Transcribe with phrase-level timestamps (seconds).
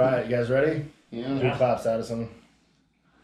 [0.00, 0.86] right, you guys ready?
[1.10, 1.38] Yeah.
[1.38, 2.28] Three claps, Addison.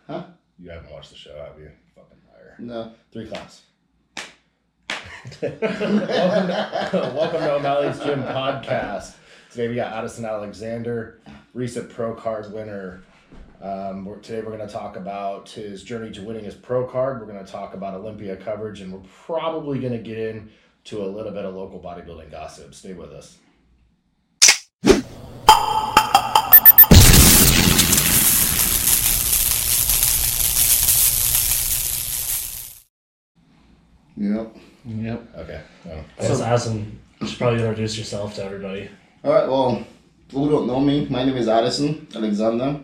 [0.07, 0.25] Huh?
[0.59, 1.71] You haven't watched the show, have you?
[1.95, 2.56] Fucking liar.
[2.59, 2.93] No.
[3.13, 3.63] Three claps.
[5.40, 9.14] welcome, to, welcome to O'Malley's Gym podcast.
[9.50, 11.20] Today we got Addison Alexander,
[11.54, 13.02] recent pro card winner.
[13.62, 17.20] Um, we're, today we're going to talk about his journey to winning his pro card.
[17.20, 21.08] We're going to talk about Olympia coverage, and we're probably going to get into a
[21.08, 22.74] little bit of local bodybuilding gossip.
[22.74, 23.38] Stay with us.
[34.16, 34.56] Yep.
[34.87, 35.37] Yep.
[35.37, 35.61] Okay.
[35.84, 38.88] Well, So, Addison, you should probably introduce yourself to everybody.
[39.24, 39.48] All right.
[39.48, 39.84] Well,
[40.33, 41.07] who don't know me?
[41.11, 42.80] My name is Addison Alexander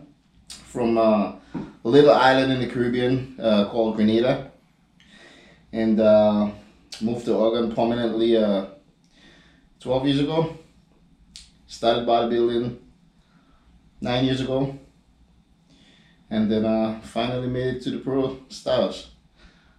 [0.49, 1.33] from uh,
[1.85, 4.51] a little island in the Caribbean uh, called Grenada,
[5.73, 6.51] and uh,
[7.01, 8.67] moved to Oregon permanently uh,
[9.81, 10.57] twelve years ago.
[11.67, 12.77] Started bodybuilding
[14.03, 14.79] nine years ago,
[16.29, 19.09] and then uh, finally made it to the pro status.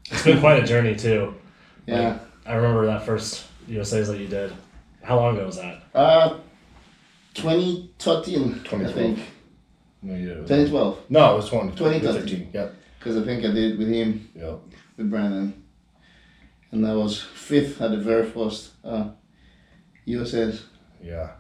[0.10, 1.36] It's been quite a journey too.
[1.86, 2.20] Yeah.
[2.46, 4.52] I remember that first USA's that you did.
[5.02, 5.84] How long ago was that?
[5.94, 6.40] Uh,
[7.36, 9.20] 2013, I think.
[10.02, 10.38] no, you did.
[10.48, 11.00] 2012.
[11.10, 12.50] No, it was 20, 2013.
[12.54, 12.76] Yep.
[13.00, 14.60] Because I think I did it with him, Yep.
[14.98, 15.64] with Brandon.
[16.72, 19.10] And I was fifth at the very first uh,
[20.06, 20.66] USA's.
[21.02, 21.32] Yeah.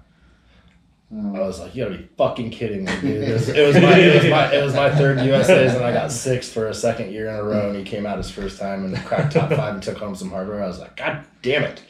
[1.15, 3.23] I Um, was like, you gotta be fucking kidding me, dude.
[3.29, 5.93] It was, it was my it was my it was my third USA's and I
[5.93, 8.59] got sixth for a second year in a row and he came out his first
[8.59, 10.63] time and cracked top five and took home some hardware.
[10.63, 11.81] I was like, God damn it.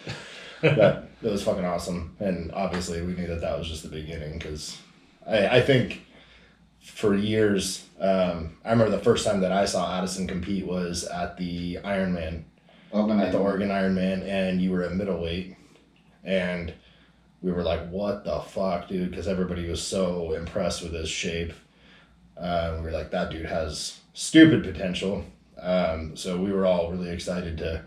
[0.62, 2.16] But it was fucking awesome.
[2.20, 4.78] And obviously we knew that that was just the beginning because
[5.28, 6.02] I, I think
[6.82, 11.38] for years, um, I remember the first time that I saw Addison compete was at
[11.38, 12.44] the Ironman
[12.92, 13.28] organized.
[13.28, 15.56] at the Oregon Ironman, and you were at middleweight,
[16.26, 16.74] and
[17.44, 21.54] we were like, "What the fuck, dude?" Because everybody was so impressed with his shape.
[22.38, 25.26] Uh, we were like, "That dude has stupid potential."
[25.62, 27.84] Um, so we were all really excited to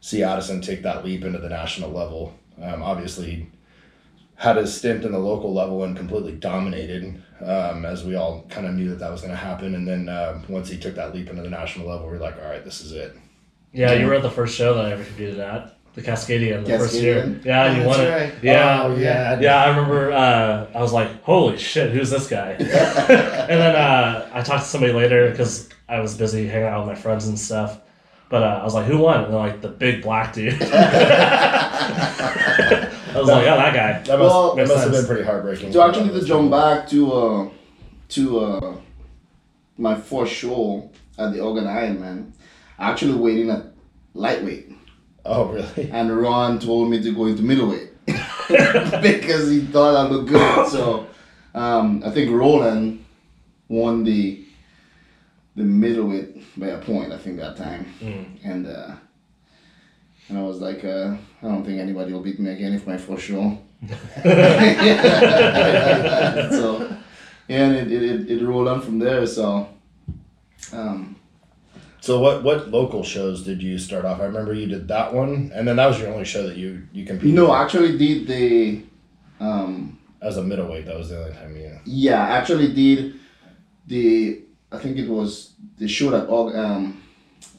[0.00, 2.34] see Addison take that leap into the national level.
[2.60, 3.48] Um, obviously,
[4.34, 8.66] had his stint in the local level and completely dominated, um, as we all kind
[8.66, 9.74] of knew that that was going to happen.
[9.74, 12.36] And then uh, once he took that leap into the national level, we were like,
[12.42, 13.16] "All right, this is it."
[13.72, 16.78] Yeah, you were at the first show that I ever competed at, the Cascadian, the
[16.78, 17.22] first year.
[17.22, 17.44] Cascadian?
[17.44, 18.08] Yeah, you won it.
[18.10, 18.32] right.
[18.42, 19.40] Yeah, Oh, yeah.
[19.40, 19.64] yeah.
[19.64, 20.12] I remember.
[20.12, 24.68] Uh, I was like, "Holy shit, who's this guy?" and then uh, I talked to
[24.68, 27.80] somebody later because I was busy hanging out with my friends and stuff.
[28.30, 30.60] But uh, I was like, "Who won?" And they're like, "The big black dude."
[31.88, 35.72] I was like, "Oh, that guy." That must, Well- that must have been pretty heartbreaking.
[35.72, 37.48] So I actually, to jump back to uh,
[38.10, 38.76] to uh,
[39.76, 42.32] my first show at the Oregon Ironman,
[42.78, 43.64] I actually weighed in at
[44.14, 44.72] lightweight,
[45.28, 45.90] Oh, really?
[45.98, 50.68] and Ron told me to go into middleweight because he thought I looked good.
[50.76, 51.06] So
[51.54, 53.04] um, I think Roland
[53.68, 54.44] won the
[55.56, 57.12] the middleweight by a point.
[57.12, 58.24] I think that time, Mm.
[58.44, 58.92] and uh,
[60.28, 62.96] and I was like, uh, I don't think anybody will beat me again if my
[62.96, 63.58] first show.
[66.60, 66.96] so
[67.48, 69.26] yeah, and it, it, it, it rolled on from there.
[69.26, 69.68] So
[70.72, 71.16] um,
[72.00, 74.20] So what what local shows did you start off?
[74.20, 76.86] I remember you did that one, and then that was your only show that you
[76.92, 77.34] you competed.
[77.34, 78.82] no, I actually did the
[79.40, 80.86] um, as a middleweight.
[80.86, 81.78] That was the only time you.
[81.84, 83.14] yeah, I actually did
[83.86, 87.02] the I think it was the show that Aug- um,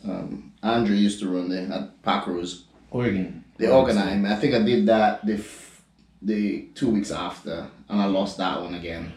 [0.06, 2.66] um, Andre used to run there at Packers.
[2.92, 3.44] Oregon.
[3.58, 4.26] The organized.
[4.26, 5.82] I think I did that the f-
[6.22, 9.12] the two weeks after, and I lost that one again.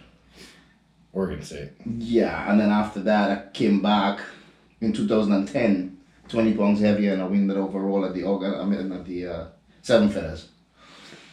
[1.13, 1.71] Oregon State.
[1.87, 4.21] Yeah, and then after that, I came back
[4.83, 5.97] in 2010,
[6.29, 8.55] 20 pounds heavier, and I win that overall at the organ.
[8.55, 9.45] I mean, at the uh,
[9.81, 10.49] Seven Feathers.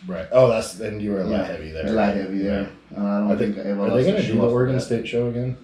[0.07, 0.27] Right.
[0.31, 1.89] Oh, that's and you were a light Yeah, heavy there.
[1.91, 2.69] Light heavy there.
[2.95, 4.47] And I don't I think, think I ever are lost they going to do the
[4.47, 4.81] Oregon that.
[4.81, 5.57] State show again?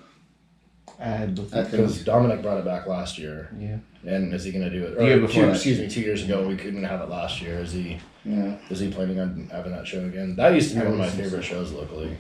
[0.99, 1.51] I don't think.
[1.51, 3.77] think Because Dominic brought it back last year, Yeah.
[4.05, 4.97] and is he going to do it?
[4.97, 7.59] The year before two, excuse me, two years ago we couldn't have it last year.
[7.59, 10.35] Is he Yeah, is he planning on having that show again?
[10.35, 11.53] That used to be I one of my favorite so.
[11.53, 12.17] shows locally.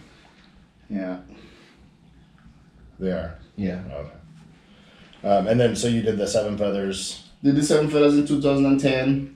[0.89, 1.17] yeah.
[2.99, 3.37] They are.
[3.57, 3.81] Yeah.
[3.91, 4.14] Okay.
[5.25, 7.23] Um, and then so you did the Seven Feathers.
[7.43, 9.35] Did the Seven Feathers in 2010.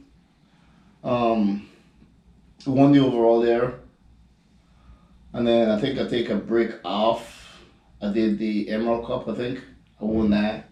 [1.04, 1.68] Um,
[2.68, 3.80] won the overall there.
[5.34, 7.60] And then I think I take a break off.
[8.02, 9.64] I did the Emerald Cup, I think.
[10.00, 10.70] I won that.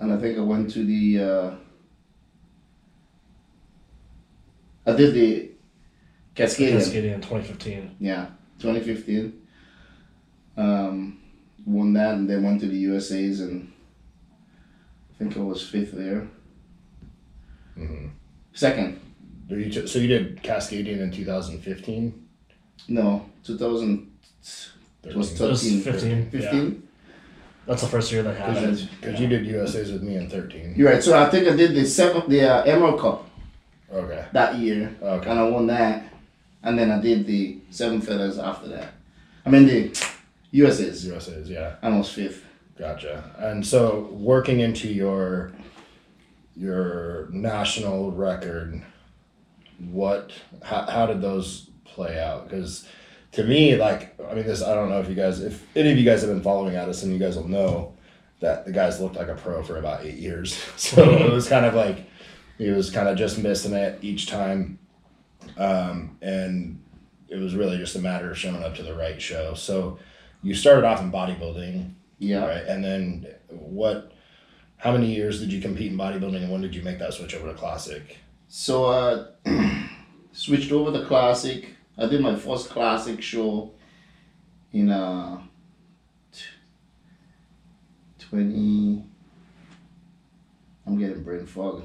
[0.00, 1.22] And I think I went to the.
[1.22, 1.54] Uh,
[4.84, 5.52] I did the
[6.34, 6.78] Cascadian.
[6.78, 7.96] Cascadian 2015.
[8.00, 8.26] Yeah,
[8.58, 9.40] 2015.
[10.56, 11.20] Um,
[11.64, 13.71] won that and then went to the USA's and
[15.22, 16.26] I think I was fifth there.
[17.76, 18.08] hmm
[18.54, 18.98] Second.
[19.48, 22.26] So you, t- so you did Cascadian in 2015.
[22.88, 24.10] No, 2000,
[25.04, 25.80] It was It was 13.
[25.82, 26.30] 15.
[26.30, 26.88] 15?
[27.66, 28.88] That's the first year they had it.
[29.00, 30.74] Because you did USA's with me in 13.
[30.76, 31.02] You're right.
[31.02, 33.28] So I think I did the seventh, the uh, Emerald Cup
[33.92, 34.24] Okay.
[34.32, 35.30] that year, Okay.
[35.30, 36.04] and I won that,
[36.64, 38.94] and then I did the seven feathers after that.
[39.46, 39.96] I mean the
[40.50, 41.76] USA's, USA's, yeah.
[41.82, 42.42] and I was fifth.
[42.82, 43.30] Gotcha.
[43.38, 45.52] And so working into your
[46.56, 48.82] your national record,
[49.78, 50.32] what
[50.64, 52.48] how, how did those play out?
[52.48, 52.88] Because
[53.32, 55.96] to me, like I mean, this I don't know if you guys if any of
[55.96, 57.94] you guys have been following Addison, you guys will know
[58.40, 60.60] that the guys looked like a pro for about eight years.
[60.76, 62.10] So it was kind of like
[62.58, 64.80] he was kind of just missing it each time,
[65.56, 66.82] um, and
[67.28, 69.54] it was really just a matter of showing up to the right show.
[69.54, 70.00] So
[70.42, 71.94] you started off in bodybuilding.
[72.22, 72.46] Yeah.
[72.46, 72.64] Right.
[72.66, 74.12] And then what
[74.76, 77.34] how many years did you compete in bodybuilding and when did you make that switch
[77.34, 78.18] over to classic?
[78.48, 79.26] So uh,
[80.32, 81.70] switched over to classic.
[81.98, 83.72] I did my first classic show
[84.72, 85.40] in uh
[86.32, 86.44] t-
[88.18, 89.04] twenty.
[90.86, 91.84] I'm getting brain fog.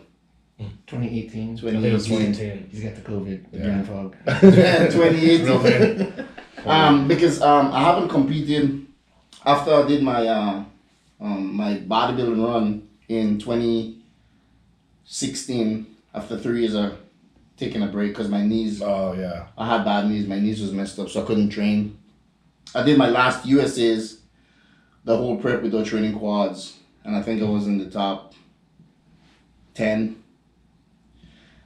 [0.87, 1.57] 2018.
[1.57, 2.33] I think it was 2018.
[2.33, 2.69] 2018.
[2.71, 3.51] He's got the COVID.
[3.51, 3.63] The Yeah.
[3.65, 4.15] brain fog.
[4.43, 6.25] Real 2018.
[6.65, 8.86] um, because um, I haven't competed
[9.47, 10.63] after I did my uh,
[11.21, 15.87] um, my bodybuilding run in 2016.
[16.13, 16.97] After three years of
[17.55, 19.47] taking a break because my knees, Oh yeah.
[19.57, 20.27] I had bad knees.
[20.27, 21.97] My knees was messed up, so I couldn't train.
[22.75, 24.19] I did my last USA's,
[25.05, 28.33] the whole prep with without training quads, and I think I was in the top
[29.73, 30.21] ten.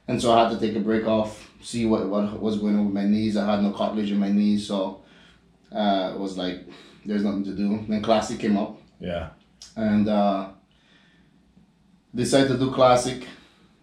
[0.06, 2.84] And so I had to take a break off, see what what was going on
[2.84, 3.36] with my knees.
[3.36, 5.02] I had no cartilage in my knees, so
[5.74, 6.64] uh, it was like
[7.04, 7.84] there's nothing to do.
[7.88, 9.30] Then classic came up, Yeah.
[9.76, 10.48] and uh,
[12.14, 13.26] decided to do classic,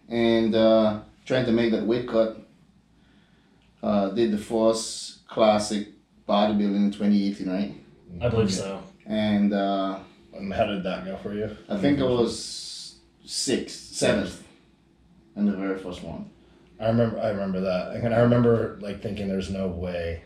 [0.08, 2.38] and uh, trying to make that weight cut.
[3.82, 5.88] Uh, did the first classic
[6.28, 7.74] bodybuilding in 2018, right?
[8.22, 8.84] I believe so.
[9.06, 10.00] And uh,
[10.34, 11.56] And how did that go for you?
[11.70, 14.44] I think I was sixth, seventh,
[15.38, 16.30] in the very first one.
[16.80, 17.96] I remember I remember that.
[17.96, 20.24] And I remember like thinking there's no way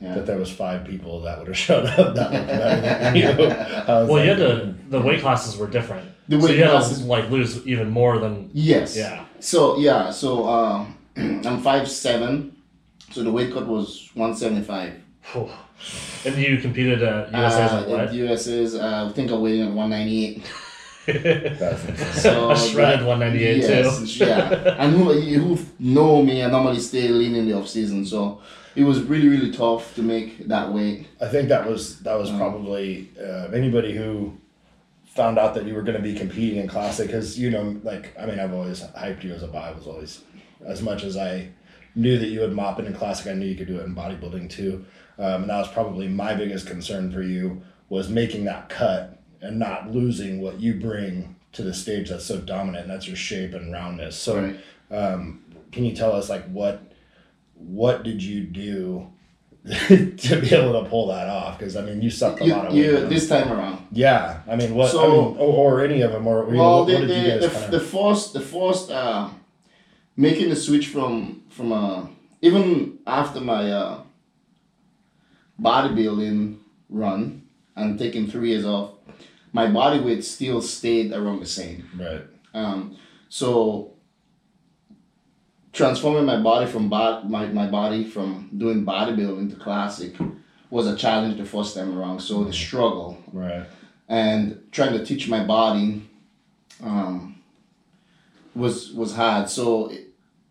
[0.00, 0.14] Yeah.
[0.16, 3.28] that there was five people that would have showed up that looked better than you.
[3.28, 4.74] I was Well, you had to.
[4.90, 6.06] The weight classes were different.
[6.28, 8.50] The so weight you had to like lose even more than.
[8.52, 8.94] Yes.
[8.96, 9.24] Yeah.
[9.40, 12.56] So yeah, so um, I'm five seven,
[13.10, 14.92] so the weight cut was one seventy five.
[15.22, 15.48] Phew.
[16.24, 18.12] And you competed at USA's Uh, at what?
[18.14, 20.42] USA's, uh, I think I weighed in at one ninety eight.
[21.06, 22.06] That's insane.
[22.22, 24.24] So a shredded 198 yes, too.
[24.26, 24.74] yeah.
[24.78, 28.40] And who who know me, I normally stay lean in the off season, so
[28.76, 31.08] it was really really tough to make that weight.
[31.20, 34.36] I think that was that was Um, probably uh, anybody who
[35.04, 38.14] found out that you were going to be competing in classic because you know like
[38.20, 40.20] I mean I've always hyped you as a bi was always
[40.66, 41.48] as much as I
[41.94, 43.94] knew that you would mop it in classic I knew you could do it in
[43.94, 44.84] bodybuilding too
[45.18, 49.58] um, and that was probably my biggest concern for you was making that cut and
[49.58, 53.54] not losing what you bring to the stage that's so dominant and that's your shape
[53.54, 54.60] and roundness so Right.
[54.90, 55.42] um,
[55.72, 56.82] can you tell us like what
[57.56, 59.08] what did you do
[59.88, 62.66] to be able to pull that off because I mean you sucked a You, lot
[62.66, 63.84] of you, this time around.
[63.90, 64.88] Yeah, I mean, what?
[64.88, 67.08] I So- mean, or, or any of them, or you know, Well, what, the, what
[67.08, 67.86] did you the, the, the of?
[67.86, 69.28] first the first uh,
[70.16, 72.06] making the switch from from uh,
[72.42, 74.00] even after my uh,
[75.60, 77.42] bodybuilding run
[77.74, 78.92] and taking three years off,
[79.52, 81.88] my body weight still stayed around the same.
[81.98, 82.22] Right.
[82.54, 82.96] Um,
[83.28, 83.92] so
[85.80, 90.14] transforming my body from bod- my, my body from doing bodybuilding to classic
[90.70, 92.18] was a challenge the first time around.
[92.20, 93.64] So the struggle Right.
[94.08, 94.40] and
[94.72, 96.02] trying to teach my body
[96.82, 97.36] um,
[98.54, 99.48] was was hard.
[99.48, 100.02] So it-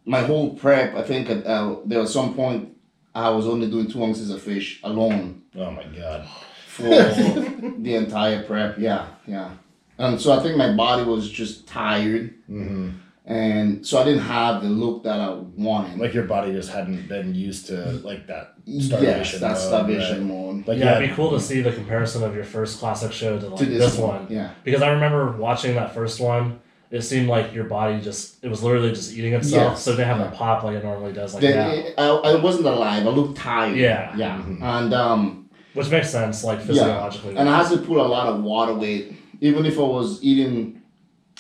[0.08, 2.70] my whole prep, I think uh, there was some point
[3.16, 6.28] I was only doing two ounces of fish alone Oh my god.
[6.68, 6.84] for
[7.80, 8.78] the entire prep.
[8.78, 9.50] Yeah, yeah.
[9.98, 12.90] And so I think my body was just tired, hmm
[13.28, 15.98] and so I didn't have the look that I wanted.
[16.00, 19.40] Like your body just hadn't been used to like that yes, starvation.
[19.42, 20.36] that mode, starvation right?
[20.36, 20.68] mode.
[20.68, 23.40] Like yeah, yeah, it'd be cool to see the comparison of your first classic show
[23.40, 24.28] to like to this, one.
[24.30, 24.52] Yeah.
[24.64, 26.60] Because I remember watching that first one.
[26.92, 29.82] It seemed like your body just it was literally just eating itself, Yes.
[29.84, 30.32] so it didn't have Yeah.
[30.32, 31.70] a pop like it normally does like Then now.
[31.74, 33.06] it- I, I wasn't alive.
[33.06, 33.76] I looked tired.
[33.76, 34.16] Yeah.
[34.16, 34.38] Yeah.
[34.38, 34.62] Mhm.
[34.62, 37.36] And um, Which makes sense, like physiologically.
[37.36, 39.18] and I had to pull a lot of water weight.
[39.42, 40.80] Even if I was eating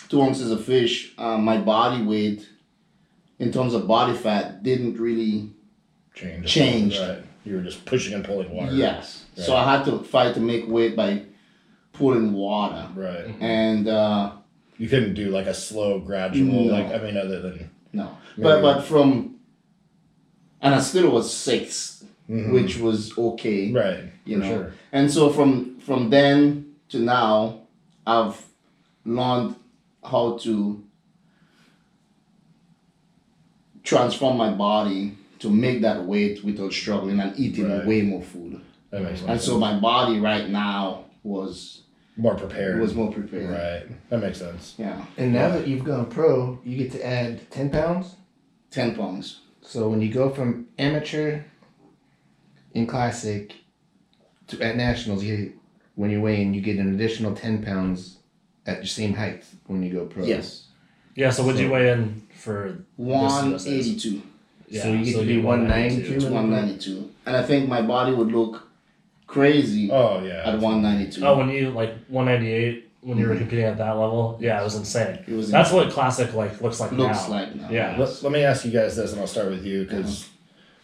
[0.09, 2.47] two ounces of fish, uh, my body weight,
[3.39, 5.49] in terms of body fat, didn't really.
[6.13, 6.45] change.
[6.47, 6.99] Changed.
[6.99, 7.23] Right.
[7.43, 8.73] You were just pushing and pulling water.
[8.73, 9.25] Yes.
[9.35, 11.23] So I had to fight to make weight by
[11.93, 13.35] pulling water, Right.
[13.39, 14.31] and uh,
[14.77, 16.65] You couldn't do like a slow, gradual.
[16.65, 16.73] No.
[16.73, 17.69] Like I mean, other than.
[17.93, 19.35] no, but but from,
[20.61, 22.51] and I still was sixth, Mhm.
[22.53, 23.71] which was okay.
[23.71, 24.05] Right.
[24.25, 24.73] You For know, sure.
[24.91, 27.59] and so from from then to now,
[28.07, 28.41] I've
[29.05, 29.55] learned
[30.05, 30.83] how to
[33.83, 37.85] transform my body to make that weight without struggling and eating Right.
[37.85, 38.61] way more food.
[38.91, 39.43] That makes And sense.
[39.43, 41.81] so my body right now was
[42.17, 42.79] more prepared.
[42.79, 43.49] was more prepared.
[43.49, 44.09] right.
[44.09, 44.75] That makes sense.
[44.77, 48.15] Yeah, And now that you've gone pro, you get to add 10 pounds.
[48.71, 49.41] ten pounds.
[49.61, 51.41] So when you go from amateur
[52.73, 53.53] in classic
[54.47, 55.53] to at nationals, you
[55.95, 58.14] when you're weighing, you get an additional 10 pounds
[58.65, 60.23] at your same height when you go pro.
[60.23, 60.65] Yes,
[61.15, 61.29] Yeah.
[61.29, 64.21] So would you weigh in for one This is- eighty-two
[64.67, 66.29] Yeah, So you get to be one ninety two.
[66.29, 68.67] One ninety two, and I think my body would look
[69.27, 70.43] crazy Oh yeah.
[70.49, 71.25] at one ninety-two.
[71.25, 73.41] Oh, when you like 198 when you were mm-hmm.
[73.41, 75.23] competing at that level, yeah, it was insane.
[75.27, 77.35] It was That's what classic like looks like looks now.
[77.35, 77.69] like now.
[77.69, 77.95] Yeah.
[77.99, 80.34] Let, let me ask you guys this, and I'll start with you because uh-huh.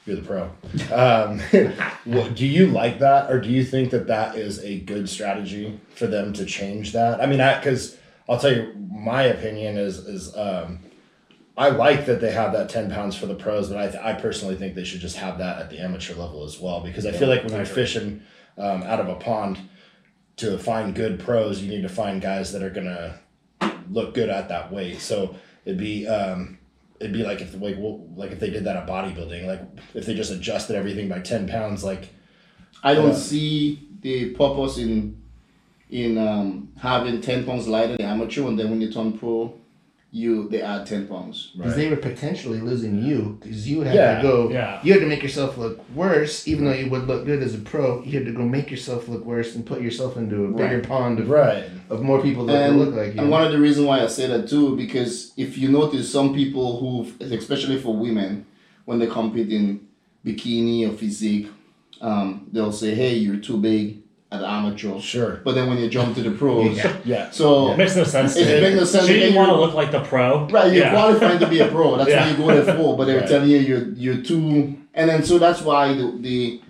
[0.06, 0.52] You're the pro.
[0.94, 1.40] Um,
[2.06, 5.80] what, do you like that, or do you think that that is a good strategy
[5.96, 7.22] for them to change that?
[7.22, 10.80] I mean, I because I'll tell you, my opinion is is um,
[11.58, 14.14] I like that they have that ten pounds for the pros, but I, th- I
[14.14, 17.12] personally think they should just have that at the amateur level as well because I
[17.12, 18.22] feel like when you're fishing
[18.58, 19.60] um, out of a pond
[20.38, 23.20] to find good pros, you need to find guys that are gonna
[23.92, 25.00] look good at that weight.
[25.00, 26.58] So it'd be um,
[27.02, 29.62] it'd be like if like well, like if they did that at bodybuilding, like
[29.94, 32.10] if they just adjusted everything by ten pounds, like
[32.84, 33.16] I don't Yeah.
[33.16, 35.22] see the purpose in
[35.90, 39.54] in um, having ten pounds lighter than amateur, and then when you turn pro,
[40.14, 41.52] you they add ten pounds.
[41.56, 44.50] Because they were potentially losing you because you had Yeah, to go.
[44.50, 44.80] yeah.
[44.84, 47.60] You had to make yourself look worse, even though you would look good as a
[47.60, 48.04] pro.
[48.04, 50.84] You had to go make yourself look worse and put yourself into a bigger Right.
[50.88, 53.22] pond of, right, of more people that And, look like you.
[53.22, 56.34] and one of the reasons why I say that too, because if you notice, some
[56.34, 58.46] people who, especially for women,
[58.84, 59.80] when they compete in
[60.26, 61.48] bikini or physique,
[62.02, 64.01] um, they'll say, "Hey, you're too big
[64.32, 66.96] at amateur." sure, But then when you jump to the pros, Yeah.
[67.06, 68.36] yeah, so It makes no sense.
[68.38, 70.48] It to makes no sense Shouldn't because you want to look like the pro?
[70.48, 70.92] Right, you're Yeah.
[70.92, 71.98] qualifying to be a pro.
[71.98, 72.22] That's Yeah.
[72.30, 72.98] what you go there for.
[72.98, 73.28] But they're Right.
[73.30, 76.62] telling you you're you're too, and then so that's why the the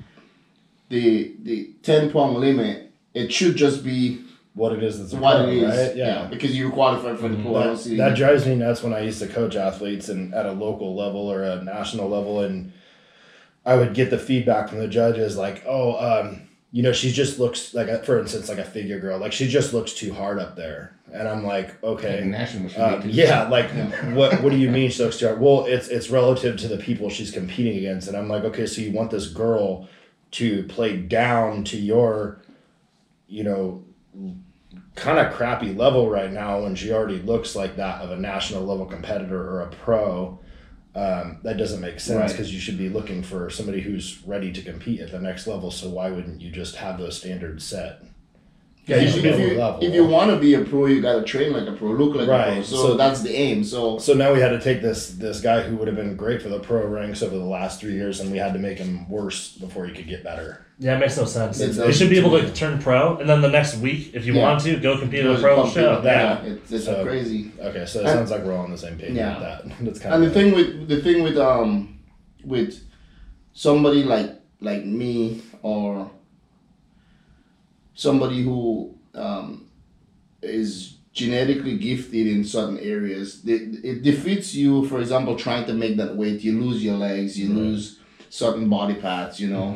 [0.90, 4.20] the, the ten pound limit it should just be
[4.54, 5.78] what it is that's what pro, it is.
[5.88, 5.96] right?
[5.96, 6.28] Yeah.
[6.30, 7.56] because you're qualified for the pro.
[7.56, 10.34] I don't That, see that drives me nuts when I used to coach athletes and
[10.34, 12.74] at a local level or a national level, and
[13.66, 17.38] I would get the feedback from the judges like, "Oh, um, you know, she just
[17.40, 19.18] looks like, a, for instance, like a figure girl.
[19.20, 22.20] Like she just looks too hard up there." And I'm like, "Okay,
[22.78, 23.70] Uh, yeah, like
[24.16, 24.42] what?
[24.42, 25.42] What do you mean she looks too hard?
[25.42, 28.82] Well, it's it's relative to the people she's competing against, and I'm like, okay, so
[28.82, 29.90] you want this girl
[30.32, 32.42] to play down to your,
[33.28, 33.84] you know,
[34.96, 38.64] kind of crappy level right now when she already looks like that of a national
[38.64, 40.40] level competitor or a pro.
[40.94, 42.30] Um, that doesn't make sense Right.
[42.30, 45.72] because you should be looking for somebody who's ready to compete at the next level.
[45.72, 48.02] So why wouldn't you just have those standards set?
[48.88, 49.84] Yeah, at if, a you, if, lower you, level?
[49.84, 52.28] if you want to be a pro, you gotta train like a pro, look like
[52.28, 52.62] a pro.
[52.64, 53.64] So, so- that's the aim.
[53.64, 56.42] So So now we had to take this this guy who would have been great
[56.42, 59.08] for the pro ranks over the last three years, and we had to make him
[59.10, 60.66] worse before he could get better.
[60.80, 61.60] Yeah, it makes no sense.
[61.60, 64.26] It you should be able to to turn pro, and then the next week, if
[64.26, 64.42] you Yeah.
[64.42, 66.02] want to, go compete in a pro show.
[66.04, 66.52] yeah, Yeah.
[66.54, 67.52] it's, it's So- crazy.
[67.60, 69.34] Okay, so it And- sounds like we're all on the same page Yeah.
[69.38, 69.78] with that.
[69.86, 72.00] That's kind And of the thing with the thing with um
[72.44, 72.80] with
[73.54, 76.10] somebody like like me or
[78.06, 79.68] somebody who um,
[80.42, 84.88] is genetically gifted in certain areas, it, it defeats you.
[84.88, 87.58] For example, trying to make that weight, you lose your legs, you Right.
[87.58, 89.40] lose certain body parts.
[89.40, 89.70] You know,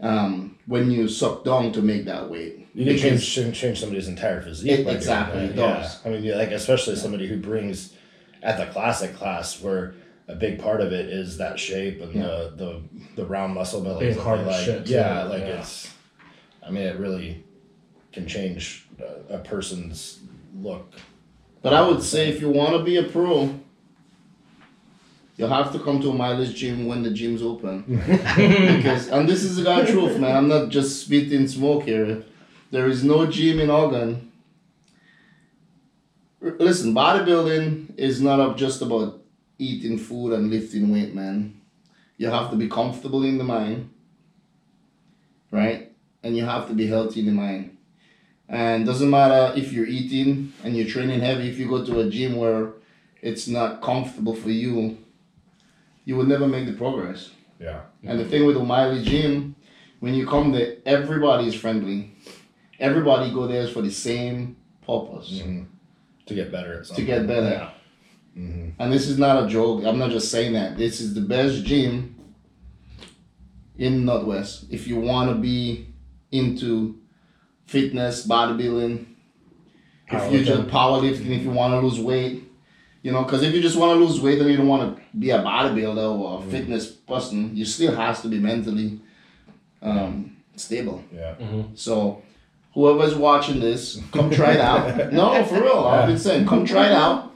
[0.00, 3.80] um, when you suck down to make that weight, you can Because- change change- change
[3.80, 4.70] somebody's entire physique.
[4.70, 5.50] It- by doing exactly, that.
[5.50, 5.72] it Yeah.
[5.82, 5.88] does.
[6.04, 7.94] I mean, yeah, like especially somebody who brings
[8.42, 9.94] at the classic class where.
[10.30, 12.70] A big part of it is that shape and the, the
[13.16, 14.12] the round muscle bellies.
[14.14, 14.62] Being hard like.
[14.62, 15.60] shit, too, yeah, like yeah.
[15.60, 15.88] it's.
[16.62, 17.42] I mean, it really
[18.18, 20.20] can change a, a person's
[20.60, 20.92] look.
[21.62, 23.54] But I would say if you want to be a pro,
[25.36, 27.82] you'll have to come to O'Malley's Gym when the gym's open.
[27.96, 30.36] because and this is the God truth, man.
[30.36, 32.24] I'm not just spitting smoke here.
[32.70, 34.32] There is no gym in Oregon.
[36.42, 39.20] R- Listen, bodybuilding is not just about
[39.58, 41.60] eating food and lifting weight, man.
[42.16, 43.90] You have to be comfortable in the mind,
[45.52, 45.92] right?
[46.22, 47.77] And you have to be healthy in the mind.
[48.48, 52.08] And doesn't matter if you're eating and you're training heavy, if you go to a
[52.08, 52.72] gym where
[53.20, 54.96] it's not comfortable for you,
[56.04, 57.30] you will never make the progress.
[57.60, 57.80] Yeah.
[58.04, 59.54] And the thing with O'Malley Gym,
[60.00, 62.14] when you come there, everybody is friendly.
[62.80, 65.64] Everybody go there for the same purpose hmm
[66.26, 67.04] To get better at something.
[67.04, 67.50] to get better.
[67.50, 67.70] Yeah.
[68.34, 69.84] hmm And this is not a joke.
[69.84, 70.78] I'm not just saying that.
[70.78, 72.14] This is the best gym
[73.76, 74.66] in Northwest.
[74.70, 75.88] If you want to be
[76.30, 76.98] into
[77.68, 79.06] fitness, bodybuilding,
[80.10, 82.44] if you just powerlifting, if you want to lose weight,
[83.02, 85.02] you know, because if you just want to lose weight and you don't want to
[85.16, 89.00] be a bodybuilder or a fitness person, you still has to be mentally
[89.82, 91.04] um, stable.
[91.12, 91.34] Yeah.
[91.74, 92.22] So,
[92.72, 95.12] whoever's watching this, come try it out.
[95.12, 95.78] no, for real.
[95.86, 97.32] I've been saying, come try it out.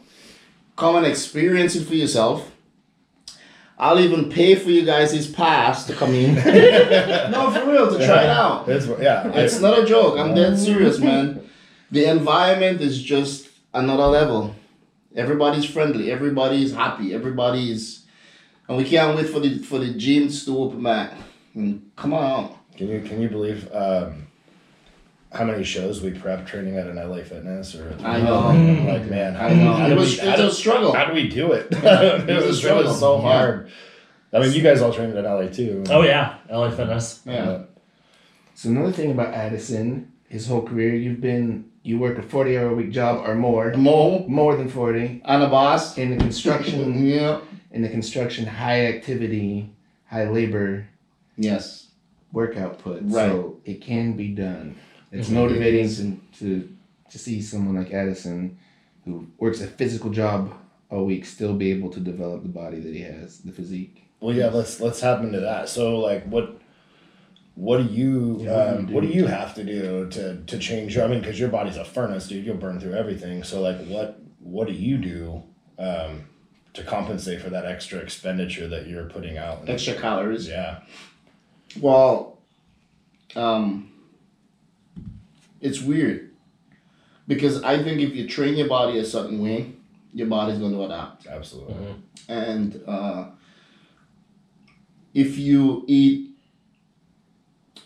[0.77, 2.52] Come and experience it for yourself.
[3.83, 6.35] I'll even pay for you guys this pass to come in.
[7.33, 8.69] no, for real, to try it out.
[8.69, 9.27] It's, yeah.
[9.35, 10.21] It's not a joke.
[10.21, 11.51] I'm dead serious, man.
[11.91, 14.55] The environment is just another level.
[15.17, 16.13] Everybody's friendly.
[16.13, 17.13] Everybody's happy.
[17.13, 18.07] Everybody's,
[18.69, 21.15] and we can't wait for the for the gyms to open back.
[21.53, 22.77] Come on out.
[22.77, 24.29] Can you can you believe um,
[25.33, 28.49] how many shows we prep training at an LA Fitness or I know.
[28.93, 29.73] like man how, I know.
[29.73, 30.93] how It do was- we, how it's a do- struggle.
[30.95, 31.69] how do we do it?
[31.73, 32.85] Yeah, it, it was a it struggle.
[32.85, 33.23] was so Yeah.
[33.33, 33.71] hard.
[34.35, 35.85] I mean, you guys all trained at LA too.
[35.91, 37.21] Oh yeah, LA Fitness.
[37.27, 37.63] Yeah.
[38.55, 42.69] So another thing about Addison, his whole career, you've been you work a forty hour
[42.71, 45.99] a week job or more, Mo more than forty on a boss.
[45.99, 47.41] in the construction yeah.
[47.73, 49.71] in the construction high activity,
[50.07, 50.87] high labor
[51.37, 51.89] Yes.
[52.33, 53.01] work output.
[53.05, 53.31] Right.
[53.31, 54.77] So it can be done.
[55.13, 55.35] It's Mhm.
[55.35, 56.69] motivating to, to
[57.11, 58.57] to see someone like Addison
[59.05, 60.55] who works a physical job
[60.91, 64.05] a week still be able to develop the body that he has, the physique.
[64.21, 64.49] Well, yeah.
[64.49, 65.69] Let's let's hop into that.
[65.69, 66.59] So, like, what
[67.55, 69.15] what do you Yeah, what do um, you what do do?
[69.15, 70.97] you have to do to to change?
[70.97, 72.47] your I mean, because your body's a furnace, dude.
[72.47, 73.43] You'll burn through everything.
[73.43, 75.43] So, like, what what do you do
[75.79, 76.23] um,
[76.73, 79.69] to compensate for that extra expenditure that you're putting out?
[79.69, 80.49] Extra calories.
[80.49, 80.81] Yeah.
[81.81, 82.39] Well,
[83.37, 83.92] um,
[85.63, 86.31] it's weird
[87.27, 89.73] because I think if you train your body a certain way,
[90.13, 91.27] your body's going to adapt.
[91.27, 91.77] Absolutely.
[92.29, 93.27] And uh,
[95.15, 96.31] if you eat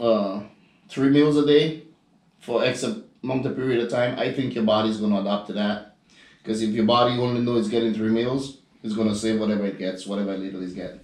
[0.01, 0.41] uh,
[0.89, 1.83] three meals a day
[2.41, 2.85] for X
[3.23, 5.97] amount of period of time, I think your body's going to adapt to that.
[6.43, 9.67] Because if your body only knows it's getting three meals, it's going to save whatever
[9.67, 11.01] it gets, whatever little it's getting.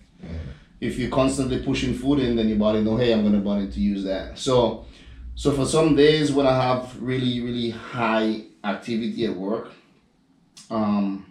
[0.81, 3.63] If you're constantly pushing food in, then your body know, hey, I'm going to burn
[3.63, 4.39] it to use that.
[4.39, 4.87] So,
[5.35, 9.73] so for some days when I have really, really high activity at work,
[10.71, 11.27] um,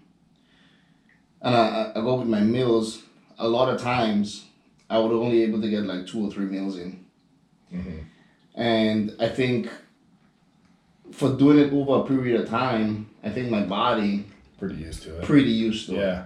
[1.41, 3.03] and I, I- go with my meals,
[3.39, 4.45] a lot of times
[4.89, 7.05] I would only able to get like two or three meals in.
[7.73, 8.03] Mhm.
[8.55, 9.69] And I think
[11.11, 14.25] for doing it over a period of time, I think my body
[14.59, 15.23] Pretty used to it.
[15.23, 16.23] pretty used to it.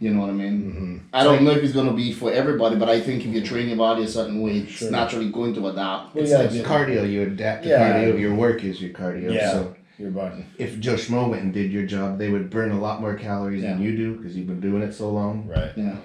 [0.00, 0.10] Yeah.
[0.10, 0.56] You know what I mean?
[0.72, 3.42] hmm I don't know if it's gonna be for everybody, but I think if you
[3.42, 6.14] train your body a certain way, it's naturally going to adapt.
[6.14, 6.62] Well, It's yeah, like yeah.
[6.62, 7.92] cardio, you adapt to Yeah.
[7.92, 9.32] cardio, your work is your cardio.
[9.32, 9.52] Yeah.
[9.52, 10.44] So Your body.
[10.58, 13.62] if Joe Schmo went and did your job, they would burn a lot more calories
[13.62, 15.46] than you do because you've been doing it so long.
[15.48, 15.72] Right.
[15.76, 15.96] Yeah,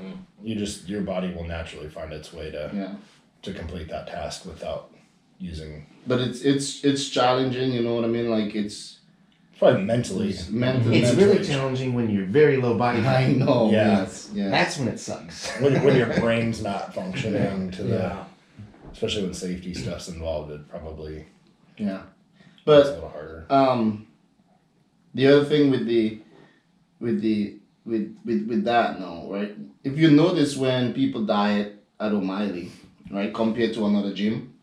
[0.42, 2.94] You just your body will naturally find its way to yeah.
[3.44, 4.90] to complete that task without
[5.40, 7.72] using But it's it's it's challenging.
[7.74, 8.30] You know what I mean?
[8.30, 8.93] Like it's
[9.64, 10.30] probably mentally.
[10.30, 10.94] it's mental.
[10.94, 11.34] It's mentally.
[11.34, 13.38] really challenging when you're very low body I weight.
[13.38, 13.72] know.
[13.72, 14.00] Yeah.
[14.00, 14.30] Yes.
[14.34, 14.52] Yes.
[14.52, 15.50] That's when it sucks.
[15.60, 18.24] when, when your brain's not functioning to the Yeah.
[18.92, 21.26] especially when safety stuff's involved it probably
[21.78, 21.98] yeah.
[22.02, 22.04] is
[22.66, 24.08] But a little harder um,
[25.14, 26.20] the other thing with the
[27.00, 29.56] with the with with with that no right.
[29.84, 32.72] If you notice when people diet at O'Malley,
[33.12, 34.54] right, compared to another gym,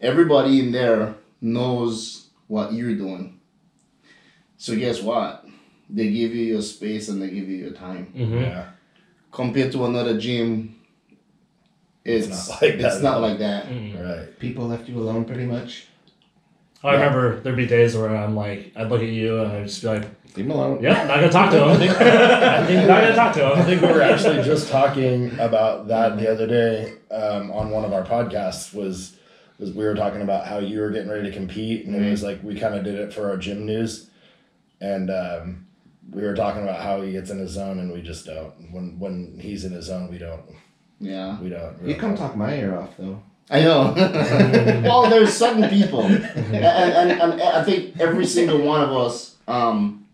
[0.00, 3.40] everybody in there knows what you're doing.
[4.58, 5.44] So guess what?
[5.90, 8.12] They give you your space and they give you your time.
[8.16, 8.38] Mm-hmm.
[8.38, 8.66] yeah
[9.32, 10.76] Compared to another gym,
[12.04, 13.02] it's, It's not like it's that.
[13.02, 13.66] not like that.
[13.66, 15.86] right People left you alone pretty much.
[16.84, 19.82] I remember there'd be days where I'm like, I'd look at you and I'd just
[19.82, 20.04] be like,
[20.36, 20.82] Leave him alone.
[20.82, 21.68] Yeah, not gonna talk to him.
[21.70, 23.58] I think- I think- not gonna talk to him.
[23.58, 27.84] I think we were actually just talking about that the other day um, on one
[27.86, 29.16] of our podcasts was
[29.58, 32.22] was we were talking about how you were getting ready to compete and it was
[32.22, 34.10] like we kind of did it for our gym news
[34.80, 35.66] and um,
[36.10, 38.98] we were talking about how he gets in his zone and we just don't when
[38.98, 40.42] when he's in his zone we don't
[41.00, 41.40] Yeah.
[41.40, 43.22] we don't we You don't come talk my ear off though.
[43.48, 43.92] I know.
[44.84, 50.04] well, there's certain people, and, and, and I think every single one of us um,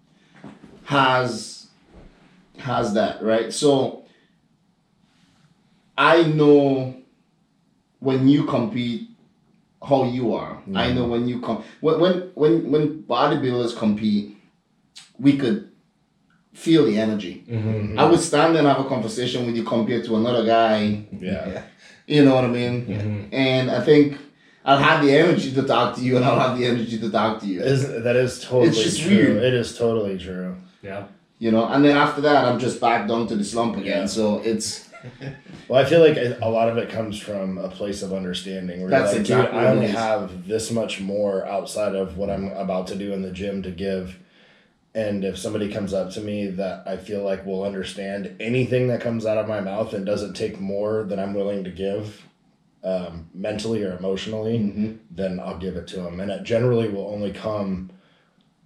[0.85, 1.69] has
[2.59, 3.51] has that right.
[3.51, 4.05] So
[5.97, 6.95] I know
[8.01, 9.09] when you compete
[9.83, 10.59] how you are.
[10.75, 14.37] I know when you come when when when when bodybuilders compete,
[15.19, 15.71] we could
[16.53, 17.45] feel the energy.
[17.49, 17.99] Mm-hmm.
[17.99, 21.05] I would stand and have a conversation with you compared to another guy.
[21.19, 21.63] yeah
[22.07, 22.87] You know what I mean?
[22.87, 23.35] Mm-hmm.
[23.35, 24.19] and I think
[24.65, 27.41] I'll have the energy to talk to you, and I'll have the energy to talk
[27.41, 27.61] to you.
[27.63, 29.43] is that is totally It's just true weird.
[29.49, 31.05] it is totally true Yeah.
[31.39, 34.03] You know, and then after that, I'm just back down to the slump again.
[34.03, 34.07] Yeah.
[34.19, 34.89] So it's
[35.69, 38.81] Well, I feel like a lot of it comes from a place of understanding.
[38.83, 41.95] Where That's you're like, exactly dude, I what it only have this much more outside
[41.97, 44.05] of what I'm about to do in the gym to give.
[44.95, 49.01] And if somebody comes up to me that I feel like will understand anything that
[49.01, 52.27] comes out of my mouth and doesn't take more than I'm willing to give,
[52.85, 54.99] um, mentally or emotionally, Mhm.
[55.11, 56.21] then I'll give it to them.
[56.21, 57.91] And it generally will only come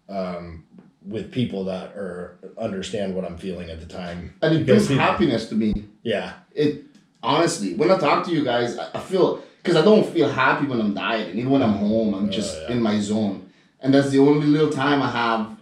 [0.08, 0.62] um,
[1.04, 4.34] with people that are understand what I'm feeling at the time.
[4.40, 5.84] And it brings people- happiness to me.
[6.04, 6.84] Yeah, It
[7.24, 10.66] honestly, when I talk to you guys, I, I feel because I don't feel happy
[10.66, 11.38] when I'm dieting.
[11.38, 12.72] Even when I'm home, I'm just yeah.
[12.74, 13.46] in my zone,
[13.80, 15.55] and that's the only little time I have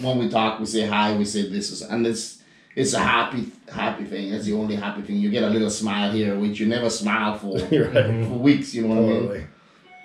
[0.00, 0.60] when we talk.
[0.60, 2.42] We say hi, we say this, is, and it's
[2.74, 4.32] it's a happy happy thing.
[4.32, 5.16] It's the only happy thing.
[5.16, 8.26] You get a little smile here, which you never smile for right.
[8.26, 8.74] for weeks.
[8.74, 9.48] You know what I mean?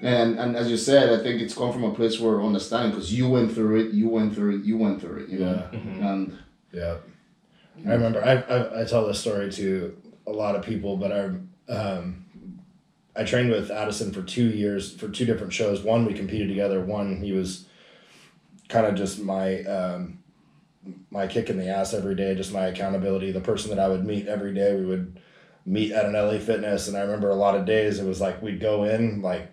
[0.01, 3.13] And and as you said, I think it's come from a place where understanding because
[3.13, 5.29] you went through it, you went through it, you went through it.
[5.29, 6.37] You know, and
[6.71, 6.97] Yeah,
[7.85, 8.23] I remember.
[8.23, 9.97] I, I I tell this story to
[10.27, 12.25] a lot of people, but I um,
[13.15, 15.81] I trained with Addison for two years for two different shows.
[15.81, 16.81] One we competed together.
[16.83, 17.65] One he was
[18.69, 20.19] kind of just my um,
[21.11, 23.31] my kick in the ass every day, just my accountability.
[23.31, 25.19] The person that I would meet every day, we would
[25.65, 28.41] meet at an LA Fitness, and I remember a lot of days it was like
[28.41, 29.51] we'd go in like.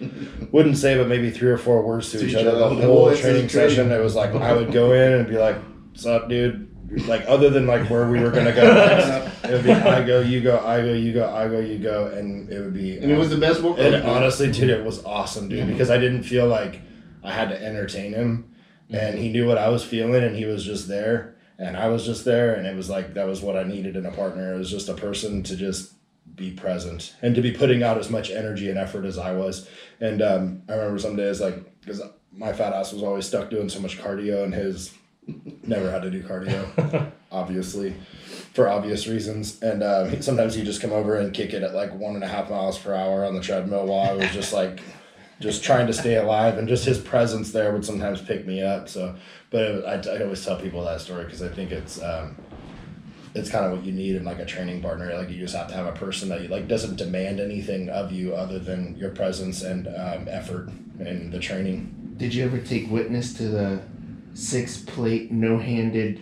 [0.50, 3.14] Wouldn't say, but maybe three or four words to, To each each other the whole
[3.14, 3.90] training session.
[3.92, 5.56] It was like I would go in and be like,
[5.90, 6.68] "What's up, dude?"
[7.06, 10.20] Like other than like where we were gonna go next, it would be I go,
[10.22, 12.96] you go, I go, you go, I go, you go, and it would be.
[12.96, 13.84] and it was the best workout.
[13.84, 16.80] And honestly, dude, it was awesome, dude, because I didn't feel like
[17.22, 18.54] I had to entertain him,
[18.88, 22.04] and he knew what I was feeling, and he was just there, and I was
[22.04, 24.54] just there, and it was like that was what I needed in a partner.
[24.54, 25.92] It was just a person to just
[26.34, 29.68] be present and to be putting out as much energy and effort as I was.
[30.00, 32.00] And um, I remember some days like because
[32.32, 34.94] my fat ass was always stuck doing so much cardio, and his
[35.62, 37.94] never had to do cardio, obviously,
[38.54, 39.60] for obvious reasons.
[39.62, 42.28] And um, sometimes he'd just come over and kick it at like one and a
[42.28, 44.80] half miles per hour on the treadmill while I was just like,
[45.40, 46.58] just trying to stay alive.
[46.58, 48.88] And just his presence there would sometimes pick me up.
[48.88, 49.16] So,
[49.50, 52.36] but it, I, I always tell people that story because I think it's, um,
[53.34, 55.14] it's kind of what you need in like a training partner.
[55.14, 58.12] Like you just have to have a person that you like doesn't demand anything of
[58.12, 62.14] you other than your presence and um, effort in the training.
[62.16, 63.82] Did you ever take witness to the
[64.34, 66.20] six plate no handed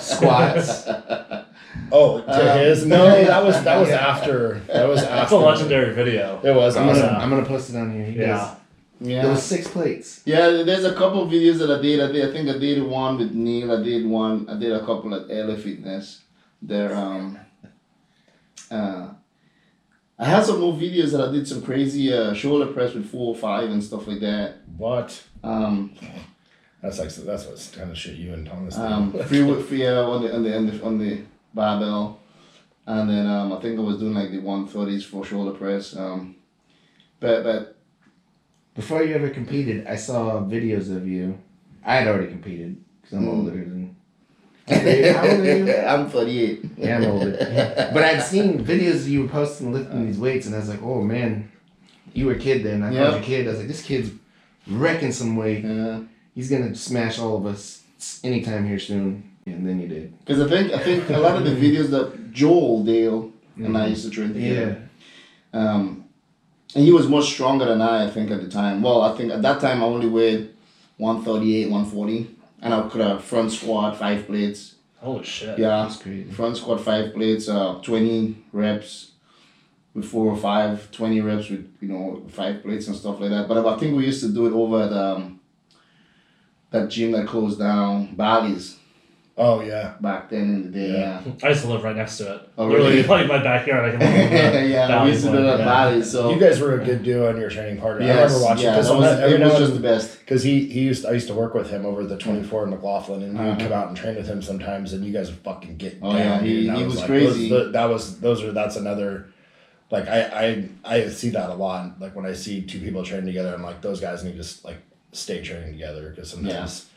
[0.00, 0.86] squats?
[1.92, 2.86] Oh, to Um, his?
[2.86, 4.60] No, that was that was after.
[4.66, 5.14] That was after.
[5.16, 6.40] That's a legendary video.
[6.42, 7.02] It was I'm awesome.
[7.06, 8.04] gonna, I'm gonna post it on here.
[8.06, 8.26] He Yeah.
[8.36, 8.54] does-
[9.00, 9.22] yeah.
[9.22, 10.22] There was six plates.
[10.24, 12.00] Yeah, there's a couple of videos that I did.
[12.00, 12.28] I did.
[12.28, 13.70] I think I did one with Neil.
[13.70, 14.48] I did one.
[14.48, 16.22] I did a couple at LA Fitness.
[16.60, 16.94] There.
[16.96, 17.38] Um.
[18.70, 19.08] Uh.
[20.18, 23.28] I had some more videos that I did some crazy uh, shoulder press with four
[23.28, 24.56] or five and stuff like that.
[24.76, 25.22] What?
[25.44, 25.92] Um.
[26.82, 28.82] That's like that's what kind of shit you and Thomas do.
[28.82, 29.12] Um.
[29.26, 31.20] Free with free uh, on the on the on the, on the
[31.62, 32.02] barbell,
[32.86, 35.84] and then um I think I was doing like the one thirties for shoulder press.
[35.96, 36.20] Um.
[37.20, 37.60] But but
[38.80, 40.20] Before you ever competed, I saw
[40.56, 41.26] videos of you.
[41.90, 43.34] I had already competed because I'm Mm.
[43.36, 43.82] older than.
[45.16, 45.74] How old are you?
[45.92, 46.58] I'm thirty eight.
[46.76, 47.32] Yeah, I'm older.
[47.94, 51.00] But I'd seen videos you were posting lifting these weights, and I was like, oh
[51.14, 51.50] man,
[52.16, 52.78] you were a kid then.
[52.84, 53.46] I called you a kid.
[53.46, 54.10] I was like, this kid's
[54.82, 55.62] wrecking some weight.
[55.64, 56.00] Yeah.
[56.36, 57.62] He's gonna smash all of us
[58.22, 59.10] anytime here soon.
[59.54, 60.18] And then you did.
[60.20, 63.86] Because I think I think a lot of the videos that Joel Dale and I
[63.88, 64.48] used to train Yeah.
[64.48, 64.88] together.
[65.52, 66.04] Um,
[66.74, 68.82] and he was much stronger than I, I think, at the time.
[68.82, 70.50] Well, I think at that time I only weighed
[70.98, 72.36] 138, 140.
[72.60, 74.74] And I could have front squat, five plates.
[74.98, 75.58] Holy shit.
[75.58, 75.82] Yeah.
[75.84, 76.30] That's crazy.
[76.30, 79.12] Front squat, five plates, uh, 20 reps
[79.94, 83.48] with four or five, 20 reps with, you know, five plates and stuff like that.
[83.48, 85.40] But I think we used to do it over at um,
[86.70, 88.77] that gym that closed down, Bally's,
[89.38, 89.94] oh yeah.
[90.00, 90.92] back then in the day.
[91.00, 91.22] Yeah.
[91.24, 91.32] yeah.
[91.42, 92.48] I used to live right next to it.
[92.58, 93.08] Oh, Literally, really?
[93.08, 93.84] like my backyard.
[93.94, 96.02] I can walk over yeah, we used to do one, that at yeah.
[96.02, 98.04] So You guys were a good duo on your training partner.
[98.04, 100.18] I yes, remember watching yeah, because that was, every it was just the best.
[100.20, 102.70] because he he used I used to work with him over the twenty four in
[102.70, 103.60] McLoughlin, and you would Uh-huh.
[103.60, 106.18] come out and train with him sometimes, and you guys would fucking get Oh, down.
[106.18, 106.66] yeah, he- dude.
[106.68, 107.48] And I he was like, crazy.
[107.48, 109.26] those- that was those are that's another.
[109.90, 110.20] Like I,
[110.84, 111.98] I I see that a lot.
[111.98, 114.62] Like when I see two people training together, I'm like those guys need to just
[114.64, 114.76] like
[115.12, 116.94] stay training together because sometimes I-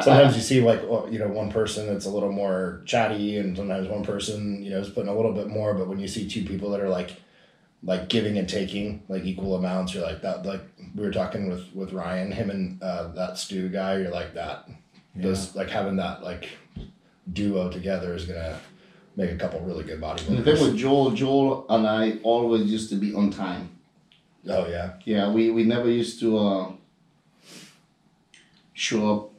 [0.00, 3.88] sometimes you see like you know one person that's a little more chatty and sometimes
[3.88, 6.44] one person you know is putting a little bit more but when you see two
[6.44, 7.16] people that are like
[7.82, 10.62] like giving and taking like equal amounts you're like that like
[10.94, 14.66] we were talking with with ryan him and uh, that stew guy you're like that
[15.14, 15.22] yeah.
[15.22, 16.48] those like having that like
[17.32, 18.58] duo together is gonna
[19.16, 22.70] make a couple really good And the thing bodybuilders with Joel, Joel and I always
[22.70, 23.70] used to be on time.
[24.48, 26.72] oh yeah Yeah, we, we never used to uh,
[28.72, 29.31] show up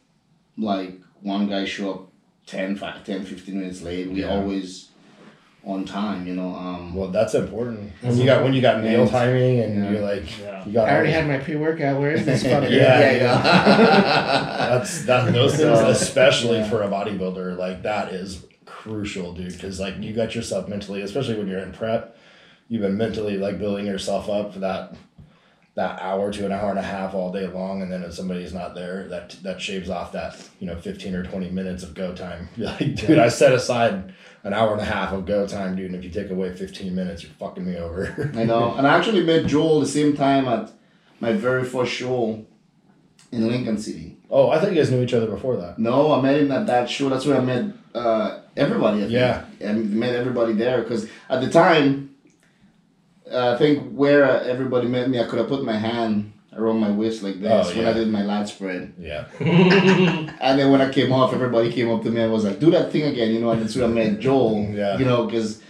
[0.58, 2.08] like one guy show up
[2.48, 4.10] 10, 5, 10 15 minutes late.
[4.12, 4.32] We Yeah.
[4.32, 4.90] always
[5.66, 6.28] on time.
[6.28, 6.54] You know.
[6.54, 7.92] Um, Well, that's important.
[8.02, 9.92] When you got when you got meal And- timing and Yeah.
[9.92, 10.66] you're like Yeah.
[10.66, 12.00] you got I already had my pre workout.
[12.02, 12.70] Where is this fucker?
[12.70, 13.12] Yeah.
[13.12, 13.42] yeah.
[14.70, 16.70] That's that those things, especially yeah.
[16.70, 19.54] for a bodybuilder, like that is crucial, dude.
[19.54, 22.18] Because like you got yourself mentally, especially when you're in prep,
[22.68, 24.96] you've been mentally like building yourself up for that
[25.76, 28.54] that hour to an hour and a half all day long, and then if somebody's
[28.54, 32.14] not there, that that shaves off that you know fifteen or twenty minutes of go
[32.14, 32.50] time.
[32.56, 35.88] You're like, dude, I set aside an hour and a half of go time, dude,
[35.88, 38.32] and if you take away fifteen minutes, you're fucking me over.
[38.36, 38.76] I know.
[38.76, 40.72] And I actually met Joel the same time at
[41.20, 42.46] my very first show
[43.32, 44.18] in Lincoln City.
[44.30, 45.80] oh, I thought you guys knew each other before that.
[45.80, 47.10] No, I met him at that show.
[47.10, 49.04] That's where I met uh, everybody.
[49.04, 49.08] I.
[49.08, 49.46] Yeah.
[49.60, 52.03] and met everybody there because at the time,
[53.34, 56.92] I think where uh, everybody met me, I could have put my hand around my
[56.92, 57.88] waist like this Oh, when.
[57.88, 58.94] I did my lat spread.
[59.00, 59.26] Yeah.
[60.40, 62.70] And then when I came off, everybody came up to me and was like, "Do
[62.72, 63.52] that thing again," you know.
[63.52, 64.70] And that's where I met Joel.
[64.72, 64.98] Yeah.
[64.98, 65.62] You know, because,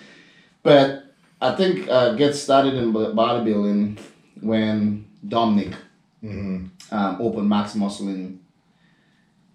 [0.63, 1.05] but
[1.41, 3.99] I think uh, get started in bodybuilding
[4.41, 5.75] when Dominic
[6.21, 8.39] hmm um, opened Max Muscle in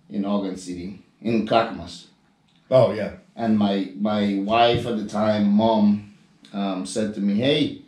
[0.08, 2.06] in Oregon City in Clackamas.
[2.70, 3.12] Oh yeah.
[3.36, 6.14] And my my wife at the time, mom,
[6.52, 7.82] um, said to me, "Hey."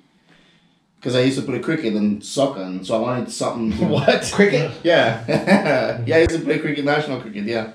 [1.00, 3.72] Because I used to play cricket and soccer, and so I wanted something.
[3.78, 4.30] To, What?
[4.34, 4.70] Cricket.
[4.84, 5.24] yeah,
[6.06, 7.72] yeah, I used to play cricket, national cricket, yeah.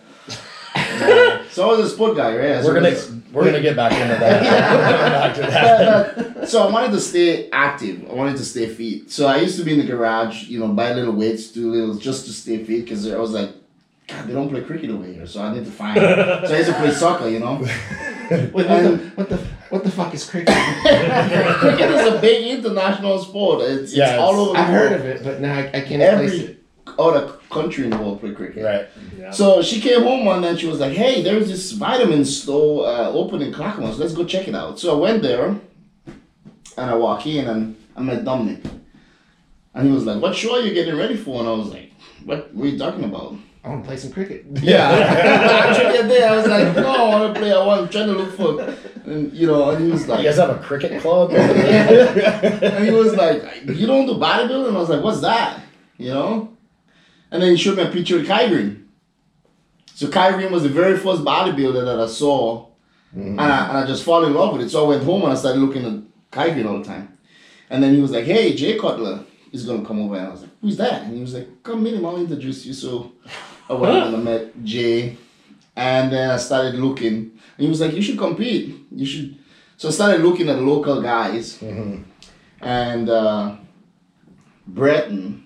[0.76, 2.62] Uh, so I was a sport guy, right?
[2.62, 4.44] So We're gonna that's- we're gonna get back into that.
[4.44, 6.36] back to that.
[6.36, 8.10] But, so I wanted to stay active.
[8.10, 9.10] I wanted to stay fit.
[9.12, 11.96] So I used to be in the garage, you know, buy little weights, do little
[11.96, 13.50] just to stay fit because I was like,
[14.08, 15.98] God, they don't play cricket over here, so I need to find.
[16.00, 17.56] so I used to play soccer, you know.
[18.30, 19.38] Wait, what, the, what the
[19.70, 20.56] what the fuck is cricket?
[21.60, 23.62] cricket is a big international sport.
[23.62, 25.82] It's, Yeah, it's all it's- over the I've heard of it, but now I, I
[25.82, 26.44] can't Every- place it.
[26.44, 26.56] Every
[26.98, 28.64] other country in the world play cricket.
[28.64, 28.88] Right.
[29.20, 29.32] Yeah.
[29.32, 32.88] So she came home one night and she was like, hey, there's this vitamin store
[32.88, 33.98] uh, open in Clackamas.
[34.00, 34.80] Let's go check it out.
[34.80, 35.46] So I went there
[36.78, 38.60] and I walk in and I met Dominic.
[39.74, 41.40] And he was like, what show are you getting ready for?
[41.40, 41.92] And I was like,
[42.24, 43.36] what, what are you talking about?
[43.64, 44.46] I want to play some cricket.
[44.62, 44.88] Yeah.
[45.66, 47.52] Actually, that day I was like, no, I want to play.
[47.52, 48.74] I want, I'm trying to look for,
[49.06, 51.32] and, you know, and he was like, You guys have a cricket club?
[51.34, 54.70] and he was like, you don't do bodybuilding?
[54.70, 55.62] And I was like, what's that?
[55.98, 56.58] You know?
[57.32, 58.90] And then he showed me a picture of Greene.
[59.94, 62.68] So Greene was the very first bodybuilder that I saw.
[63.16, 63.40] Mm-hmm.
[63.40, 64.70] And, I, and I just fall in love with it.
[64.70, 67.18] So I went home and I started looking at Greene all the time.
[67.70, 70.16] And then he was like, hey, Jay Cutler is going to come over.
[70.16, 71.04] And I was like, who's that?
[71.04, 72.06] And he was like, come meet him.
[72.06, 72.74] I'll introduce you.
[72.74, 73.14] So
[73.70, 75.18] I went and I met Jay.
[75.76, 77.35] And then I started looking.
[77.58, 78.76] He was like, you should compete.
[78.92, 79.38] You should.
[79.78, 82.04] So I started looking at local guys Mhm.
[82.62, 83.56] and uh,
[84.68, 85.44] Breton.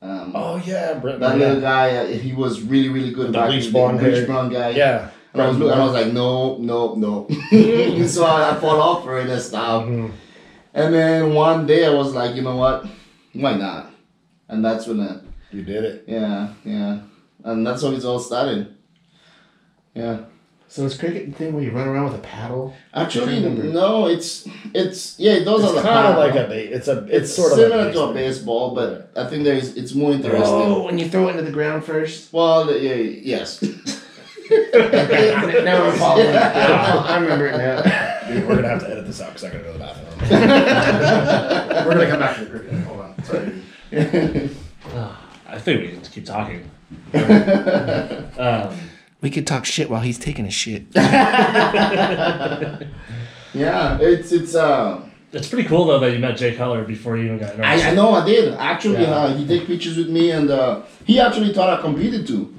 [0.00, 1.20] Um, Oh yeah, Britain.
[1.20, 3.32] that little guy, uh, he was really, really good.
[3.32, 4.70] The bleach blonde bleach blonde guy.
[4.70, 5.10] yeah.
[5.32, 7.26] And I was, look- and I was like, no, no, no.
[8.06, 9.84] so I, I fall off for it and stuff.
[9.84, 10.10] Mhm.
[10.74, 12.86] And then one day I was like, you know what?
[13.32, 13.90] Why not?
[14.48, 15.16] And that's when, I,
[15.50, 16.04] You did it.
[16.06, 17.00] yeah, yeah.
[17.44, 18.74] And that's how it all started.
[19.94, 20.20] Yeah.
[20.70, 22.74] So is cricket the thing where you run around with a paddle?
[22.92, 26.46] Actually, no, it's, it's, yeah, it does It's have kind of like a.
[26.46, 27.04] ba- It's a.
[27.04, 30.12] It's, It's sort of similar like to a baseball, but I think there's it's more
[30.12, 30.44] interesting.
[30.44, 32.30] Oh, when you throw it into the ground first.
[32.34, 33.62] Well, yeah, yes.
[34.50, 36.36] now I'm following.
[36.36, 37.82] I remember it now.
[38.28, 40.18] Dude, we're gonna have to edit this out because I gotta go to the bathroom.
[41.86, 42.74] we're gonna come back to the cricket.
[42.84, 43.24] Hold on.
[43.24, 43.62] Sorry.
[45.48, 46.70] I think we can keep talking.
[48.38, 48.78] Um,
[49.20, 50.84] We could talk shit while he's taking a shit.
[50.94, 52.78] yeah,
[54.00, 55.02] it's it's uh.
[55.32, 57.84] it's pretty cool though that you met Jay Cutler before you even got nervous.
[57.84, 59.02] I, I know I did actually.
[59.02, 59.10] Yeah.
[59.10, 62.54] Uh, he take pictures with me, and uh, he actually thought I competed too.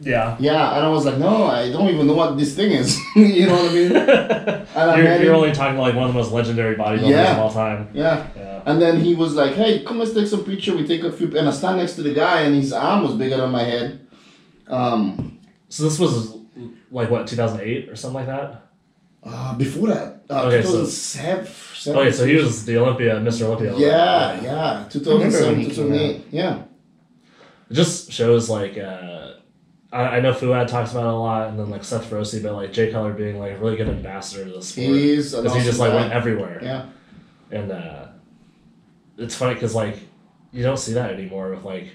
[0.00, 0.36] Yeah.
[0.38, 2.96] Yeah, and I was like, no, I don't even know what this thing is.
[3.16, 3.92] you know what I mean?
[4.76, 7.32] And you're, met you're only talking to like one of the most legendary bodybuilders Yeah.
[7.32, 7.88] of all time.
[7.92, 8.24] Yeah.
[8.36, 8.62] Yeah.
[8.64, 10.76] And then he was like, hey, come let's take some picture.
[10.76, 13.14] We take a few, and I stand next to the guy, and his arm was
[13.14, 14.06] bigger than my head.
[14.68, 15.37] Um,
[15.68, 16.34] So this was
[16.90, 18.62] like what 2008 or something like that.
[19.24, 21.46] uh, before that, uh, Okay, so- 2007.
[22.00, 23.42] Okay, so he was the Olympia, Mr.
[23.42, 23.74] Olympia.
[23.76, 26.24] Yeah, yeah, I remember when 2007, he came 2008.
[26.30, 26.62] Yeah.
[27.70, 29.32] It just shows like uh,
[29.92, 32.54] I, I know Fouad talks about it a lot, and then like Seth Rossi, but
[32.54, 35.42] like Jay Cutler being like a really good ambassador to the sport He is an
[35.42, 35.96] because he just like guy.
[35.96, 36.60] went everywhere.
[36.62, 36.86] Yeah.
[37.50, 38.06] And uh,
[39.18, 39.98] it's funny because like
[40.52, 41.88] you don't see that anymore with like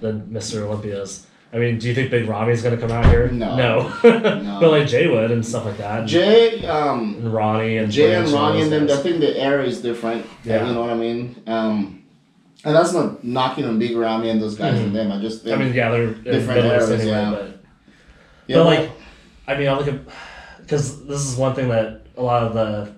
[0.00, 0.62] the Mr.
[0.62, 1.26] Olympias.
[1.52, 3.28] I mean, do you think Big Ramy's gonna come out here?
[3.28, 3.56] No.
[3.56, 3.98] No.
[4.04, 4.58] No.
[4.60, 6.06] but like Jay would and stuff like that.
[6.06, 9.64] Jay, um, and Ronnie and Jay and Branch Ronnie and them, I think the era
[9.64, 10.26] is different.
[10.44, 10.66] Yeah.
[10.66, 11.42] You know what I mean?
[11.46, 12.04] Um,
[12.64, 15.10] and that's not knocking on Big Ramy and those guys and them.
[15.10, 15.54] I just think.
[15.54, 15.62] Mm-hmm.
[15.62, 17.30] I mean, yeah, they're Different eras, anyway, yeah.
[17.30, 17.64] but
[18.46, 18.90] yeah, but like,
[19.48, 20.00] I mean, I look at
[20.58, 22.94] because this is one thing that a lot of the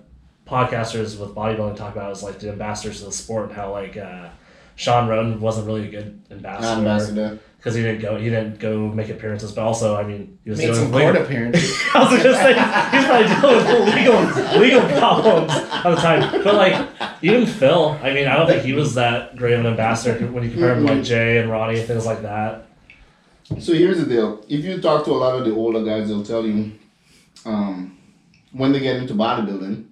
[0.47, 3.97] podcasters with bodybuilding talk about is like the ambassadors of the sport and how like
[3.97, 4.29] uh,
[4.75, 7.39] Shawn Rhoden wasn't really a good ambassador Ambassador.
[7.63, 10.59] Because he didn't go he didn't go make appearances, but also I mean he was
[10.59, 11.81] Made doing some legal- court appearances.
[11.93, 12.53] I was gonna say
[12.91, 15.51] he's probably dealing with legal legal problems
[15.85, 16.43] all the time.
[16.43, 16.89] But like
[17.21, 20.43] even Phil, I mean, I don't think he was that great of an ambassador when
[20.43, 22.67] you compare him to like Jay and Ronnie and things like that.
[23.59, 24.43] So here's the deal.
[24.49, 26.73] If you talk to a lot of the older guys, they'll tell you
[27.45, 27.97] um,
[28.51, 29.85] when they get into bodybuilding,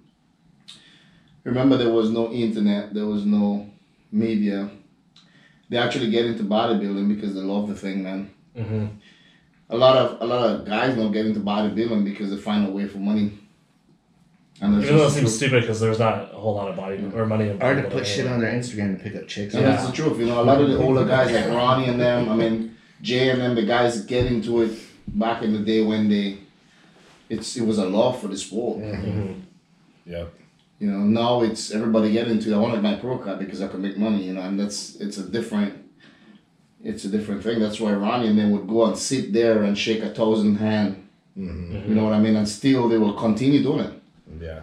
[1.44, 3.70] remember there was no internet, there was no
[4.10, 4.70] media.
[5.68, 8.30] They actually get into bodybuilding because they love the thing, man.
[8.56, 8.86] hmm
[9.70, 12.70] A lot of a lot of guys don't get into bodybuilding because they find a
[12.70, 13.38] way for money.
[14.60, 16.76] And Even though it just the seems stupid because there's not a whole lot of
[16.76, 19.54] body or money in Or to put shit on their Instagram to pick up chicks.
[19.54, 19.70] And Yeah.
[19.72, 20.18] that's the truth.
[20.20, 23.30] You know, a lot of the older guys like Ronnie and them, I mean Jay
[23.30, 26.38] and them, the guys get into it back in the day when they
[27.28, 28.78] it's it was a love for the sport.
[28.80, 29.40] Mhm.
[30.06, 30.34] Yep.
[30.82, 32.56] You know, now it's everybody get into it.
[32.56, 35.16] I wanted my pro card because I could make money, you know, and that's it's
[35.16, 35.72] a different
[36.82, 37.60] it's a different thing.
[37.60, 41.08] That's why Ronnie and them would go and sit there and shake a thousand hand.
[41.38, 41.88] Mm-hmm.
[41.88, 42.34] You know what I mean?
[42.34, 43.92] And still they will continue doing it.
[44.40, 44.62] Yeah.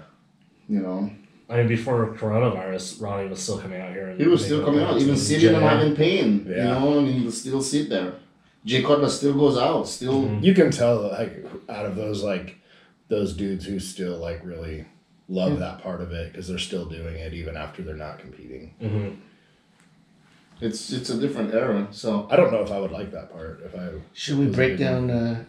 [0.68, 1.10] You know.
[1.50, 4.10] I mean, before coronavirus, Ronnie was still coming out here.
[4.10, 6.46] And He was still coming out, even sitting and having pain.
[6.46, 8.16] You know, and he will still sit there.
[8.66, 10.44] Jay Cutler still goes out, still Mhm.
[10.44, 12.58] You can tell like out of those like
[13.08, 14.84] those dudes who still like really
[15.30, 18.74] love that part of it because they're still doing it even after they're not competing.
[18.82, 19.16] Mhm.
[20.62, 21.88] it's it's a different era.
[21.92, 23.90] So I don't know if I would like that part if I.
[24.14, 25.44] Should we break down uh,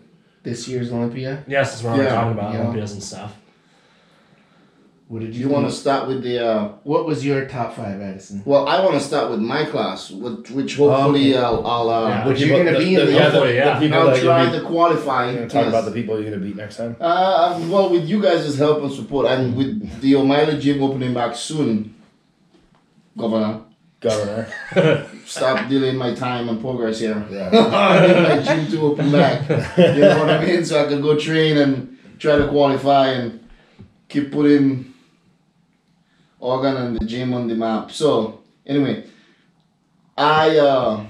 [0.44, 1.42] this year's Olympia?
[1.46, 2.60] Yes, Yeah, since we're already Yeah, talking about yeah.
[2.60, 3.36] Olympias and stuff.
[5.10, 8.00] What did you, you want to start with the uh, What was your top five,
[8.00, 8.42] Addison?
[8.44, 11.42] Well, I want to start with my class, with, which hopefully Okay.
[11.44, 12.24] I'll, I'll, uh, Yeah.
[12.24, 13.80] But you're gonna the- be in the- the- yeah, the, yeah.
[13.80, 15.34] the I'll try to qualify.
[15.46, 15.68] talk yes.
[15.68, 16.94] about the people you're gonna beat next time.
[17.00, 21.34] Uh, well, with you guys' help and support, and with the O'Malley gym opening back
[21.34, 21.92] soon,
[23.18, 23.62] Governor,
[23.98, 24.46] Governor.
[25.26, 27.26] stop delaying my time and progress here.
[27.32, 27.50] Yeah.
[27.52, 29.48] I need my gym to open back.
[29.76, 30.64] You know what I mean?
[30.64, 33.40] So I can go train and try to qualify and
[34.08, 34.89] keep putting
[36.40, 37.90] organ and the gym on the map.
[37.92, 39.04] So anyway,
[40.16, 41.06] I uh,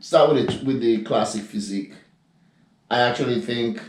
[0.00, 1.92] start with it with the classic physique.
[2.90, 3.80] I actually think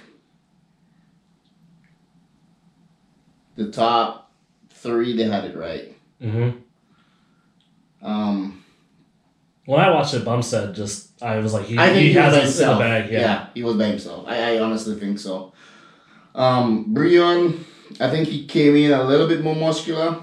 [3.56, 4.32] the top
[4.70, 5.96] three they had it right.
[6.22, 6.50] hmm
[8.02, 8.64] Um,
[9.66, 12.26] When I watched it, Bumstead just I was like he, I think he, he, was
[12.26, 12.80] has by it in the himself.
[12.80, 13.12] bag.
[13.12, 13.48] Yeah.
[13.54, 14.26] he was by himself.
[14.28, 15.54] I, I honestly think so.
[16.36, 17.60] Um, Breon,
[18.00, 20.18] I think he came in a little bit more muscular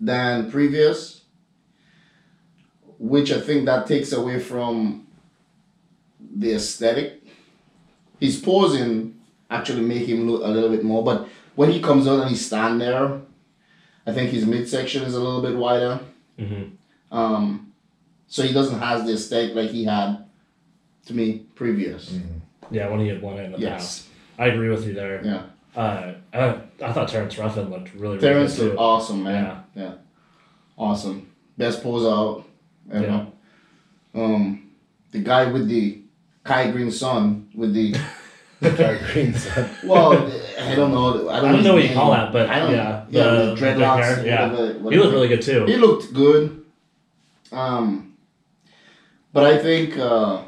[0.00, 1.22] than previous,
[2.98, 5.06] which I think that takes away from
[6.36, 7.22] the aesthetic.
[8.18, 12.20] His posing actually make him look a little bit more, but when he comes out
[12.20, 13.20] and he stand there,
[14.06, 16.00] I think his midsection is a little bit wider.
[16.38, 17.16] Mm-hmm.
[17.16, 17.72] Um,
[18.28, 20.24] so he doesn't have the aesthetic like he had
[21.06, 22.16] to me previous.
[22.70, 24.02] Yeah, when he had won it in the Yes.
[24.02, 24.06] past.
[24.38, 25.20] I agree with you there.
[25.24, 25.42] Yeah.
[25.76, 29.62] Uh, I, I thought Terrence Ruffin looked really, really Terrence good looked awesome, man.
[29.74, 29.92] Yeah.
[30.76, 31.30] Awesome.
[31.56, 32.44] Best pulls out
[32.92, 33.06] ever.
[33.06, 33.26] Yeah.
[34.20, 34.70] Um,
[35.12, 36.00] the guy with the
[36.44, 37.94] Kai Greene Sun with the
[38.62, 39.70] Sorry, Green Sun.
[39.84, 40.12] well,
[40.60, 41.28] I don't know.
[41.28, 43.30] I I don't, don't know what you call that, but I don't, yeah, yeah, the-
[43.46, 44.04] the the dreadlocks.
[44.16, 44.50] hair, yeah.
[44.50, 45.64] whatever- He looked really good too.
[45.66, 46.64] He looked good.
[47.52, 48.16] Um,
[49.32, 50.42] but I think uh,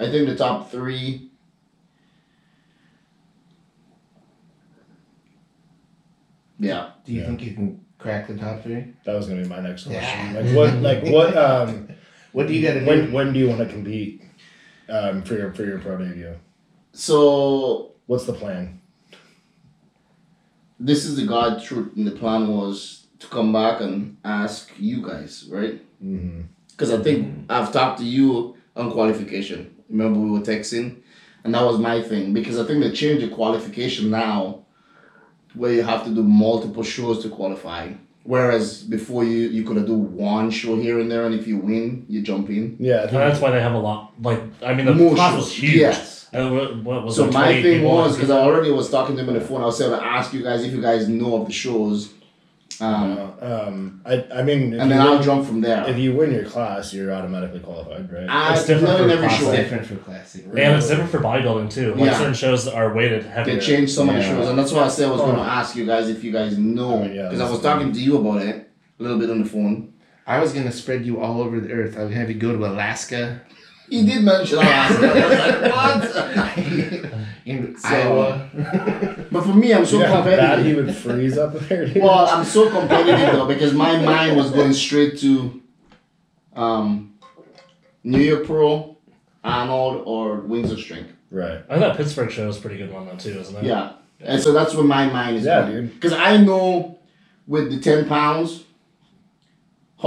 [0.00, 1.25] I think the top three.
[6.58, 6.90] Yeah.
[7.04, 7.26] Do you Yeah.
[7.26, 8.94] think you can crack the top three?
[9.04, 10.34] That was gonna be my next question.
[10.34, 10.40] Yeah.
[10.40, 10.74] Like what?
[10.82, 11.36] Like what?
[11.36, 11.88] Um,
[12.32, 12.86] What do you got to do?
[12.86, 14.22] when when do you want to compete?
[14.90, 16.34] Um, for your for your pro debut.
[16.92, 18.80] So What's the plan?
[20.78, 25.00] this is the God truth, and the plan was to come back and ask you
[25.02, 25.80] guys, right?
[26.04, 26.42] Mm-hmm.
[26.70, 29.74] Because I think I've talked to you on qualification.
[29.88, 30.96] Remember we were texting,
[31.44, 32.34] and that was my thing.
[32.34, 34.65] Because I think they changed the qualification now,
[35.56, 37.92] where you have to do multiple shows to qualify.
[38.24, 41.58] Whereas before you you could have do one show here and there, and if you
[41.58, 42.76] win, you jump in.
[42.80, 44.12] Yeah, And that's why they have a lot.
[44.20, 45.74] Like I mean, the More class shows, was huge.
[45.76, 46.28] yes.
[46.32, 49.22] And what, what was So it, my thing was because I already was talking to
[49.22, 49.62] him on the phone.
[49.62, 52.12] I was saying to ask you guys if you guys know of the shows,
[52.80, 55.88] um, uh, um, I I mean, and you then I'll win, jump from there.
[55.88, 58.28] if you win your class, you're automatically qualified, right?
[58.28, 59.50] I, It's different for every class, show.
[59.50, 60.44] It's different for classic.
[60.44, 61.94] and it's different for bodybuilding too.
[61.94, 62.18] Like Yeah.
[62.18, 63.54] certain shows are weighted heavier.
[63.54, 64.30] They changed so many Yeah.
[64.30, 65.44] shows, and that's why I said I was going to Oh.
[65.44, 68.18] ask you guys if you guys know, Oh, yeah, because I was talking to you
[68.18, 68.68] about it
[68.98, 69.92] a little bit on the phone.
[70.26, 71.96] I was gonna spread you all over the earth.
[71.98, 73.40] I would have you go to Alaska,
[73.88, 75.06] He did mention Alaska.
[75.06, 77.12] I was like, what?
[77.46, 78.50] In So- Iowa.
[79.30, 82.02] But for me, I'm so you know how bad he would freeze up there, dude?
[82.02, 85.60] Well, I'm so competitive though because my mind was going straight to
[86.54, 87.14] um,
[88.04, 88.96] New York Pro,
[89.44, 91.12] Arnold, or Wings of Strength.
[91.30, 91.62] right.
[91.68, 93.64] I thought Pittsburgh show was a pretty good one though too, isn't it?
[93.64, 93.92] Yeah.
[94.20, 95.72] And so that's where my mind is Yeah, going.
[95.72, 95.94] dude.
[95.94, 96.98] Because I know
[97.46, 98.64] with the 10 pounds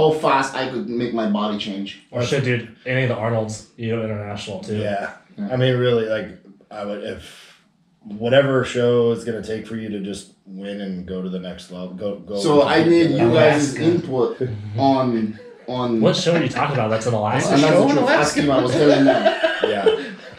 [0.00, 2.02] how fast I could make my body change.
[2.10, 2.76] Or shit, dude.
[2.86, 4.76] Any of the Arnolds, you know, international too.
[4.78, 5.14] Yeah.
[5.36, 5.48] Yeah.
[5.52, 6.38] I mean, really, like,
[6.70, 7.56] I would, if
[8.02, 11.38] whatever show is going to take for you to just win and go to the
[11.38, 12.38] next level, go, go.
[12.40, 14.40] So I need you guys' input
[14.76, 16.00] on on.
[16.00, 16.90] What show are you talking about?
[16.90, 17.54] That's in Alaska.
[17.54, 18.40] And that's show what in you're Alaska?
[18.40, 18.50] asking.
[18.50, 19.39] I was telling them.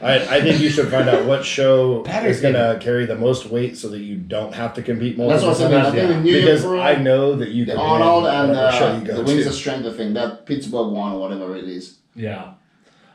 [0.02, 0.08] Yeah.
[0.08, 2.32] I, I think you should find out what show Patterson.
[2.32, 5.30] is going to carry the most weight so that you don't have to compete more.
[5.30, 5.74] That's what I'm saying.
[5.74, 8.49] I think the New Because Pro, I know that you the can Arnold, win and
[8.49, 9.28] whatever show uh, you go the to.
[9.28, 11.97] Wings of Strength thing, that Pittsburgh one or whatever it is.
[12.16, 12.54] Yeah,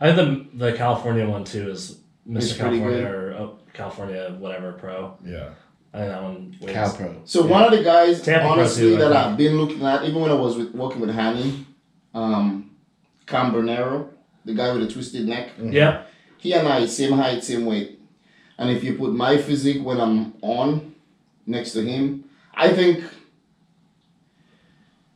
[0.00, 1.98] I think the the California one too is
[2.30, 2.58] It's Mr.
[2.60, 3.04] pretty California good.
[3.12, 5.16] or oh, California whatever pro.
[5.24, 5.50] Yeah.
[5.92, 6.56] I think that one.
[6.60, 6.72] Weighs.
[6.74, 7.20] Cal Pro.
[7.24, 9.26] So one of the guys, Tampa Pro honestly, too, I that think.
[9.26, 11.64] I've been looking at, even when I was with, working with Hani,
[12.14, 12.70] um,
[13.26, 14.08] Cambronero,
[14.44, 16.02] the guy with the twisted neck, Yeah,
[16.38, 18.00] he and I same height, same weight.
[18.58, 20.94] And if you put my physique when I'm on
[21.46, 22.24] next to him,
[22.54, 23.04] I think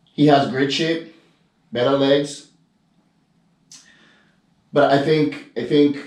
[0.05, 1.15] he has great shape,
[1.73, 2.49] better legs.
[4.73, 5.99] But I think I think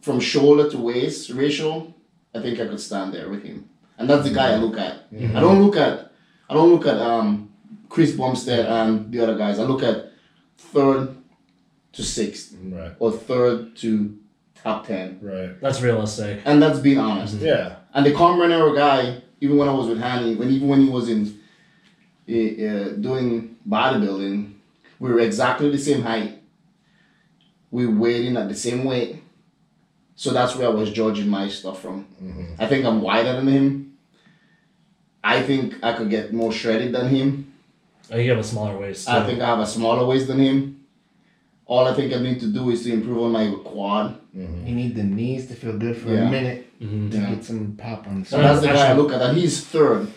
[0.00, 1.92] from shoulder to waist ratio,
[2.34, 3.68] I think I could stand there with him.
[3.98, 5.06] And that's the guy I look at.
[5.12, 6.12] I don't look at
[6.48, 7.50] I don't look at um
[7.88, 9.58] Chris Bumstead and the other guys.
[9.58, 10.12] I look at
[10.58, 11.16] third
[11.92, 12.92] to sixth Right.
[13.00, 14.16] or third to
[14.62, 15.18] top ten.
[15.22, 15.60] Right.
[15.60, 16.40] that's realistic.
[16.44, 17.36] And that's being honest.
[17.36, 17.76] Yeah.
[17.94, 21.08] And the Cambronero guy, even when I was with Hani, when even when he was
[21.08, 21.38] in
[22.28, 24.52] uh, uh, doing bodybuilding,
[24.98, 26.42] we were exactly the same height.
[27.70, 29.22] We weighed in at the same weight.
[30.16, 32.06] So that's where I was judging my stuff from.
[32.58, 33.96] I think I'm wider than him.
[35.24, 37.52] I think I could get more shredded than him.
[38.10, 39.08] Oh, you have a smaller waist.
[39.08, 40.79] I think I have a smaller waist than him.
[41.70, 44.18] All I think I need to do is to improve on my quad.
[44.34, 46.26] You need the knees to feel good for Yeah.
[46.26, 47.12] a minute Mhm.
[47.12, 47.30] to Yeah.
[47.34, 49.22] get some pop on the So that's the guy I look at.
[49.22, 50.08] And he's third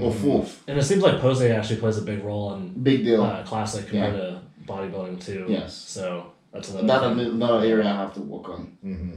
[0.00, 0.62] or fourth.
[0.66, 3.22] And it seems like posing actually plays a big role in Big deal.
[3.22, 5.44] uh, classic compared to bodybuilding too.
[5.50, 5.74] Yes.
[5.76, 6.86] So that's another.
[6.86, 7.20] That's thing.
[7.36, 8.62] another area I have to work on.
[8.82, 9.10] Mm-hmm.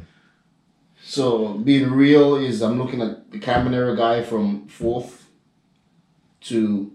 [1.02, 5.30] So being real is I'm looking at the Cambronero guy from fourth
[6.50, 6.92] to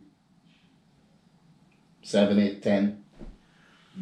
[2.03, 2.99] seven, eight, ten.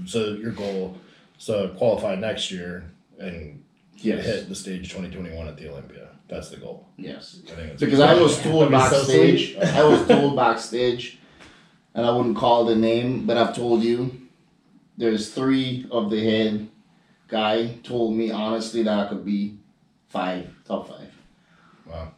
[0.06, 0.96] So your goal,
[1.38, 3.62] so qualify next year and
[3.96, 4.24] Yes.
[4.24, 6.08] hit the stage 2021 at the Olympia.
[6.28, 6.86] That's the goal.
[6.96, 7.40] Yes.
[7.50, 11.18] I think it's Because I was told That'd be so backstage, I was told backstage,
[11.94, 14.28] and I wouldn't call the name, but I've told you,
[14.96, 16.68] there's three of the head
[17.28, 19.58] guy told me honestly that I could be
[20.08, 21.10] five, top five.
[21.86, 22.12] Wow.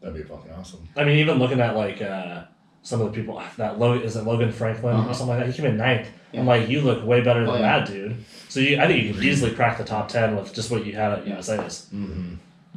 [0.00, 0.88] That'd be fucking awesome.
[0.96, 2.44] I mean, even looking at like uh,
[2.88, 5.10] some of the people that Logan is it Logan Franklin Uh-huh.
[5.10, 5.52] or something like that.
[5.52, 6.08] He came in ninth.
[6.32, 6.40] Yeah.
[6.40, 7.78] I'm like, you look way better than Oh, yeah.
[7.80, 8.16] that dude.
[8.48, 10.92] So you, I think you could easily crack the top ten with just what you
[10.94, 11.86] had at USA's.
[11.94, 12.34] Mm-hmm.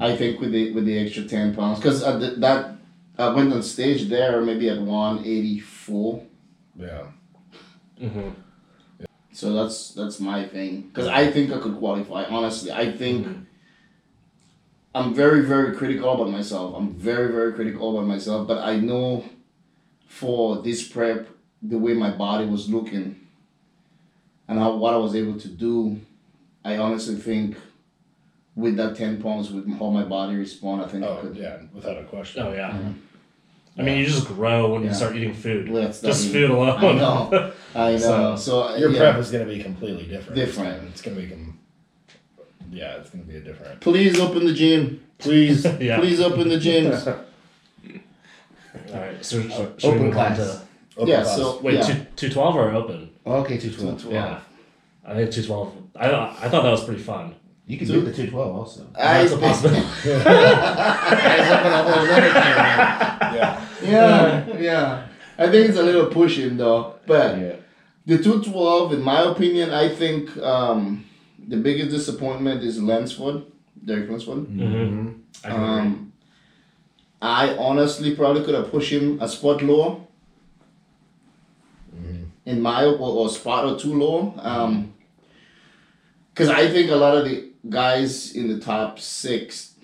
[0.07, 2.75] I think with the with the extra ten pounds, because uh, th- that
[3.17, 6.23] I went on stage there maybe at one eighty four.
[6.77, 7.03] Yeah.
[8.01, 8.29] Mm-hmm.
[9.31, 10.71] So that's that's my thing.
[10.89, 12.25] Because I think I could qualify.
[12.25, 13.45] Honestly, I think Mhm.
[14.93, 16.75] I'm very very critical about myself.
[16.77, 18.45] I'm very very critical about myself.
[18.47, 19.23] But I know
[20.21, 21.27] for this prep,
[21.61, 23.15] the way my body was looking,
[24.47, 25.99] and how what I was able to do,
[26.65, 27.57] I honestly think.
[28.53, 31.37] With that ten pounds, with how my body respond, I think I Oh, could.
[31.37, 31.55] yeah.
[31.73, 32.43] Without a question.
[32.45, 32.71] Oh yeah.
[32.71, 32.95] Mhm.
[33.77, 35.69] I mean, you just grow when you start eating food.
[35.69, 36.83] Let's Just not food even- alone.
[36.83, 37.51] I know.
[37.73, 37.97] I know.
[37.97, 38.99] So, So, Your yeah.
[38.99, 40.35] prep is going to be completely different.
[40.35, 40.83] Different.
[40.89, 41.29] It's going to be.
[41.29, 41.57] Com-
[42.69, 43.79] yeah, it's going to be a different.
[43.79, 44.99] Please open the gym.
[45.17, 45.63] Please.
[45.79, 45.97] yeah.
[45.97, 46.99] Please open the gyms.
[48.93, 49.23] All right.
[49.25, 49.51] So should,
[49.81, 50.37] should Open we move on class.
[50.37, 50.61] to
[50.97, 51.23] Open yeah.
[51.23, 51.35] class.
[51.35, 51.81] So wait yeah.
[51.81, 53.09] two two twelve or open?
[53.25, 54.11] Okay, 212.
[54.13, 54.39] Yeah.
[55.05, 55.73] I think two twelve.
[55.95, 57.35] I I thought that was pretty fun.
[57.67, 58.87] You can Two- do the 212 also.
[58.95, 59.81] I, That's a possibility.
[60.03, 63.67] Guys, open a whole other can, yeah.
[63.83, 65.07] yeah, yeah.
[65.37, 67.55] I think it's a little pushing though, but Yeah.
[68.05, 71.05] the two twelve, in my opinion, I think um,
[71.47, 73.43] the biggest disappointment is Lunsford,
[73.85, 74.39] Derek Lunsford.
[74.47, 75.09] Mm-hmm.
[75.45, 75.79] I can agree.
[75.79, 76.10] Um,
[77.21, 80.01] I honestly probably could have pushed him a spot lower.
[82.45, 84.33] In my or, or spot or two lower.
[84.37, 84.93] Um,
[86.33, 89.75] because I think a lot of the guys in the top six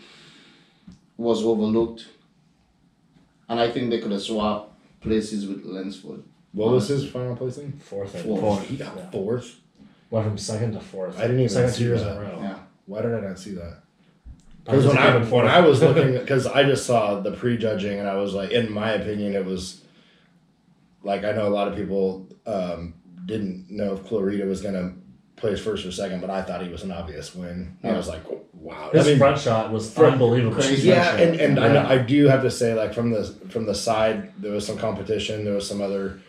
[1.17, 2.07] was overlooked,
[3.49, 6.23] and I think they could have swapped places with Lunsford.
[6.53, 7.73] What was his final placing?
[7.73, 8.15] Fourth.
[8.15, 8.43] and- Fourth.
[8.43, 9.09] Oh, he got Yeah.
[9.11, 9.55] fourth.
[10.09, 11.17] went from second to fourth.
[11.19, 12.11] I didn't even second see two years that.
[12.15, 12.39] in a row.
[12.41, 12.59] Yeah.
[12.85, 13.81] Why did I not see that?
[14.67, 18.17] Because when I when I was looking, because I just saw the prejudging, and I
[18.17, 19.81] was like, in my opinion, it was
[21.03, 22.93] like I know a lot of people um,
[23.25, 24.93] didn't know if Clarida was gonna
[25.37, 27.77] place first or second, but I thought he was an obvious win.
[27.81, 28.89] I was like, wow.
[28.91, 30.61] his I mean, front shot was for- unbelievable.
[30.63, 31.65] yeah, front and, and shot.
[31.65, 34.67] I, know, I do have to say, like from the from the side, there was
[34.67, 35.45] some competition.
[35.45, 36.19] There was some other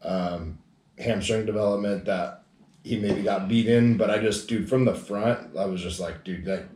[0.00, 0.58] um,
[0.98, 2.42] hamstring development that
[2.86, 5.98] he maybe got beat in, but I just, dude, from the front, I was just
[5.98, 6.66] like, dude, that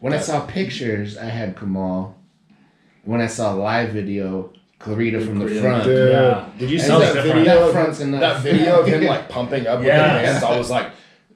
[0.00, 2.16] When I saw pictures, I had Kamal.
[3.04, 5.84] When I saw live video, Clarida from the front.
[5.84, 6.44] Dude, Yeah.
[6.58, 7.44] did you And see that that video?
[7.44, 8.20] That of front's him, enough.
[8.20, 10.20] that video of him like pumping up with Yes.
[10.20, 10.44] his hands.
[10.44, 10.88] I was like,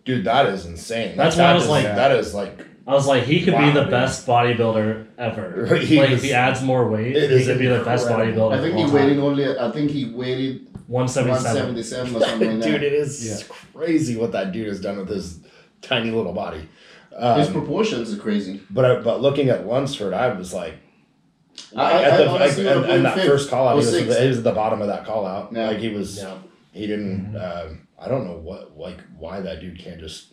[0.04, 1.16] dude, that is insane.
[1.16, 3.54] That's that why I was is- like- that is like, I was like, he could
[3.54, 3.90] Wow, be the dude.
[3.90, 5.76] best bodybuilder ever.
[5.80, 8.08] He like was- if he adds more weight, It he is could be the best
[8.08, 8.58] bodybuilder.
[8.58, 9.24] I think he all waited time.
[9.24, 9.58] only.
[9.58, 11.76] I think he waited 177.
[11.76, 12.66] 177 or something like that.
[12.66, 13.56] dude, it is Yeah.
[13.72, 15.38] crazy what that dude has done with his
[15.82, 16.68] tiny little body.
[17.38, 18.60] His Um, proportions are crazy.
[18.70, 20.74] but I, but looking at Lunsford, I was like,
[21.76, 23.68] I, I, at I the, honestly like, would and, and that him first fifth call
[23.68, 25.52] out, he was, at the, he was at the bottom of that call out.
[25.52, 25.66] Yeah.
[25.68, 26.38] Like he was, Yeah.
[26.72, 27.32] he didn't.
[27.34, 27.70] Mm-hmm.
[27.70, 30.28] Um, I don't know what like why that dude can't just.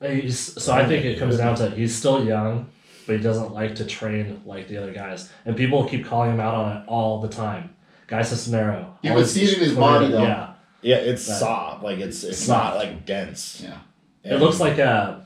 [0.00, 2.68] He's, so I think it comes down to he's still young,
[3.06, 6.40] but he doesn't like to train like the other guys, and people keep calling him
[6.40, 7.76] out on it all the time.
[8.08, 8.86] Guy Cisnero.
[9.02, 10.22] You all could these- see it in his body, though.
[10.22, 11.38] Yeah, Yeah, it's Right.
[11.38, 11.84] soft.
[11.84, 12.74] Like it's it's Soft.
[12.74, 13.62] not like dense.
[13.62, 13.78] Yeah.
[14.24, 15.21] it looks like a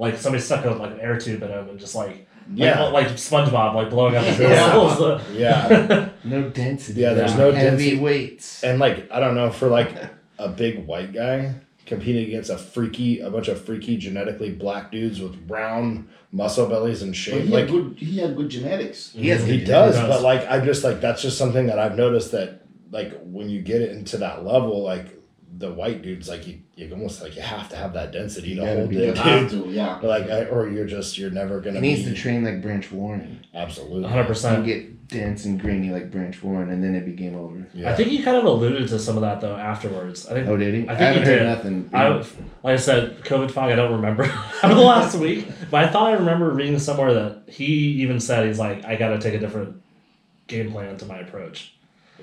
[0.00, 2.84] like somebody stuck a, like an air tube in him and just like Yeah.
[2.84, 5.20] like, like SpongeBob like blowing up his Yeah.
[5.32, 6.08] Yeah.
[6.24, 7.00] No density.
[7.02, 7.36] Yeah, there's Yeah.
[7.38, 7.98] no heavy density.
[7.98, 8.64] weights.
[8.64, 9.94] And like I don't know for like
[10.38, 11.54] a big white guy
[11.86, 17.02] competing against a freaky a bunch of freaky genetically black dudes with round muscle bellies
[17.02, 17.96] and But shape he like had good.
[17.98, 19.12] He had good genetics.
[19.12, 20.08] He has he good does, He does.
[20.10, 23.60] but like I just like that's just something that I've noticed that like when you
[23.60, 25.19] get it into that level like
[25.60, 28.56] the white dudes like you you almost like you have to have that density You
[28.56, 29.16] to hold it dude.
[29.18, 29.68] have to.
[29.68, 29.98] Yeah.
[30.02, 32.90] like I, or you're just you're never gonna He needs be to train like Branch
[32.90, 33.44] Warren.
[33.54, 34.20] absolutely 100.
[34.20, 37.66] And percent get dense and grainy like Branch Warren, and then it'd be game over.
[37.74, 37.90] yeah.
[37.90, 40.26] I think he kind of alluded to some of that though afterwards.
[40.28, 40.80] I think Oh, did he?
[40.82, 41.44] I think I haven't he heard did.
[41.46, 41.90] nothing.
[41.92, 42.08] I,
[42.62, 43.70] like I said, COVID fog.
[43.70, 44.24] I don't remember
[44.62, 47.66] out the last week, but I thought I remember reading somewhere that he
[48.02, 49.82] even said he's like, I got to take a different
[50.46, 51.74] game plan to my approach.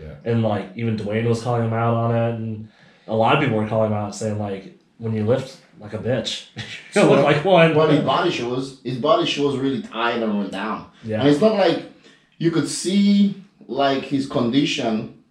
[0.01, 0.13] Yeah.
[0.25, 2.69] And like even Dwayne was calling him out on it, and
[3.07, 6.47] a lot of people were calling out, saying like, when you lift like a bitch,
[6.95, 7.73] you look like one.
[7.73, 8.81] But his body shows.
[8.83, 10.89] His body shows really tight and run down.
[11.03, 11.91] Yeah, And it's not like
[12.37, 15.23] you could see like his condition,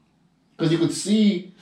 [0.56, 1.52] because you could see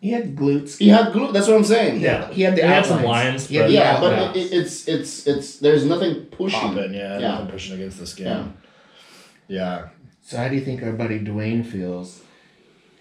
[0.00, 0.76] he had glutes.
[0.78, 1.32] he had glue.
[1.32, 2.00] That's what I'm saying.
[2.00, 2.30] yeah.
[2.30, 4.36] He had the He had some lines, He had but- Yeah, but outlines.
[4.36, 6.60] it, it's it's it's there's nothing pushing.
[6.60, 7.28] popping yeah, Yeah.
[7.32, 8.46] nothing pushing against the skin Yeah.
[9.48, 9.88] yeah
[10.22, 12.20] So how do you think our buddy Dwayne feels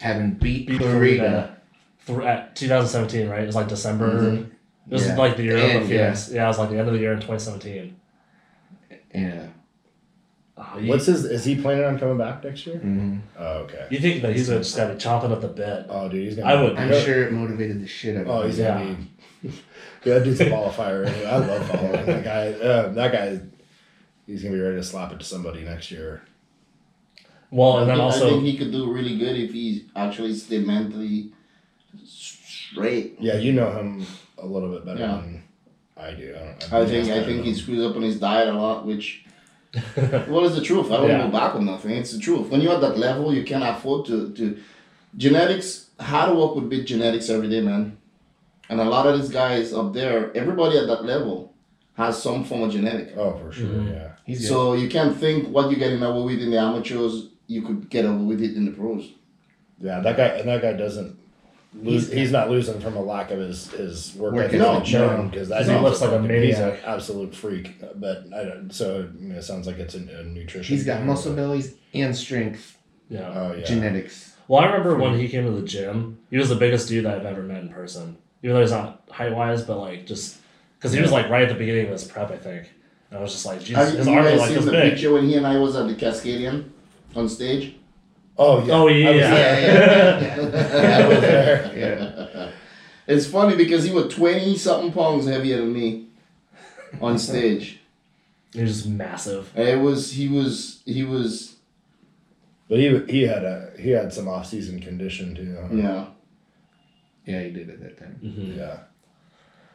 [0.03, 1.17] having beat, beat Clarida?
[1.17, 1.57] Florida
[1.99, 3.43] through at 2017, right?
[3.43, 4.21] It was like December.
[4.21, 4.37] Mhm.
[4.45, 5.15] It was Yeah.
[5.15, 6.29] like the year And, of the Phoenix.
[6.31, 6.43] Yeah.
[6.45, 7.95] it was like the end of the year in 2017.
[9.15, 9.47] Yeah.
[10.57, 13.87] Oh, you, what's his is he planning on coming back next year hmm oh okay
[13.89, 15.87] you think that he's gonna just gotta be chomping at the bit?
[15.89, 16.77] oh dude he's gonna I would.
[16.77, 16.99] I'm Yeah.
[16.99, 18.47] sure it motivated the shit out of Oh, him.
[18.49, 18.97] he's gonna
[19.41, 19.49] be.
[20.05, 21.05] Yeah, that dude's a ball of fire.
[21.05, 21.25] anyway.
[21.25, 22.47] I love following that guy.
[22.51, 23.39] Uh, that guy,
[24.27, 26.21] he's gonna be ready to slap it to somebody next year.
[27.57, 29.85] Well, I and then think, I also think he could do really good if he
[29.95, 31.31] actually stayed mentally
[32.05, 33.17] straight.
[33.19, 34.05] Yeah, you know him
[34.37, 35.21] a little bit better Yeah.
[35.21, 35.43] than
[35.95, 36.35] I do.
[36.35, 39.25] I, don't, I think I think he screws up on his diet a lot, which
[40.27, 40.91] well is the truth.
[40.91, 41.25] I don't Yeah.
[41.25, 41.91] go back on nothing.
[41.91, 42.49] It's the truth.
[42.49, 44.57] When you're at that level, you can't afford to to
[45.17, 45.89] genetics.
[45.99, 47.97] How to work with big genetics every day, man.
[48.69, 51.53] And a lot of these guys up there, everybody at that level
[51.95, 53.13] has some form of genetic.
[53.15, 53.67] Oh, for sure.
[53.67, 53.91] Mhm.
[53.93, 54.07] Yeah.
[54.25, 54.47] He's good.
[54.47, 58.05] So you can't think what you're getting away with in the amateurs, you could get
[58.05, 59.11] over with it in the pros.
[59.79, 61.17] Yeah, that guy and that guy doesn't
[61.73, 62.03] lose.
[62.07, 64.93] He's- He's, not losing from a lack of his his work Work ethic ethic.
[64.93, 65.23] in the No.
[65.29, 67.75] because that He looks like a fucking- He's an absolute freak.
[67.95, 68.71] But I don't.
[68.71, 70.75] So I mean, it sounds like it's a, a nutrition.
[70.75, 72.77] he's got thing, muscle but- bellies and strength
[73.09, 73.31] yeah.
[73.35, 73.65] Oh yeah.
[73.65, 74.35] genetics.
[74.47, 76.19] Well, I remember when he came to the gym.
[76.29, 78.17] He was the biggest dude that I've ever met in person.
[78.43, 80.37] Even though he's not height wise, but like just
[80.77, 82.69] because he was like right at the beginning of his prep, I think.
[83.09, 84.65] And I was just like, Have Jesus, you his arms are guys like seen this
[84.65, 84.91] the big.
[84.93, 86.69] picture when he and I was at the Cascadian
[87.15, 87.75] on stage?
[88.37, 88.73] Oh yeah.
[88.73, 90.21] Oh I was yeah, there.
[90.21, 91.71] Yeah, I was there.
[91.75, 92.49] Yeah.
[93.05, 96.07] It's funny because he was 20 something pounds heavier than me
[97.01, 97.79] on stage.
[98.53, 99.51] he was just massive.
[99.57, 101.57] It was, he was, he was,
[102.69, 105.57] But he he had a he had some off season condition too.
[105.61, 105.75] huh?
[105.75, 106.05] yeah.
[107.25, 108.15] Yeah, he did at that time.
[108.21, 108.77] hmm Yeah.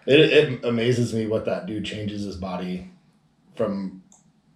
[0.06, 2.90] It, it amazes me what that dude changes his body
[3.56, 4.02] from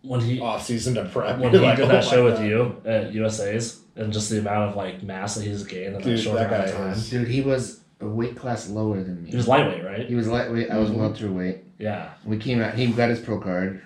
[0.03, 1.39] When he off season to prep.
[1.39, 4.31] when You're he like, did "Oh that my show with you at USA's and just
[4.31, 7.01] the amount of like mass that he's gained in that short that amount of time.
[7.11, 9.31] Dude, he was a weight class lower than me.
[9.31, 10.07] He was lightweight, right?
[10.09, 10.71] He was lightweight.
[10.71, 10.97] I was Mhm.
[10.97, 11.59] welterweight.
[11.79, 12.11] Yeah.
[12.25, 12.75] We came out.
[12.75, 13.81] He got his pro card.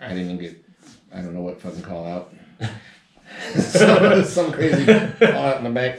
[0.00, 0.64] I didn't even get.
[1.14, 2.32] I don't know what fucking call out.
[3.54, 5.98] some, some crazy call out in the back.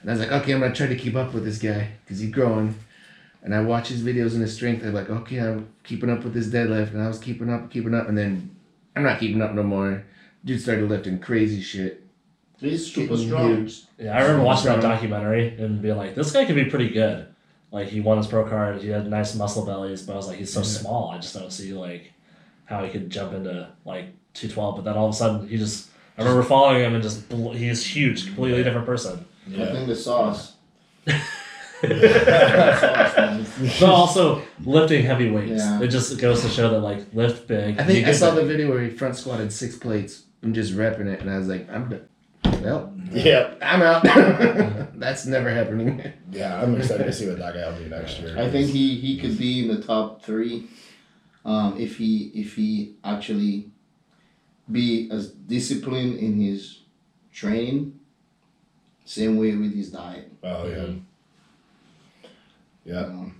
[0.00, 2.18] And I was like, okay, I'm gonna try to keep up with this guy because
[2.20, 2.74] he's growing.
[3.44, 4.84] And I watch his videos and his strength.
[4.84, 7.94] I'm like, okay, I'm keeping up with this deadlift, and I was keeping up, keeping
[7.94, 8.50] up, and then
[8.96, 10.04] I'm not keeping up no more.
[10.44, 12.04] Dude started lifting crazy shit.
[12.58, 13.56] He's super Getting strong.
[13.56, 13.80] huge.
[13.98, 14.92] Yeah, I remember watching that Strong.
[14.92, 17.26] documentary and being like, this guy could be pretty good.
[17.72, 20.38] Like he won his pro card, he had nice muscle bellies, but I was like,
[20.38, 20.66] he's so Yeah.
[20.66, 21.10] small.
[21.10, 22.12] I just don't see like
[22.66, 24.76] how he could jump into like two twelve.
[24.76, 25.88] But then all of a sudden, he just
[26.18, 29.24] I remember following him and just bl- he's huge, completely different person.
[29.48, 29.72] Yeah, I Yeah.
[29.72, 30.52] think the sauce.
[31.82, 32.78] yeah.
[32.78, 33.46] sauce, man.
[33.80, 35.62] But also lifting heavy weights.
[35.62, 35.80] Yeah.
[35.82, 37.78] It just goes to show that like lift big.
[37.78, 38.44] I think I saw big.
[38.44, 41.48] the video where he front squatted six plates and just repping it, and I was
[41.48, 42.08] like, I'm done.
[42.62, 43.58] Well, Yep.
[43.62, 44.02] I'm out.
[44.98, 46.12] That's never happening.
[46.30, 48.38] Yeah, I'm excited to see what that guy will do next year.
[48.38, 50.68] I think he, he could be in the top three,
[51.44, 53.70] um, if he if he actually
[54.70, 56.80] be as disciplined in his
[57.32, 57.98] training,
[59.04, 60.32] same way with his diet.
[60.42, 60.86] Oh yeah.
[62.84, 63.00] Yeah.
[63.00, 63.34] Um,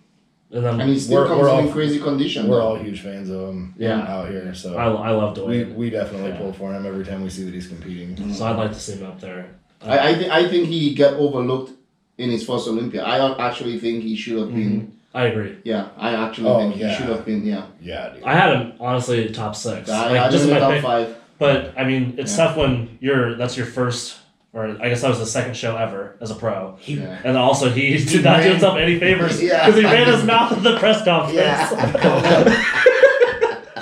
[0.55, 2.47] And then and he still We're- comes we're in all- in crazy condition.
[2.47, 2.67] We're though.
[2.67, 4.03] all huge fans of him Yeah.
[4.03, 5.75] out here, so I, I love we, Dwayne.
[5.75, 6.37] we definitely Yeah.
[6.37, 8.09] pull for him every time we see that he's competing.
[8.35, 9.47] so I'd like to see him up there.
[9.85, 11.73] I I, th- I think he got overlooked
[12.19, 13.03] in his first Olympia.
[13.03, 13.17] I
[13.49, 14.93] actually think he should have been.
[15.15, 15.57] I agree.
[15.65, 16.89] Yeah, I actually Oh, think yeah.
[16.91, 17.45] he should have been.
[17.47, 18.23] Yeah, Yeah, dude.
[18.25, 19.89] I had him honestly top six.
[19.91, 20.83] I, like I just just in in my top pick.
[20.83, 21.17] five.
[21.39, 22.45] But I mean, it's Yeah.
[22.45, 24.17] tough when you're that's your first,
[24.55, 26.77] or I guess that was the second show ever as a pro.
[26.85, 27.21] Yeah.
[27.25, 29.67] And also, he did not do himself any favors Yeah.
[29.67, 31.39] because he ran his mouth at the press conference.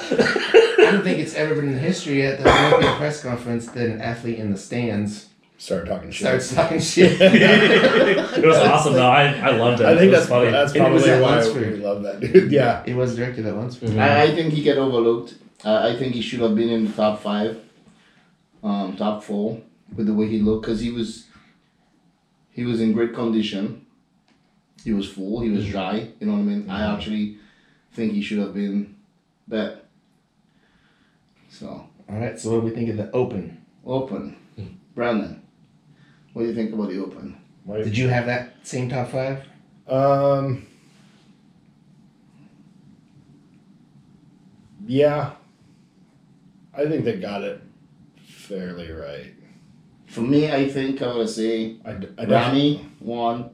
[0.02, 4.00] I don't think it's ever been in history at the Olympia press conference that an
[4.00, 5.26] athlete in the stands
[5.58, 6.26] Start talking shit.
[6.26, 7.20] starts talking shit.
[7.20, 9.10] it was awesome though.
[9.10, 9.86] I, I loved it.
[9.86, 10.50] I think it was that's funny.
[10.50, 11.72] That's And it was probably at why Lunsford.
[11.72, 12.50] we love that dude.
[12.50, 12.82] Yeah.
[12.86, 13.76] it was directed at once.
[13.76, 13.98] Mhm.
[13.98, 15.34] I, I think he get overlooked.
[15.62, 17.60] I, I think he should have been in the top five,
[18.64, 19.60] um, top four
[19.96, 21.26] with the way he looked because he was
[22.50, 23.86] he was in great condition.
[24.84, 25.40] He was full.
[25.40, 26.08] He was dry.
[26.20, 26.70] You know what I mean.
[26.70, 27.36] I actually
[27.92, 28.96] think he should have been
[29.48, 29.84] that.
[31.50, 31.66] So
[32.08, 33.58] All right, so what do we think of the Open?
[33.84, 34.36] open,
[34.94, 35.42] Brandon.
[36.32, 37.36] What do you think about the open?
[37.66, 39.44] Did you have that same top five?
[39.88, 40.66] Um.
[44.86, 45.32] Yeah.
[46.74, 47.60] I think they got it
[48.24, 49.34] fairly right.
[50.10, 53.50] For me, I think I would say I, d- I definitely- Ramy one,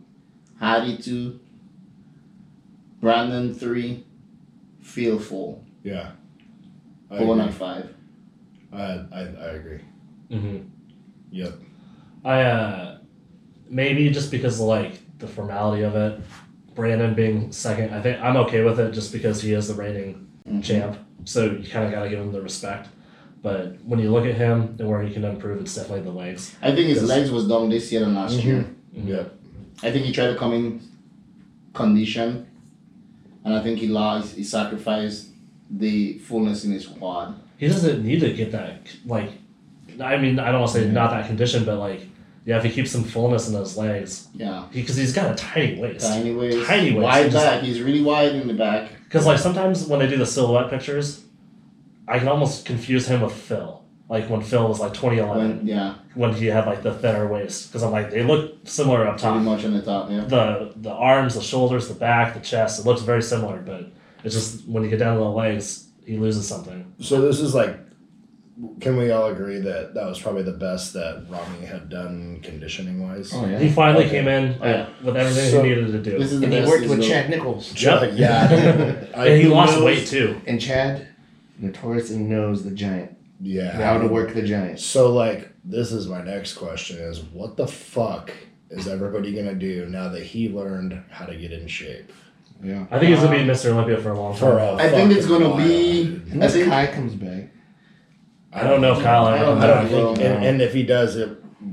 [0.58, 1.38] Hadi two,
[3.00, 4.04] Brandon three,
[4.80, 6.12] Phil four, yeah.
[7.10, 7.52] I Bowen agree.
[7.52, 7.94] at five.
[8.72, 8.82] I,
[9.12, 9.80] I, I agree.
[10.30, 10.56] hmm
[11.30, 11.54] Yep.
[12.24, 12.98] I uh,
[13.68, 16.20] maybe just because of like the formality of it,
[16.74, 17.92] Brandon being second.
[17.94, 20.62] I think I'm okay with it just because he is the reigning Mhm.
[20.64, 20.96] champ.
[21.24, 22.88] So you kind of got to give him the respect.
[23.42, 26.54] But when you look at him and where he can improve, it's definitely the legs.
[26.62, 28.44] I think his legs was down this year than last Mhm.
[28.44, 28.66] year.
[28.96, 29.08] Mhm.
[29.08, 29.34] Yep.
[29.82, 30.80] I think he tried to come in
[31.74, 32.46] condition,
[33.44, 34.34] and I think he lost.
[34.36, 35.28] He sacrificed
[35.70, 37.34] the fullness in his quad.
[37.58, 39.30] He doesn't need to get that like.
[40.00, 42.06] I mean, I don't want to say not that condition, but like,
[42.44, 45.80] yeah, if he keeps some fullness in those legs, Yeah, because he's got a tiny
[45.80, 46.06] waist.
[46.06, 47.62] tiny waist, Tiny waist, wide he just- back.
[47.62, 48.90] He's really wide in the back.
[49.04, 51.22] Because like sometimes when they do the silhouette pictures,
[52.08, 53.82] I can almost confuse him with Phil.
[54.08, 57.68] Like when Phil was like 2011, When, yeah, when he had like the thinner waist.
[57.68, 59.32] Because I'm like they look similar up top.
[59.34, 59.56] pretty top.
[59.56, 60.10] much on the top.
[60.10, 60.20] Yeah.
[60.24, 62.78] The the arms, the shoulders, the back, the chest.
[62.78, 63.90] It looks very similar, but
[64.22, 66.92] it's just when you get down to the legs, he loses something.
[67.00, 67.76] So this is like,
[68.80, 73.02] can we all agree that that was probably the best that Ramy had done conditioning
[73.06, 73.32] wise?
[73.34, 73.58] Oh yeah.
[73.58, 74.18] He finally Okay.
[74.18, 76.60] came in uh, with everything So- he needed to do, This is the and he
[76.64, 77.02] worked with.
[77.02, 77.74] Chad Nicholls.
[77.82, 78.12] Yep.
[78.14, 79.04] Yeah.
[79.16, 80.40] I- and he lost knows- weight too.
[80.46, 81.08] And Chad
[81.58, 83.16] notoriously knows the giant.
[83.40, 83.72] yeah.
[83.72, 84.80] How to work the giant.
[84.80, 88.32] So like, this is my next question: Is what the fuck
[88.70, 92.12] is everybody gonna do now that he learned how to get in shape?
[92.62, 92.86] Yeah.
[92.90, 93.70] I think he's gonna be um, Mr.
[93.70, 94.78] Olympia for a long For time.
[94.78, 96.26] a I think it's gonna while, be- dude.
[96.32, 97.44] Unless I think- Kai comes back.
[98.52, 99.26] I don't know if Kyle.
[99.26, 100.14] I don't I don't know.
[100.14, 101.28] think, and, and if he does it,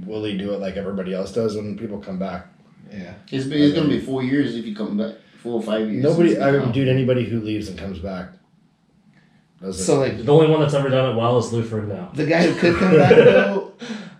[0.05, 2.47] will he do it like everybody else does when people come back?
[2.91, 3.13] Yeah.
[3.31, 5.15] It's, been, it's gonna be four years if you come back.
[5.41, 6.03] Four or five years.
[6.03, 6.71] Nobody, I he mean, come.
[6.73, 8.29] dude, anybody who leaves and comes back.
[9.63, 9.83] Does it.
[9.83, 12.13] So like The only one that's ever done it well is Lou Ferrigno.
[12.13, 13.71] the guy who could come back though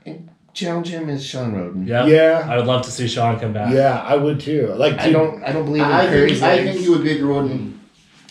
[0.05, 1.87] and challenge him is Shawn Rhoden.
[1.87, 2.05] Yeah.
[2.05, 3.73] yeah, I would love to see Shawn come back.
[3.73, 4.67] yeah, I would too.
[4.75, 6.69] Like, I don't I don't believe in I, I Curry's think I legs.
[6.69, 7.77] think he would beat Rhoden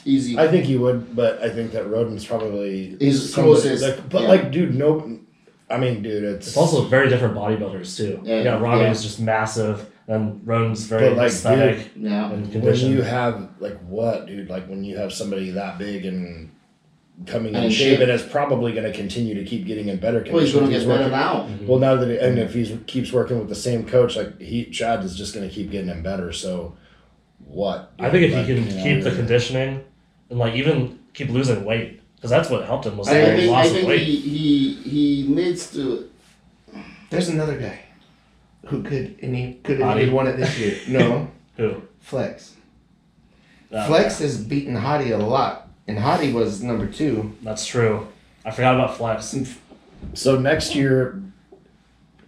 [0.05, 0.39] easy.
[0.39, 4.23] I think he would, but I think that Rhoden's probably He's somebody- closest, Like, but
[4.23, 4.29] yeah.
[4.29, 5.19] like, dude, no,
[5.71, 8.21] I mean, dude, it's, It's also very different bodybuilders too.
[8.25, 8.91] Yeah, Yeah, Ramy yeah.
[8.91, 9.87] is just massive.
[10.09, 12.33] And Rhoden's very But, like, aesthetic Yeah.
[12.33, 14.49] and when you have like what, dude?
[14.51, 16.51] Like when you have somebody that big and
[17.27, 18.01] coming And in in shape, shape.
[18.01, 20.35] and is probably going to continue to keep getting in better condition.
[20.35, 21.67] Well, he's gonna if get better working- now.
[21.67, 25.05] Well, now that and if he keeps working with the same coach, like he Chad
[25.05, 26.33] is just going to keep getting him better.
[26.33, 26.75] So,
[27.45, 27.93] what?
[27.99, 29.85] I think if he can you know, keep the conditioning
[30.31, 33.35] and like even keep losing weight, because that's what helped him was I, that I
[33.35, 34.01] he think, I lost think weight.
[34.03, 36.09] he, he he needs to.
[37.11, 37.81] There's another guy
[38.67, 40.09] who could and he could have Hadi?
[40.11, 40.79] won it this year.
[40.89, 41.83] No, Who?
[42.01, 42.57] Flex.
[43.71, 47.33] Flex has beaten Hadi a lot, and Hadi was number two.
[47.43, 48.09] That's true.
[48.45, 49.35] I forgot about Flex.
[50.15, 51.23] So next year,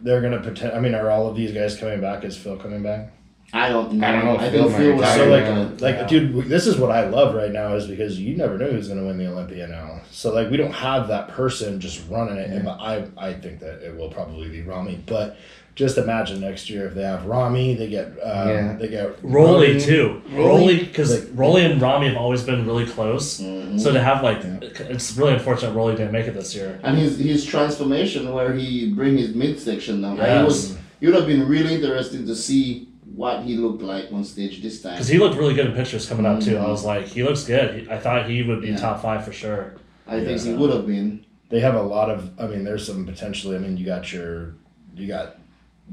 [0.01, 0.73] they're going to pretend.
[0.75, 2.25] I mean, are all of these guys coming back?
[2.25, 3.11] Is Phil coming back?
[3.53, 4.07] I don't know.
[4.07, 5.69] I don't know if I Phil think might Phil was So like, yeah.
[5.87, 6.07] like, Yeah.
[6.09, 8.99] dude, this is what I love right now is because you never know who's going
[9.01, 10.01] to win the Olympia now.
[10.11, 13.87] So like, we don't have that person just running it, and I, I think that
[13.87, 15.03] it will probably be Ramy.
[15.07, 15.37] But
[15.75, 18.77] just imagine next year if they have Ramy, they get, um, Yeah.
[18.79, 20.23] they get Roelly too.
[20.33, 23.41] Roelly- Roelly because like- Roelly and Ramy have always been really close.
[23.41, 23.81] Mhm.
[23.81, 24.69] So to have like, Yeah.
[24.89, 26.79] it's really unfortunate Roelly didn't make it this year.
[26.85, 30.17] And his his transformation where he bring his midsection down.
[30.19, 30.41] Like, Yes.
[30.43, 34.25] It was it would have been really interesting to see what he looked like on
[34.25, 34.93] stage this time.
[34.95, 36.57] Because he looked really good in pictures coming up too.
[36.57, 37.89] I was like, he looks good.
[37.91, 38.77] I thought he would be Yeah.
[38.77, 39.75] top five for sure.
[40.07, 41.21] I think he would have been.
[41.51, 42.31] They have a lot of.
[42.39, 43.55] I mean, there's some potentially.
[43.57, 44.55] I mean, you got your,
[44.97, 45.37] you got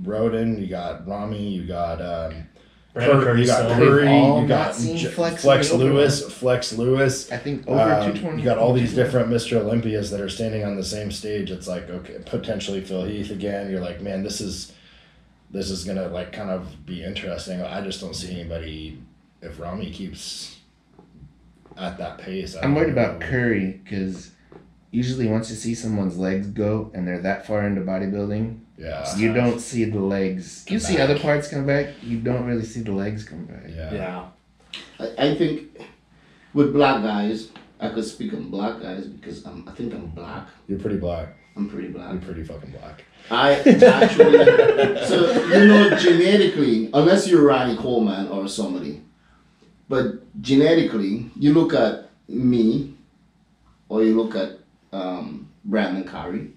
[0.01, 2.47] Rhoden, you got Ramy, you got um,
[2.93, 3.71] Brandon Cur- Curry you got.
[3.77, 7.31] Curry, you got J- Flex Flex, in the open Lewis, Flex Lewis.
[7.31, 8.37] I think over Um, 220.
[8.39, 9.57] you got all these different Mr.
[9.57, 11.51] Olympias that are standing on the same stage.
[11.51, 13.69] It's like okay, potentially Phil Heath again.
[13.69, 14.73] You're like, man, this is
[15.51, 17.61] this is gonna like kind of be interesting.
[17.61, 19.01] I just don't see anybody
[19.41, 20.57] if Ramy keeps
[21.77, 22.55] at that pace.
[22.55, 23.01] I I'm worried know.
[23.03, 24.31] about Curry because
[24.91, 29.33] usually once you see someone's legs go and they're that far into bodybuilding, Yeah, you
[29.33, 30.65] don't see the legs.
[30.67, 31.09] You Come see back.
[31.09, 31.87] other parts come back.
[32.01, 33.65] You don't really see the legs come back.
[33.69, 34.25] Yeah, Yeah.
[34.99, 35.69] I, I think
[36.53, 40.47] with black guys, I could speak on black guys because I'm I think I'm black.
[40.67, 41.27] You're pretty black.
[41.55, 42.11] I'm pretty black.
[42.13, 43.03] You're pretty fucking black.
[43.29, 45.15] I actually, so
[45.53, 49.01] you know, genetically, unless you're Ronnie Coleman or somebody,
[49.89, 50.05] but
[50.41, 52.95] genetically, you look at me,
[53.89, 54.59] or you look at
[54.91, 56.51] um, Brandon Curry.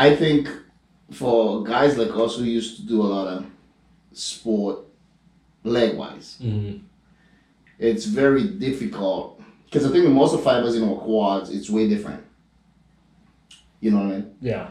[0.00, 0.48] I think
[1.10, 3.44] for guys like us who used to do a lot of
[4.12, 4.78] sport
[5.64, 6.80] leg wise, Mhm.
[7.78, 12.22] it's very difficult because I think the muscle fibers in our quads it's way different.
[13.80, 14.26] You know what I mean?
[14.40, 14.68] Yeah.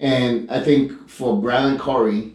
[0.00, 2.32] And I think for Brandon Curry,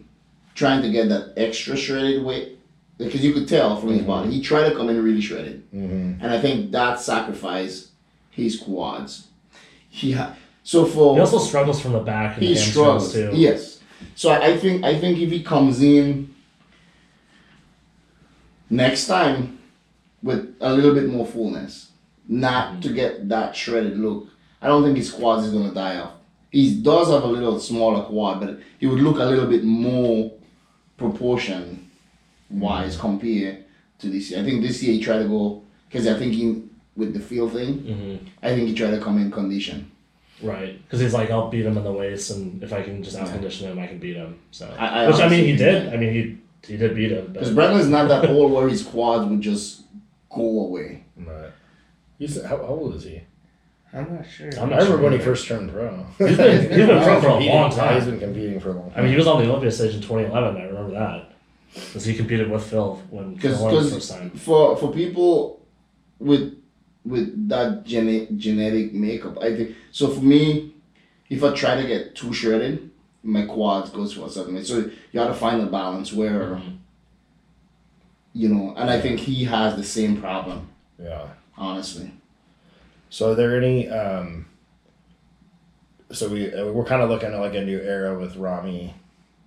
[0.54, 2.58] trying to get that extra shredded weight,
[2.98, 6.22] because you could tell from his body, he tried to come in really shredded, Mm-hmm.
[6.22, 7.88] and I think that sacrificed
[8.30, 9.26] his quads.
[9.88, 10.34] He ha-
[10.68, 13.14] so for He also struggles from the back and he struggles.
[13.14, 13.30] too.
[13.32, 13.80] Yes.
[14.14, 16.06] So I, I think I think if he comes in
[18.70, 19.58] next time
[20.22, 21.90] with a little bit more fullness,
[22.28, 24.28] not to get that shredded look,
[24.60, 26.12] I don't think his quads is gonna die off.
[26.50, 30.32] He does have a little smaller quad, but he would look a little bit more
[30.98, 31.90] proportion
[32.50, 33.64] wise compared
[34.00, 34.40] to this year.
[34.40, 36.62] I think this year he tried to go because I think he
[36.94, 39.90] with the feel thing, hmm I think he tried to come in condition.
[40.42, 40.80] Right.
[40.82, 43.28] Because he's like, I'll beat him in the waist, and if I can just out
[43.28, 44.38] condition him, I can beat him.
[44.52, 45.92] So, I- I which I mean, he did.
[45.92, 46.38] I mean, he
[46.72, 47.32] he did beat him.
[47.32, 49.82] Because Brandon's not that old where his quads would just
[50.30, 51.04] go away.
[51.16, 51.50] Right.
[52.18, 53.22] He's how, how old is he?
[53.92, 54.48] I'm not sure.
[54.50, 56.04] I'm I remember sure when he first turned pro.
[56.18, 57.94] He's been- he's been pro for a Competing- long time.
[57.94, 58.98] He's been competing for a long time.
[58.98, 60.60] I mean, he was on the Olympia stage in 2011.
[60.60, 61.32] I remember that
[61.74, 64.30] because he competed with Phil when Phil Because won the first time.
[64.30, 65.66] for for people
[66.18, 66.57] with
[67.08, 70.08] with that gene, genetic makeup, I think so.
[70.08, 70.74] For me,
[71.30, 72.90] if I try to get too shredded,
[73.22, 74.62] my quads goes for a certain way.
[74.64, 76.76] So you have to find a balance where Mhm.
[78.32, 78.74] you know.
[78.76, 81.28] And I think he has the same problem, yeah.
[81.56, 82.12] honestly.
[83.10, 83.88] So are there any?
[83.88, 84.46] Um,
[86.12, 88.94] so we uh, we're kind of looking at like a new era with Ramy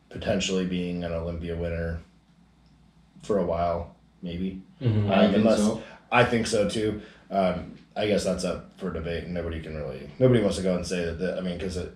[0.09, 1.99] potentially being an Olympia winner
[3.23, 4.61] for a while, maybe.
[4.81, 5.09] Mhm.
[5.09, 5.81] I Um, think unless- so.
[6.11, 7.01] I think so too.
[7.31, 10.75] Um, I guess that's up for debate, and nobody can really nobody wants to go
[10.75, 11.19] and say that.
[11.19, 11.93] that I mean, because it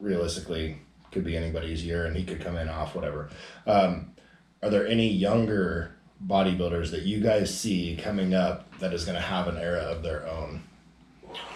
[0.00, 0.78] realistically
[1.12, 3.30] could be anybody's year, and he could come in off whatever.
[3.66, 4.12] Um,
[4.62, 5.94] are there any younger
[6.26, 10.02] bodybuilders that you guys see coming up that is going to have an era of
[10.02, 10.62] their own?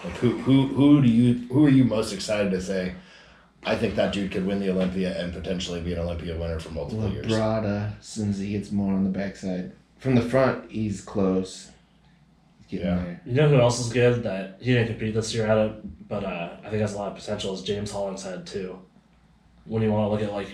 [0.03, 2.95] Like who who who do you who are you most excited to say?
[3.63, 6.71] I think that dude could win the Olympia and potentially be an Olympia winner for
[6.71, 7.27] multiple years.
[7.27, 9.73] Labrada, since he gets more on the backside.
[9.99, 11.69] From the front, he's close.
[12.71, 13.03] He's getting Yeah.
[13.03, 13.21] there.
[13.25, 16.23] You know who else is good that he didn't compete this year at it, but
[16.23, 18.79] uh, I think has a lot of potential is James Hollingshead too.
[19.65, 20.47] When you want to look at like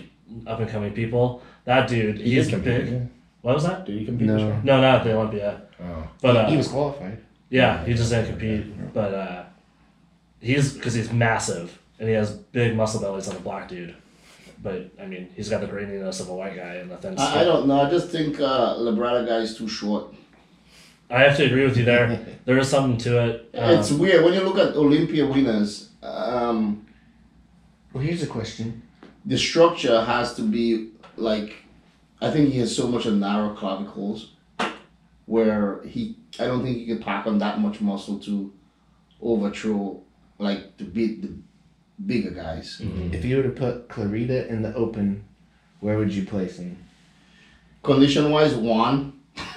[0.46, 1.42] up and coming people.
[1.64, 2.84] That dude, He he's did compete.
[2.86, 3.08] big.
[3.42, 3.86] What was that?
[3.86, 4.26] Did he compete?
[4.26, 4.34] No.
[4.34, 4.60] this year?
[4.64, 5.62] No, not at the Olympia.
[5.82, 6.08] Oh.
[6.20, 7.18] But uh, he was qualified.
[7.50, 8.92] yeah, he just didn't compete.
[8.92, 9.44] But uh,
[10.40, 13.94] he's because he's massive and he has big muscle bellies on a black dude.
[14.62, 17.14] But I mean, he's got the graininess of a white guy and the thin.
[17.18, 17.80] I, I don't know.
[17.80, 20.14] I just think uh, Labrada guy is too short.
[21.10, 22.26] I have to agree with you there.
[22.48, 23.50] There is something to it.
[23.54, 25.90] Um, it's weird when you look at Olympia winners.
[26.02, 26.86] Um,
[27.92, 28.82] Well, here's a question.
[29.26, 31.52] the structure has to be like,
[32.22, 34.32] I think he has so much of narrow clavicles,
[35.26, 36.16] where he.
[36.40, 38.50] I don't think he could pack on that much muscle to
[39.20, 40.00] overthrow,
[40.38, 41.32] like to beat the
[42.06, 42.80] bigger guys.
[43.12, 45.24] If you were to put Clarida in the open,
[45.80, 46.78] where would you place him?
[47.82, 49.17] Condition wise, one.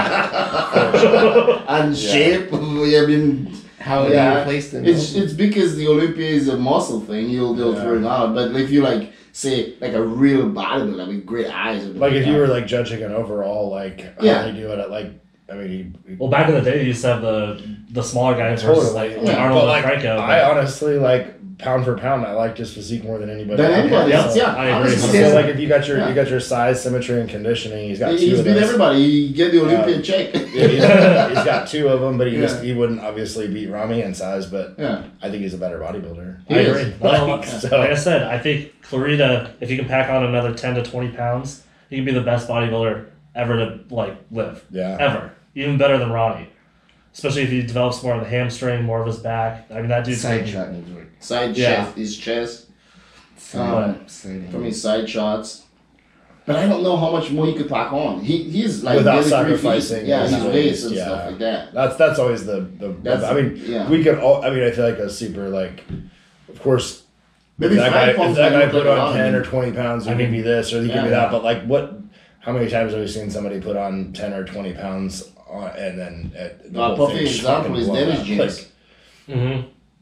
[0.00, 2.52] yeah, and shape.
[2.52, 2.58] I
[3.06, 4.84] mean, How Yeah, you place them?
[4.84, 7.30] it's it's because the Olympia is a muscle thing.
[7.30, 7.82] You'll they'll Yeah.
[7.82, 8.34] throw it out.
[8.34, 12.36] But if you like say like a real bodybuilder with great eyes, Like if you
[12.36, 14.42] were like judging an overall, like Yeah.
[14.42, 15.12] how they do it at like,
[15.50, 18.02] I mean, he, he well, back in the day, you used to have the the
[18.02, 19.26] smaller guys versus like, totally.
[19.26, 20.16] like Yeah, Arnold but and like, Franco.
[20.22, 23.60] I honestly like pound for pound, I like his physique more than anybody.
[23.60, 23.80] Than else.
[23.80, 24.54] anybody Yeah, else, yeah.
[24.54, 24.72] I agree.
[24.92, 25.18] honestly.
[25.20, 26.08] So like if you got your Yeah.
[26.08, 28.62] you got your size, symmetry, and conditioning, he's got two He's of beat those.
[28.62, 29.02] everybody.
[29.26, 30.32] He get the uh, Olympian check.
[30.34, 30.70] Yeah, he's,
[31.36, 34.46] he's got two of them, but he just he wouldn't obviously beat Ramy in size,
[34.46, 35.02] but yeah.
[35.20, 36.46] I think he's a better bodybuilder.
[36.48, 36.68] He I is.
[36.68, 36.94] agree.
[37.02, 40.24] No, Like, like, so- like I said, I think Clarida, if he can pack on
[40.24, 44.64] another ten to twenty pounds, he can be the best bodybuilder ever to like live.
[44.70, 44.96] Yeah.
[44.98, 45.32] Ever.
[45.54, 46.48] Even better than Ronnie.
[47.12, 49.66] Especially if he develops more of the hamstring, more of his back.
[49.70, 51.08] I mean that dude's side shot needs work.
[51.18, 51.84] Side Yeah.
[51.84, 52.66] chest, his chest
[53.36, 55.62] Side, Um, side from his side shots.
[56.46, 58.20] But I don't know how much more he could pack on.
[58.20, 61.04] He he's like Without really sacrificing yeah, his his waist, waist and yeah.
[61.04, 61.74] stuff like that.
[61.74, 62.88] That's that's always the the.
[63.02, 63.88] That's- I mean, yeah.
[63.88, 64.44] we could all.
[64.44, 65.84] I mean, I feel like a super like,
[66.48, 67.04] of course.
[67.58, 70.14] Maybe if that guy, if that guy put on ten or twenty pounds, he I
[70.14, 71.04] can mean, be this or he can yeah.
[71.04, 71.30] be that.
[71.30, 71.98] But like, what?
[72.40, 75.98] How many times have we seen somebody put on ten or twenty pounds on, and
[75.98, 78.26] then at, the Uh, whole perfect thing example fucking is blown Dennis up?
[78.26, 78.68] James.
[79.28, 79.60] Like, hmm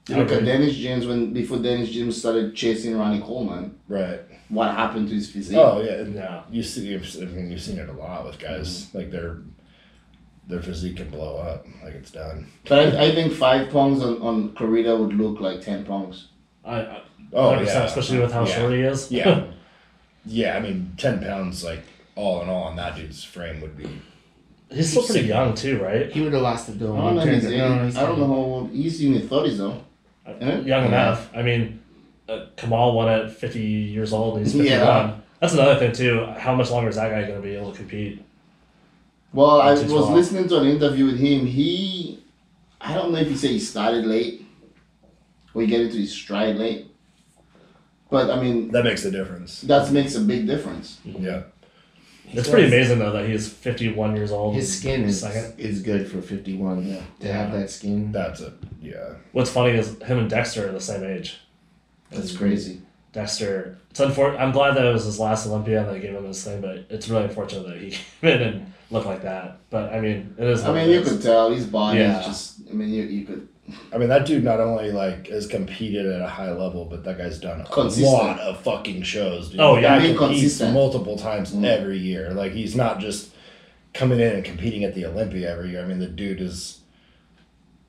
[0.08, 3.78] You look at Dennis James when before Dennis James started chasing Ronnie Coleman.
[3.88, 4.20] right.
[4.48, 5.58] What happened to his physique?
[5.58, 5.92] Oh yeah.
[6.02, 6.42] and Yeah.
[6.50, 8.68] You see, you've, I mean, you've seen it a lot with guys.
[8.86, 8.98] Mm-hmm.
[8.98, 9.38] Like their
[10.48, 11.66] their physique can blow up.
[11.84, 12.46] Like it's done.
[12.66, 16.28] But I, I think five pounds on, on Clarida would look like ten pounds.
[16.64, 17.84] I, I, Oh 100%, yeah.
[17.84, 18.54] especially with how yeah.
[18.56, 19.10] short he is.
[19.12, 19.44] Yeah.
[20.24, 21.82] yeah, I mean, 10 pounds, like,
[22.14, 24.00] all in all, on that dude's frame would be.
[24.70, 26.10] He's still pretty young too, right?
[26.12, 27.24] He would have lost the I don't know.
[27.24, 28.70] He's, I don't know how old.
[28.70, 29.82] He's in his thirties though.
[30.26, 30.58] Yeah.
[30.60, 31.30] Young enough.
[31.34, 31.80] I mean,
[32.28, 34.78] uh, Kamal won at 50 years old and he's 51.
[34.78, 35.14] Yeah.
[35.40, 36.26] That's another thing too.
[36.36, 38.22] How much longer is that guy going to be able to compete?
[39.32, 41.46] Well, I was too listening to an interview with him.
[41.46, 42.22] He,
[42.80, 44.44] I don't know if he said he started late,
[45.54, 46.86] or he get into his stride late.
[48.10, 49.62] But I mean, That makes a difference.
[49.62, 50.98] that makes a big difference.
[51.04, 51.42] Yeah.
[52.32, 54.54] It's pretty amazing though that he's 51 years old.
[54.54, 55.58] His skin is Second.
[55.58, 56.86] is good for fifty one.
[56.86, 57.00] Yeah.
[57.20, 58.12] To have that skin.
[58.12, 58.52] That's a.
[58.82, 59.14] Yeah.
[59.32, 61.38] What's funny is him and Dexter are the same age.
[62.10, 62.82] That's crazy.
[63.12, 64.38] Dexter, it's unfortunate.
[64.40, 66.84] I'm glad that it was his last Olympia and they gave him this thing, but
[66.90, 69.58] it's really unfortunate that he came in and looked like that.
[69.70, 70.62] But I mean, it is.
[70.64, 72.20] I mean, you could tell his body Yeah.
[72.20, 72.60] is just.
[72.70, 73.48] I mean, you you could.
[73.92, 77.18] I mean, that dude not only, like, has competed at a high level, but that
[77.18, 78.12] guy's done a Consistent.
[78.12, 79.60] lot of fucking shows, dude.
[79.60, 79.82] Oh, yeah.
[79.98, 81.64] guy Being competes multiple times Mm.
[81.66, 82.30] every year.
[82.30, 83.30] Like, he's not just
[83.94, 85.82] coming in and competing at the Olympia every year.
[85.82, 86.76] I mean, the dude is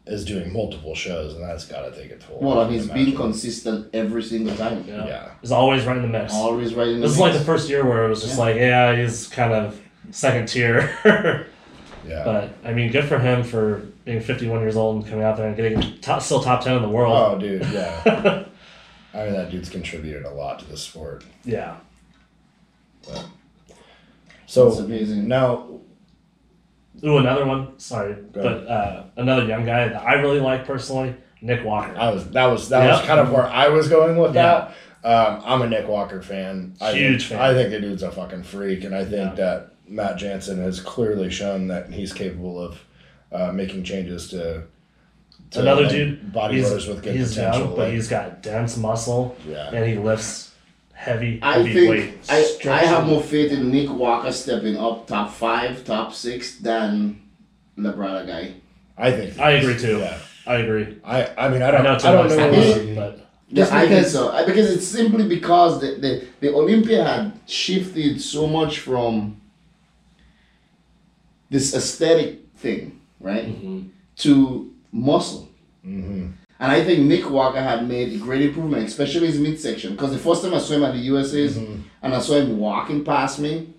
[0.07, 2.39] is doing multiple shows, and that's got to take a toll.
[2.41, 4.83] Well, I and can he's being consistent every single time.
[4.87, 5.05] Yeah.
[5.05, 5.27] Yeah.
[5.39, 6.33] He's always right in the mix.
[6.33, 7.01] Always right in the.
[7.01, 8.43] This is like the first year where it was just Yeah.
[8.43, 9.79] like, yeah, he's kind of
[10.11, 10.95] second tier.
[12.07, 12.23] Yeah.
[12.23, 15.47] but I mean, good for him for being 51 years old and coming out there
[15.47, 17.13] and getting top, still top 10 in the world.
[17.15, 18.01] Oh, dude, yeah.
[19.13, 21.23] I mean, that dude's contributed a lot to the sport.
[21.45, 21.77] Yeah.
[24.47, 25.27] So That's amazing.
[25.27, 25.67] now,
[27.03, 27.77] Ooh, another one.
[27.77, 31.95] Sorry, but uh, another young guy that I really like personally, Nick Walker.
[31.95, 34.71] I was that was that was kind of where I was going with Yeah.
[35.03, 35.07] that.
[35.37, 36.73] Um, I'm a Nick Walker fan.
[36.81, 37.49] I Huge think, fan.
[37.49, 39.45] I think the dude's a fucking freak, and I think Yeah.
[39.45, 42.79] that Matt Jansen has clearly shown that he's capable of
[43.31, 44.63] uh, making changes to.
[45.51, 46.33] to another like, dude.
[46.33, 47.61] bodybuilders he's, with good he's potential.
[47.61, 49.69] young, but like- he's got dense muscle yeah.
[49.73, 50.51] and he lifts
[50.93, 52.13] heavy, I heavy think weight.
[52.29, 57.21] I, I have more faith in Nick Walker stepping up top five, top six than
[57.77, 58.53] Labrada guy.
[58.97, 59.39] I think.
[59.39, 59.99] I agree too.
[59.99, 60.17] Yeah.
[60.45, 60.97] I agree.
[61.05, 62.91] I I mean I I don't know I, too don't much, know.
[62.91, 64.31] about but Yeah, Just I think so.
[64.31, 69.39] I- Because it's simply because the, the, the Olympia had shifted so much from
[71.49, 73.89] this aesthetic thing, right, mhm.
[74.17, 75.49] to muscle.
[75.83, 76.27] hmm
[76.61, 79.93] And I think Nick Walker had made a great improvement, especially his midsection.
[79.93, 83.03] Because the first time I saw him at the USA's and I saw him walking
[83.05, 83.73] past me,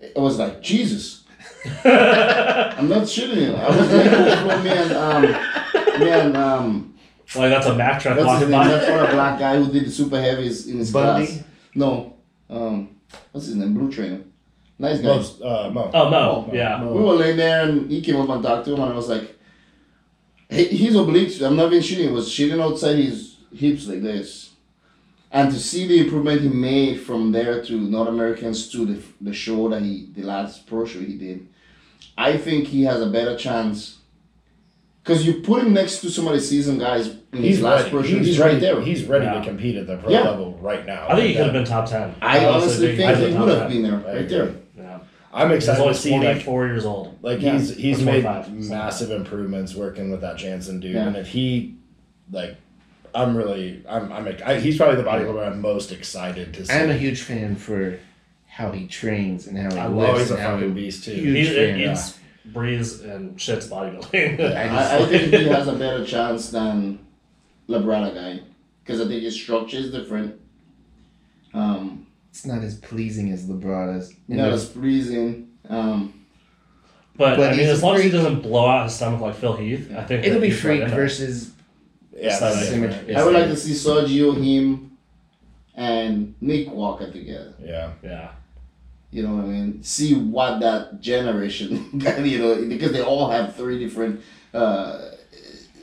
[0.00, 1.24] it was like, Jesus.
[1.84, 3.54] I'm not shitting you.
[3.54, 5.22] I was like, oh, me and, um,
[6.00, 6.94] me and, um,
[7.34, 8.66] Like that's a Mack truck what's his name?
[8.66, 11.26] That's one a black guy who did the super heavies in his Bundy?
[11.26, 11.44] class.
[11.74, 12.16] No.
[12.48, 12.96] Um,
[13.32, 13.74] what's his name?
[13.74, 14.20] Blue Trainer.
[14.80, 15.06] Nice guy.
[15.08, 15.90] Most, uh, Mo.
[15.92, 16.82] Oh Mo, Oh, yeah.
[16.82, 19.08] We were laying there and he came up and talked to him and I was
[19.08, 19.36] like,
[20.48, 24.50] he, his obliques, I'm not even shooting, it was shooting outside his hips like this.
[25.30, 29.32] And to see the improvement he made from there to North Americans to the, the
[29.34, 31.46] show that he, the last pro show he did,
[32.18, 33.98] I think he has a better chance.
[35.02, 37.78] Because you put him next to some of the seasoned guys in He's his last
[37.84, 37.90] ready.
[37.90, 38.54] pro show, He's, he's, ready.
[38.54, 38.80] right there.
[38.80, 39.34] He's ready Yeah.
[39.34, 40.22] to compete at the pro Yeah.
[40.30, 41.06] level right now.
[41.08, 42.14] I think he could have been top ten.
[42.20, 44.28] I honestly think he'd he would have been there, right agree.
[44.28, 44.54] there.
[45.32, 45.38] Yeah.
[45.42, 47.18] I'm He's excited only to see like 24 years old.
[47.22, 47.52] like Yeah.
[47.52, 51.06] he's he's made massive improvements working with that Jansen dude, Yeah.
[51.06, 51.76] and if he
[52.32, 52.56] like,
[53.14, 56.72] I'm really I'm I'm I, he's probably the bodybuilder I'm most excited to see.
[56.72, 57.98] I'm a huge fan for
[58.48, 59.96] how he trains and how he I lives.
[59.96, 61.12] love- oh, he's a and how fucking he, beast too.
[61.14, 64.40] Huge He fan, eats, breathes, and shits bodybuilding.
[64.56, 66.98] I I, I think he has a better chance than
[67.68, 68.40] Labrada guy
[68.84, 70.40] because I think his structure is different.
[71.54, 71.99] Um,
[72.30, 74.10] It's not as pleasing as Labrada's.
[74.28, 75.48] And not there's- as pleasing.
[75.68, 76.14] Um,
[77.16, 79.34] But, But I mean, as a long as he doesn't blow out his stomach like
[79.34, 81.50] Phil Heath, I think It'll be he's freak versus
[82.16, 83.14] yeah, Side that's symmetry.
[83.14, 84.92] I would like to see Sergio, him,
[85.74, 87.54] and Nick Walker together.
[87.62, 87.92] yeah.
[88.02, 88.30] Yeah.
[89.10, 89.82] You know what I mean?
[89.82, 91.90] See what that generation,
[92.24, 94.20] you know, because they all have three different
[94.54, 95.09] uh,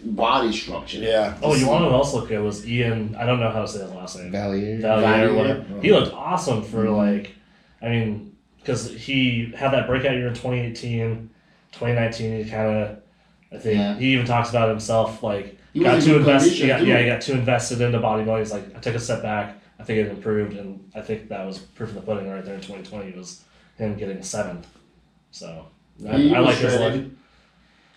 [0.03, 0.99] body structure.
[0.99, 1.37] Yeah.
[1.41, 3.15] Oh, you want to know what else looked good was Iain.
[3.17, 4.31] I don't know how to say his last name.
[4.31, 4.79] Valliere.
[4.79, 5.33] Valliere Valliere.
[5.35, 5.81] whatever.
[5.81, 6.97] He looked awesome for Mhm.
[6.97, 7.33] like,
[7.81, 11.29] I mean, because he had that breakout year in 2018,
[11.71, 12.43] 2019.
[12.43, 12.97] He kind of,
[13.51, 13.95] I think Yeah.
[13.97, 16.49] he even talks about himself like He got too invested.
[16.49, 16.85] condition, Yeah, too.
[16.85, 18.39] yeah, he got too invested into bodybuilding.
[18.39, 19.55] He's like, I took a step back.
[19.79, 22.55] I think it improved, and I think that was proof of the pudding right there
[22.55, 23.43] in 2020 was
[23.77, 24.65] him getting seventh.
[25.29, 25.67] So
[26.07, 27.03] I, I like his shredded.
[27.03, 27.11] look.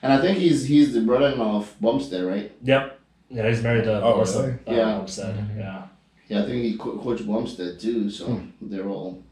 [0.02, 2.50] And I think he's he's the brother-in-law of Bumstead, right?
[2.62, 2.98] Yep.
[3.30, 4.42] Yeah, he's married to Oh, Melissa.
[4.42, 4.52] really?
[4.66, 4.98] Uh, Yeah.
[4.98, 5.34] Bumstead.
[5.56, 5.82] Yeah.
[6.28, 8.46] Yeah, I think he co- coached Bumstead too, so Hmm.
[8.70, 9.22] they're all.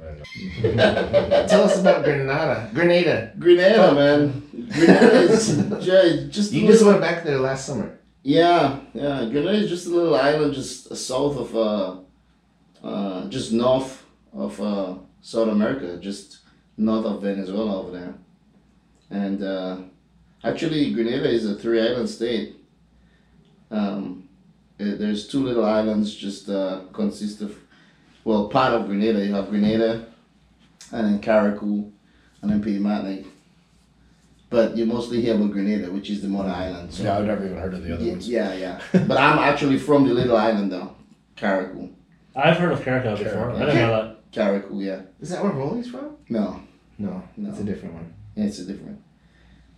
[0.62, 2.70] Tell us about Grenada.
[2.72, 3.32] Grenada.
[3.38, 4.42] Grenada, man.
[4.72, 7.98] Grenada is ju- just You just went back there last summer.
[8.22, 9.26] Yeah, yeah.
[9.30, 11.96] Grenada is just a little island just south of uh,
[12.86, 14.02] uh, just north
[14.32, 16.38] of uh, South America, just
[16.76, 18.14] north of Venezuela over there.
[19.10, 19.76] And uh,
[20.44, 22.56] actually, Grenada is a three island state.
[23.70, 24.28] Um,
[24.78, 27.56] eh, there's two little islands just uh, consist of,
[28.24, 29.24] well, part of Grenada.
[29.24, 30.06] You have Grenada,
[30.92, 31.90] and then Carriacou,
[32.42, 33.26] and then Petite Martinique.
[34.48, 36.92] But you mostly hear about Grenada, which is the mother island.
[36.92, 38.28] So Yeah, I've never even heard of the other Ye- ones.
[38.28, 38.80] Yeah, yeah.
[39.06, 40.94] but I'm actually from the little island though.
[41.36, 41.92] Carriacou.
[42.34, 43.50] I've heard of Carriacou before.
[43.52, 44.32] I didn't know that.
[44.32, 45.02] Carriacou, yeah.
[45.20, 46.16] Is that where Roelly's from?
[46.28, 46.60] No,
[46.98, 47.50] No, No.
[47.50, 48.12] it's a different one.
[48.36, 49.00] It's a different.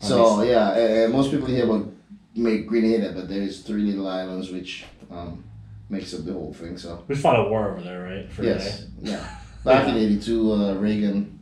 [0.01, 1.89] So yeah, uh, uh, most people hear about
[2.35, 5.45] make green Grenada, but there is three little islands which um,
[5.89, 6.77] makes up the whole thing.
[6.77, 8.31] So We fought a war over there, right?
[8.33, 9.25] For yes, yeah.
[9.65, 11.39] Back in '82, uh, Reagan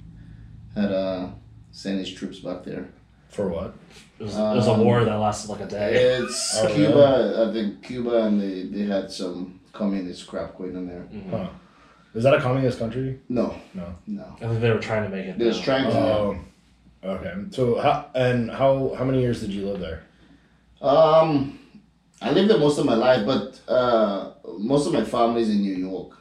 [0.75, 1.29] had uh,
[1.73, 2.89] sent his troops back there.
[3.29, 3.75] For what?
[4.19, 5.95] It was, it was a Um, war that lasted like a day.
[6.19, 7.47] It's Oh, Cuba.
[7.49, 11.07] I think Cuba, and they, they had some communist crap going on there.
[11.13, 11.31] Mhm.
[11.31, 11.49] Huh.
[12.15, 13.21] Is that a communist country?
[13.29, 13.95] No, No.
[14.09, 14.37] no.
[14.43, 15.39] I think they were trying to make it.
[15.39, 15.97] They was trying to.
[15.97, 16.37] Oh.
[17.03, 17.35] Okay.
[17.51, 20.03] So how and how how many years did you live there?
[20.83, 21.59] Um,
[22.23, 25.75] I lived there most of my life, but uh, most of my family's in New
[25.77, 26.13] York,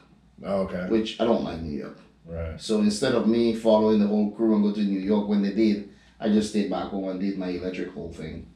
[0.44, 0.86] Oh, okay.
[0.88, 1.98] which I don't like New York.
[2.26, 2.60] Right.
[2.60, 5.52] So instead of me following the whole crew and go to New York when they
[5.52, 8.46] did, I just stayed back home and did my electrical thing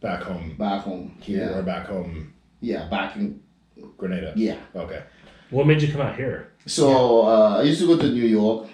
[0.00, 1.16] Back home back home.
[1.20, 3.40] here Yeah, or back home yeah, back in
[3.96, 4.32] Grenada.
[4.36, 4.56] yeah.
[4.74, 5.02] Okay.
[5.50, 6.52] What made you come out here?
[6.66, 8.68] So uh, I used to go to New York,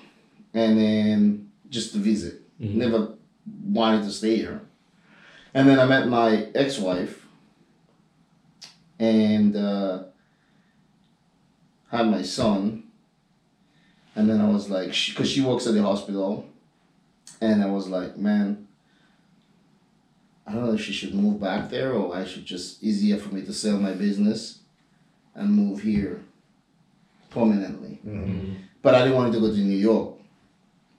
[0.55, 2.43] and then just to visit.
[2.61, 2.75] Mhm.
[2.75, 3.15] Never
[3.67, 4.61] wanted to stay here.
[5.53, 7.27] And then I met my ex-wife,
[8.99, 10.05] and uh,
[11.91, 12.85] had my son.
[14.17, 16.47] And then I was like, because she works at the hospital,
[17.41, 18.67] and I was like, man,
[20.47, 23.35] I don't know if she should move back there or I should just easier for
[23.35, 24.59] me to sell my business
[25.35, 26.23] and move here
[27.31, 27.99] permanently.
[28.07, 28.55] Mhm.
[28.83, 30.15] But I didn't want to go to New York,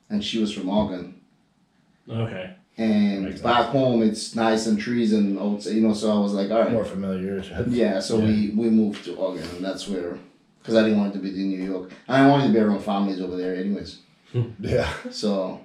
[0.09, 1.21] and she was from Oregon.
[2.09, 2.53] Okay.
[2.77, 5.93] And Makes back home, it's nice and trees and outside, you know.
[5.93, 7.41] So I was like, all right, More familiar.
[7.69, 7.99] yeah.
[8.01, 10.17] So we we moved to Oregon, and that's where,
[10.59, 12.81] because I didn't want to be in New York, and I wanted to be around
[12.81, 13.99] families over there, anyways.
[14.33, 14.49] Hmm.
[14.59, 14.91] Yeah.
[15.09, 15.61] So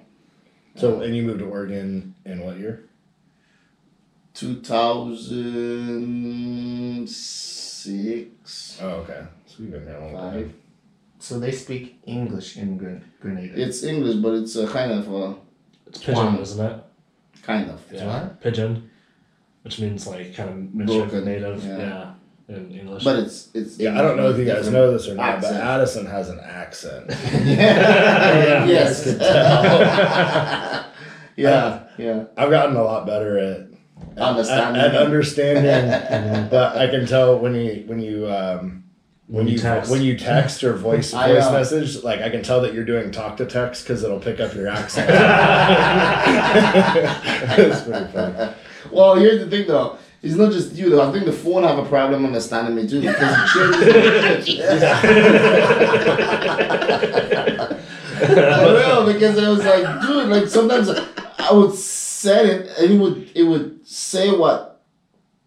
[0.75, 2.85] So and you moved to Oregon in what year?
[7.01, 8.79] 2006.
[8.81, 9.21] Oh, okay.
[9.45, 10.33] So we've been here a long Five.
[10.33, 10.53] time.
[11.19, 13.53] So they speak English in Gren- Grenada.
[13.61, 15.35] It's English, but it's a kind of a
[15.91, 16.37] It's pigeon, Twang.
[16.39, 16.83] isn't it?
[17.43, 17.81] kind of.
[17.91, 18.05] Yeah.
[18.07, 18.41] what?
[18.41, 18.89] Pigeon,
[19.63, 21.63] which means like kind of mixture of Broken, native.
[21.65, 21.77] yeah.
[21.77, 22.55] Yeah.
[22.55, 23.03] In English.
[23.03, 23.77] But it's it's.
[23.79, 25.53] Yeah, I don't know if you guys know this or not, accent.
[25.55, 27.09] but Addison has an accent.
[27.45, 28.65] Yeah.
[28.65, 29.05] yes.
[29.07, 30.85] You guys
[31.37, 32.23] yeah, yeah.
[32.37, 33.67] I've gotten a lot better at
[34.17, 34.81] Understanding.
[34.81, 38.83] at, at understanding, but I can tell when you when you um,
[39.31, 39.89] when, When you you text.
[39.89, 42.83] when you text or voice I, voice uh, message, like I can tell that you're
[42.83, 45.09] doing talk to text because it'll pick up your accent.
[47.57, 48.53] it's pretty funny.
[48.91, 49.97] Well, here's the thing though.
[50.21, 51.07] It's not just you though.
[51.07, 54.81] I think the phone have a problem understanding me too because it changes.
[58.21, 60.89] For real, because I was like, dude, like sometimes
[61.39, 64.83] I would set it and it would it would say what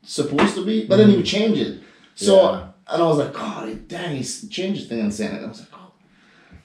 [0.03, 1.83] supposed to be, but then he would change it.
[2.15, 2.69] So Yeah.
[2.89, 5.43] And I was like, oh, God, dang, he changed the thing and saying it.
[5.45, 5.93] I was like, oh,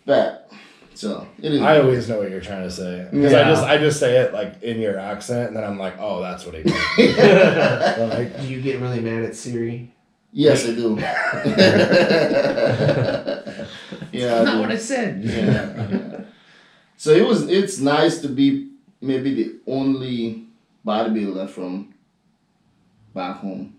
[0.06, 0.52] but
[0.96, 1.62] so it is.
[1.62, 4.34] I always know what you're trying to say because I just I just say it
[4.34, 6.64] like in your accent, and then I'm like, oh, that's what he
[6.98, 8.10] meant.
[8.14, 9.92] Like, Do you get really mad at Siri?
[10.34, 10.96] yes, I do.
[14.12, 14.60] yeah, I Not do.
[14.62, 15.24] what I said.
[15.24, 16.22] yeah, yeah.
[16.98, 17.48] So it was.
[17.48, 18.70] It's nice to be
[19.02, 20.46] maybe the only
[20.86, 21.94] bodybuilder from
[23.14, 23.76] back home.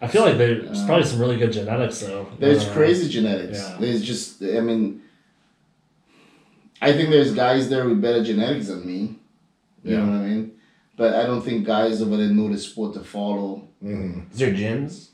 [0.00, 2.26] I feel like there's Uh, probably some really good genetics though.
[2.38, 3.58] There's Uh, crazy genetics.
[3.58, 3.76] yeah.
[3.80, 4.42] There's just.
[4.42, 5.02] I mean.
[6.82, 9.16] I think there's guys there with better genetics than me.
[9.82, 10.04] You Yeah.
[10.04, 10.52] know what I mean?
[10.96, 13.68] But I don't think guys over there know the sport to follow.
[13.82, 14.30] mhm.
[14.32, 15.08] Is there gyms?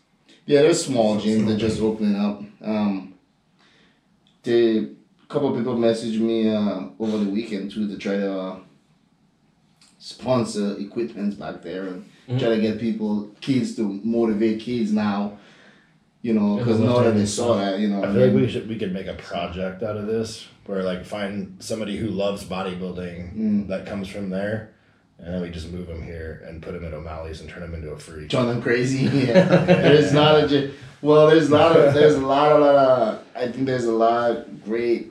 [0.47, 2.43] Yeah, there's small gyms that just opening up.
[2.61, 3.15] Um,
[4.43, 4.89] the
[5.29, 8.57] couple of people messaged me uh, over the weekend too to try to uh,
[9.99, 12.41] sponsor equipment back there and Mhm.
[12.41, 15.39] try to get people, kids to motivate kids now.
[16.23, 18.35] You know, because the now that they saw that, you know, I what feel like
[18.37, 22.07] we should we could make a project out of this where like find somebody who
[22.09, 23.69] loves bodybuilding Mm.
[23.69, 24.71] that comes from there,
[25.19, 27.75] and then we just move them here and put them at O'Malley's and turn them
[27.75, 28.31] into a freak.
[28.31, 29.05] Turn them crazy.
[29.27, 30.71] Yeah, there's not a gy-
[31.01, 31.27] well.
[31.29, 34.31] There's a lot of there's a lot of lot of I think there's a lot
[34.31, 35.11] of great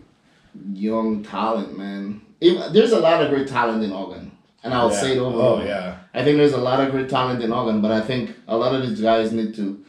[0.73, 2.21] young talent, man.
[2.39, 4.30] Even, there's a lot of great talent in Oregon,
[4.63, 5.01] and I'll Yeah.
[5.01, 5.37] say it over.
[5.37, 5.65] Oh, and Oh over.
[5.65, 8.55] yeah, I think there's a lot of great talent in Oregon, but I think a
[8.57, 9.79] lot of these guys need to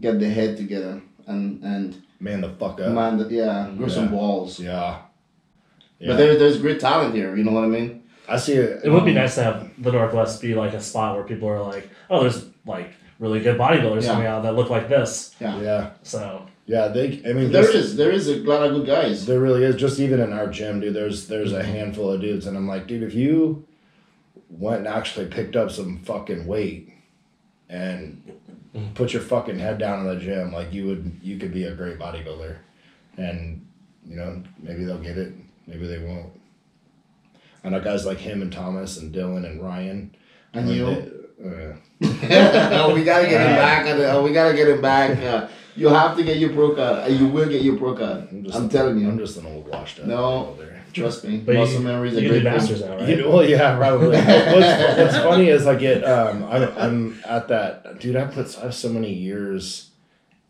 [0.00, 2.92] get their head together and and man, the fuck up.
[2.92, 4.58] man, the- yeah, grow some balls.
[4.60, 4.98] yeah.
[5.98, 6.08] Yeah.
[6.08, 7.36] But there, there's great talent here.
[7.36, 8.02] You know what I mean?
[8.28, 8.80] I see it.
[8.84, 11.62] It would be nice to have the Northwest be like a spot where people are
[11.62, 14.12] like, oh, there's like really good bodybuilders Yeah.
[14.12, 15.34] coming out that look like this.
[15.40, 15.90] Yeah, Yeah.
[16.02, 16.88] So yeah.
[16.88, 17.22] They.
[17.28, 19.26] I mean, There just- is there is a lot of good guys.
[19.26, 19.76] There really is.
[19.76, 20.94] Just even in our gym, dude.
[20.94, 23.64] There's there's a handful of dudes, and I'm like, dude, if you
[24.52, 26.92] went and actually picked up some fucking weight
[27.68, 28.22] and
[28.94, 31.74] put your fucking head down in the gym, like you would, you could be a
[31.74, 32.56] great bodybuilder,
[33.16, 33.66] and
[34.06, 35.32] you know maybe they'll get it,
[35.66, 36.32] maybe they won't.
[37.64, 40.14] I know guys like him and Thomas and Dylan and Ryan.
[40.52, 40.86] And when you?
[41.44, 43.86] uh, oh, we gotta get him back.
[43.86, 45.18] and, uh, we gotta get him back.
[45.18, 47.04] Uh, you have to get your pro card.
[47.04, 48.28] Uh, you will get your pro card.
[48.30, 49.08] I'm, I'm telling you.
[49.08, 50.06] I'm just an old washed up.
[50.06, 50.56] No.
[50.58, 50.81] bodybuilder.
[50.92, 51.38] Trust me.
[51.38, 53.08] but Muscle you, memory is a great masters now, right?
[53.08, 54.08] You know, well, yeah, probably.
[54.16, 58.16] what's, what's funny is I get, um, I'm, I'm at that, dude.
[58.16, 59.90] I put, I have so many years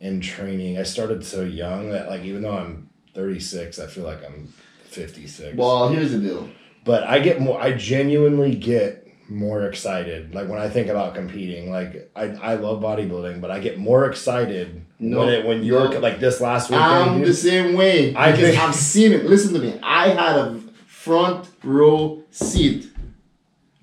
[0.01, 0.79] in training.
[0.79, 4.53] I started so young that, like, even though I'm 36, I feel like I'm
[4.85, 5.57] 56.
[5.57, 6.49] Well, here's the deal.
[6.85, 7.61] but I get more.
[7.61, 9.02] I genuinely get
[9.33, 10.35] more excited.
[10.35, 14.07] Like when I think about competing, like I, I love bodybuilding, but I get more
[14.07, 15.99] excited No, when it, when you're no.
[16.01, 16.81] like this last week.
[16.81, 17.29] I'm dude.
[17.29, 19.25] the same way I because I've seen it.
[19.27, 19.79] Listen to me.
[19.83, 22.91] I had a front row seat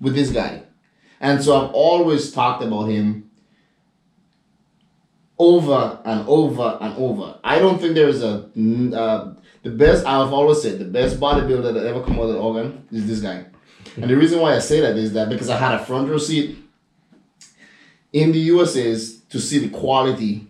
[0.00, 0.62] with this guy,
[1.20, 3.30] and so I've always talked about him
[5.38, 7.38] over and over and over.
[7.42, 8.48] I don't think there is a
[8.94, 10.06] uh, the best.
[10.06, 13.46] I've always said the best bodybuilder that ever come out of Oregon is this guy,
[13.96, 16.18] and the reason why I say that is that because I had a front row
[16.18, 16.56] seat
[18.12, 20.46] in the USA's to see the quality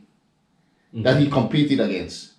[0.93, 2.33] that he competed against.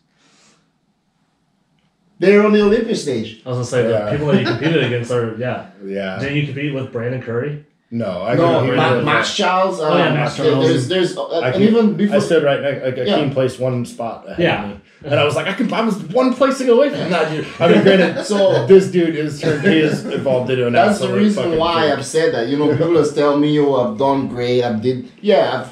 [2.20, 3.42] They're on the Olympic stage.
[3.46, 4.06] I was gonna say Yeah.
[4.06, 5.68] the people that you competed against are yeah.
[5.84, 6.20] yeah.
[6.20, 7.66] Didn't you compete with Brandon Curry?
[7.90, 9.80] No, I no, couldn't Ma- hear Max Charles.
[9.82, 10.68] Um, Oh, yeah, Max there- Charles.
[10.68, 12.22] There's, there's, uh, I and can- even I before.
[12.22, 13.30] stood right next, like Yeah.
[13.34, 14.64] Placed one spot ahead Yeah.
[14.64, 14.76] of me.
[15.04, 17.48] And I was like, I can, I was one placing away from that dude.
[17.60, 19.48] I mean, granted, So- this dude is, he
[19.80, 21.94] is involved in an That's the reason why freak.
[22.00, 22.48] I've said that.
[22.50, 24.64] You know, people just tell me, "Oh, I've done great.
[24.64, 25.66] I've did." Yeah,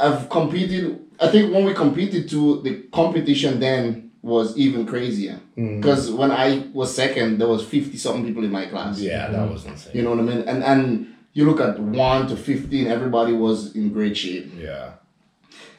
[0.00, 0.98] I've, I've competed.
[1.20, 5.38] I think when we competed to the competition, then was even crazier.
[5.56, 5.80] Mm.
[5.80, 8.98] Because when I was second, there was fifty something people in my class.
[9.00, 9.92] Yeah, that was insane.
[9.94, 10.48] You know what I mean?
[10.48, 14.50] And and you look at one to fifteen, everybody was in great shape.
[14.56, 14.92] Yeah.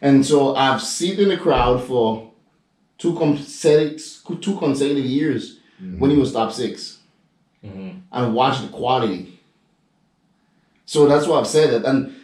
[0.02, 2.31] And so I've seen in the crowd for
[3.02, 4.00] two consecutive
[4.42, 6.00] two consecutive years mm-hmm.
[6.00, 7.00] when he was top 6
[7.66, 7.98] mm-hmm.
[8.12, 9.40] and watch the quality.
[10.86, 11.86] So that's why I've said it.
[11.86, 12.16] And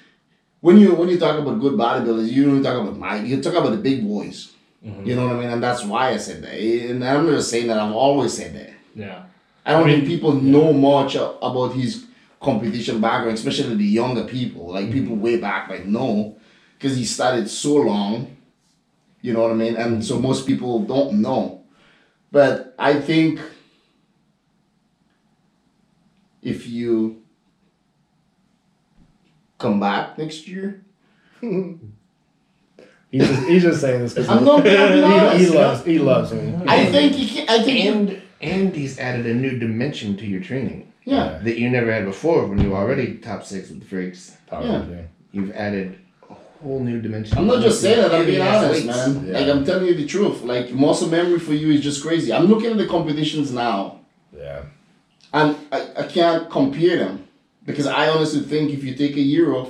[0.62, 3.26] when you when you talk about good bodybuilders, you don't talk about Mike.
[3.26, 4.54] You talk about the big boys.
[4.86, 5.06] Mm-hmm.
[5.06, 5.50] You know what I mean?
[5.50, 6.54] And that's why I said that.
[6.54, 7.80] And I'm not just saying that.
[7.80, 8.74] I've always said that.
[8.94, 9.24] Yeah.
[9.66, 12.06] I don't I mean, think people know much about his
[12.40, 14.72] competition background, especially the younger people.
[14.74, 16.38] Like people way back might know
[16.78, 18.37] because he started so long.
[19.28, 19.76] You know what I mean?
[19.76, 21.66] And so most people don't know.
[22.32, 23.42] But I think
[26.42, 27.22] if you
[29.58, 30.86] come back next year,
[33.10, 35.40] He's just, he's just saying this because I'm not being he, honest.
[35.40, 36.54] he loves he loves me.
[36.68, 40.42] I think he can, I think And and he's added a new dimension to your
[40.42, 41.40] training yeah.
[41.44, 44.36] that you never had before when you were already top six with the freaks.
[44.52, 45.08] Powerlifting.
[45.32, 46.07] You've added a
[46.62, 47.38] whole new dimension.
[47.38, 48.86] I'm not just saying that, I'm being honest, weights.
[48.86, 49.28] man.
[49.28, 49.40] Yeah.
[49.40, 50.42] Like I'm telling you the truth.
[50.42, 52.34] Like muscle memory for you is just crazy.
[52.34, 54.00] I'm looking at the competitions now.
[54.36, 54.64] Yeah.
[55.34, 57.28] And I, I can't compare them
[57.66, 59.70] because I honestly think if you take a year off,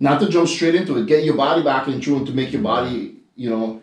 [0.00, 2.62] not to jump straight into it, get your body back in tune to make your
[2.62, 3.82] body, you know,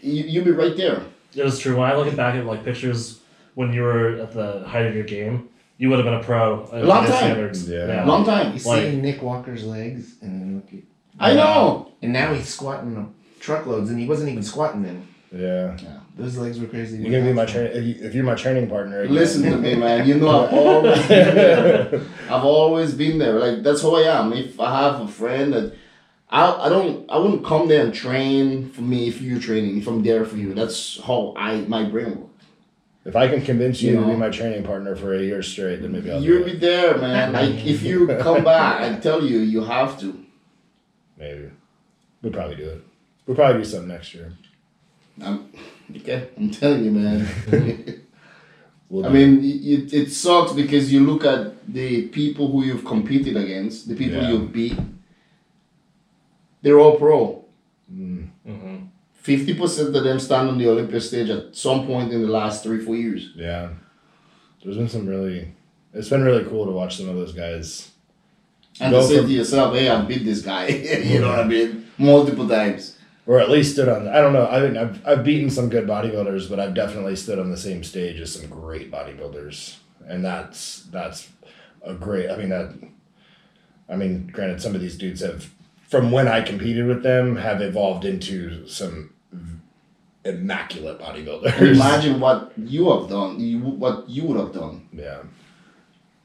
[0.00, 1.02] you, you'll be right there.
[1.34, 1.76] It is true.
[1.76, 3.20] When I look back at like pictures
[3.54, 5.48] when you were at the height of your game,
[5.78, 6.64] you would have been a pro.
[6.72, 7.16] at Long time.
[7.16, 7.68] Standards.
[7.68, 8.04] Yeah.
[8.04, 8.52] Long time.
[8.52, 10.80] You see Nick Walker's legs, and then look at,
[11.20, 11.92] I know.
[12.02, 15.06] and now he's squatting truckloads, and he wasn't even squatting then.
[15.32, 15.76] Yeah.
[16.16, 16.98] Those legs were crazy.
[16.98, 19.02] You're gonna be my train if, you, if you're my training partner.
[19.02, 19.14] again.
[19.14, 20.06] Listen to me, man.
[20.06, 22.00] You know I've always been there.
[22.30, 23.38] I've always been there.
[23.38, 24.32] Like that's who I am.
[24.32, 25.74] If I have a friend that
[26.28, 29.86] I, I don't I wouldn't come there and train for me if you're training, if
[29.86, 30.52] I'm there for you.
[30.52, 32.44] That's how I my brain works.
[33.04, 35.80] If I can convince you You to be my training partner for a year straight,
[35.80, 37.32] then maybe I'll You'll be there, man.
[37.32, 40.26] Like if you come back, I tell you, you have to.
[41.20, 41.50] Maybe.
[42.22, 42.82] We'll probably do it.
[43.26, 44.32] We'll probably do something next year.
[45.22, 45.52] I'm
[45.96, 46.28] okay.
[46.36, 47.28] I'm telling you, man.
[48.88, 53.36] We'll I mean, it, it sucks because you look at the people who you've competed
[53.36, 54.30] against, the people Yeah.
[54.30, 54.78] you've beat.
[56.62, 57.44] They're all pro.
[57.92, 58.76] Mm-hmm.
[59.14, 62.62] Fifty percent of them stand on the Olympic stage at some point in the last
[62.62, 63.32] three, four years.
[63.36, 63.70] Yeah.
[64.64, 65.52] There's been some really
[65.92, 67.90] it's been really cool to watch some of those guys.
[68.78, 70.66] And to say to yourself, hey, I beat this guy.
[71.04, 71.88] you know what I mean?
[71.98, 72.96] Multiple times.
[73.26, 75.86] Or at least stood on I don't know, I mean I've I've beaten some good
[75.86, 79.76] bodybuilders, but I've definitely stood on the same stage as some great bodybuilders.
[80.06, 81.28] And that's that's
[81.82, 82.74] a great I mean that
[83.90, 85.50] I mean, granted some of these dudes have
[85.88, 89.12] from when I competed with them have evolved into some
[90.24, 91.74] immaculate bodybuilders.
[91.74, 93.40] Imagine what you have done.
[93.40, 94.88] You what you would have done.
[94.92, 95.22] Yeah.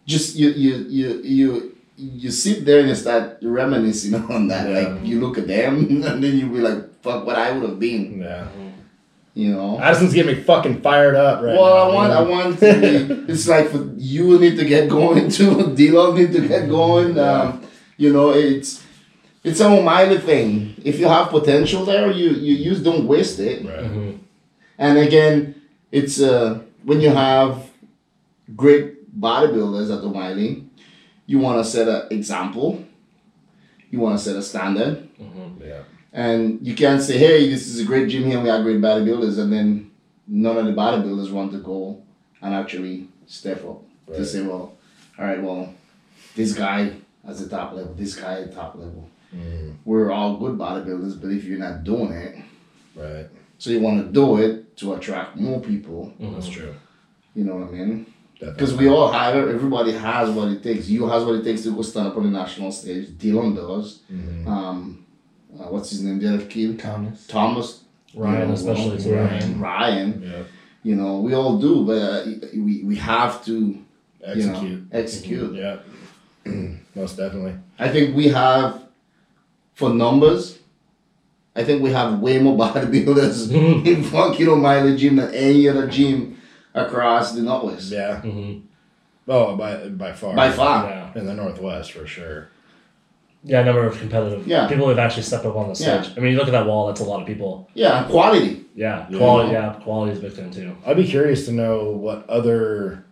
[0.06, 4.70] Just you you you you you sit there and you start reminiscing on that.
[4.70, 4.80] Yeah.
[4.80, 7.80] Like you look at them and then you be like, fuck what I would have
[7.80, 8.22] been.
[8.22, 8.48] Yeah.
[9.34, 9.80] You know?
[9.80, 11.92] Addison's getting me fucking fired up right well, now.
[11.92, 15.56] I want, I want to be, it's like for you need to get going too.
[15.76, 17.20] Dylan need to get going.
[17.20, 17.62] Um,
[17.98, 18.84] you know, it's
[19.44, 20.76] it's a O'Malley thing.
[20.84, 23.66] If you have potential there, you you just don't waste it.
[23.66, 24.18] Right.
[24.78, 25.62] And again,
[25.92, 27.70] it's uh when you have
[28.56, 30.65] great bodybuilders at O'Malley,
[31.26, 32.84] you want to set an example.
[33.92, 35.08] You want to set a standard.
[35.20, 35.64] Mm-hmm.
[35.64, 35.84] Yeah.
[36.14, 39.38] And you can't say, hey, this is a great gym here, we have great bodybuilders,
[39.38, 39.92] and then
[40.28, 42.02] none of the bodybuilders want to go
[42.42, 44.74] and actually step up to say, well,
[45.18, 45.74] all right, well,
[46.36, 46.92] this guy
[47.28, 49.10] at a top level, this guy at top level.
[49.36, 49.72] Mm-hmm.
[49.84, 52.36] We're all good bodybuilders, but if you're not doing it,
[52.96, 53.28] Right.
[53.58, 56.34] so you want to do it to attract more people, mm-hmm.
[56.36, 56.74] That's true.
[57.34, 58.06] you know what I mean?
[58.36, 58.54] Definitely.
[58.54, 60.88] Because we all have it, everybody has what it takes.
[60.90, 63.08] You has what it takes to go stand up on the national stage.
[63.10, 64.00] Dylan does.
[64.12, 64.48] Mm-hmm.
[64.48, 65.06] Um,
[65.58, 66.20] uh, what's his name?
[66.20, 66.78] The other kid?
[66.80, 67.26] Thomas.
[67.28, 67.84] Thomas
[68.14, 69.24] Ryan, you know, especially well.
[69.26, 69.60] Ryan.
[69.60, 70.44] Ryan, Yeah.
[70.84, 73.86] you know, we all do, but uh, we, we have to you
[74.24, 74.92] Execute.
[74.92, 75.56] know, execute.
[75.56, 75.78] Yeah.
[76.96, 77.56] Most definitely.
[77.80, 78.84] I think we have,
[79.76, 80.60] for numbers,
[81.56, 83.52] I think we have way more bodybuilders
[83.86, 86.38] in fucking O'Malley gym than any other gym
[86.76, 87.92] across the Northwest.
[87.92, 88.22] Yeah.
[88.22, 88.60] hmm
[89.28, 90.36] Oh, by by far.
[90.36, 90.88] By far.
[90.88, 91.12] Yeah.
[91.16, 92.50] In the Northwest, for sure.
[93.44, 94.68] Yeah, number of competitive Yeah.
[94.68, 96.02] people who've actually stepped up on the Yeah.
[96.02, 96.16] stage.
[96.18, 97.68] I mean, you look at that wall; that's a lot of people.
[97.74, 98.66] Yeah, quality.
[98.76, 99.18] Yeah, Yeah.
[99.18, 99.52] quality.
[99.54, 100.76] Yeah, quality is a big thing too.
[100.86, 103.04] I'd be curious to know what other,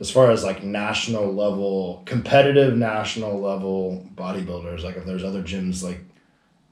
[0.00, 5.82] as far as like national level, competitive national level bodybuilders, like if there's other gyms
[5.82, 6.00] like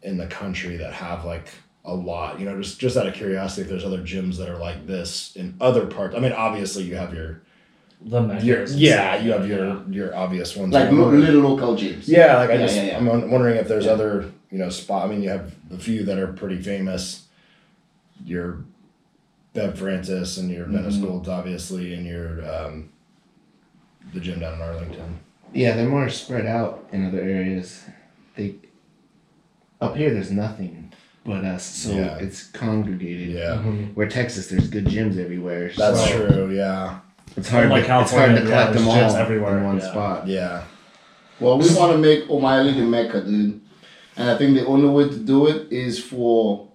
[0.02, 1.46] in the country that have like
[1.86, 4.56] a lot, you know, just just out of curiosity, if there's other gyms that are
[4.58, 6.14] like this in other parts.
[6.16, 7.42] I mean, obviously you have your
[8.00, 10.72] the Meccas Your, yeah, you have your your obvious ones.
[10.72, 12.04] Like I'm lo- wondering- little local gyms.
[12.08, 12.96] Yeah, like I Yeah, just yeah, yeah.
[12.98, 13.92] I'm wondering if there's Yeah.
[13.92, 15.06] other you know spot.
[15.06, 17.26] I mean, you have a few that are pretty famous.
[18.24, 18.64] Your
[19.52, 21.02] Bev Francis and your Venice Mhm.
[21.02, 22.88] Golds, obviously, and your um,
[24.12, 25.18] the gym down in Arlington.
[25.52, 27.84] Yeah, they're more spread out in other areas.
[28.36, 28.56] They
[29.80, 30.92] up here there's nothing
[31.24, 32.16] but us, so Yeah.
[32.18, 33.28] it's congregated.
[33.30, 33.94] Yeah, Mhm.
[33.94, 35.70] Where Texas, there's good gyms everywhere.
[35.76, 36.54] that's so true.
[36.54, 36.98] Yeah,
[37.36, 37.64] It's hard.
[37.64, 39.90] Unlike to, it's hard to California, yeah, collect them all everywhere, in one yeah.
[39.90, 40.28] spot.
[40.28, 40.62] yeah,
[41.40, 43.60] Well, we want to make O'Malley the Mecca, dude.
[44.16, 46.68] And I think the only way to do it is for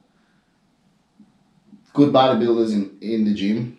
[1.93, 3.77] good bodybuilders in, in the gym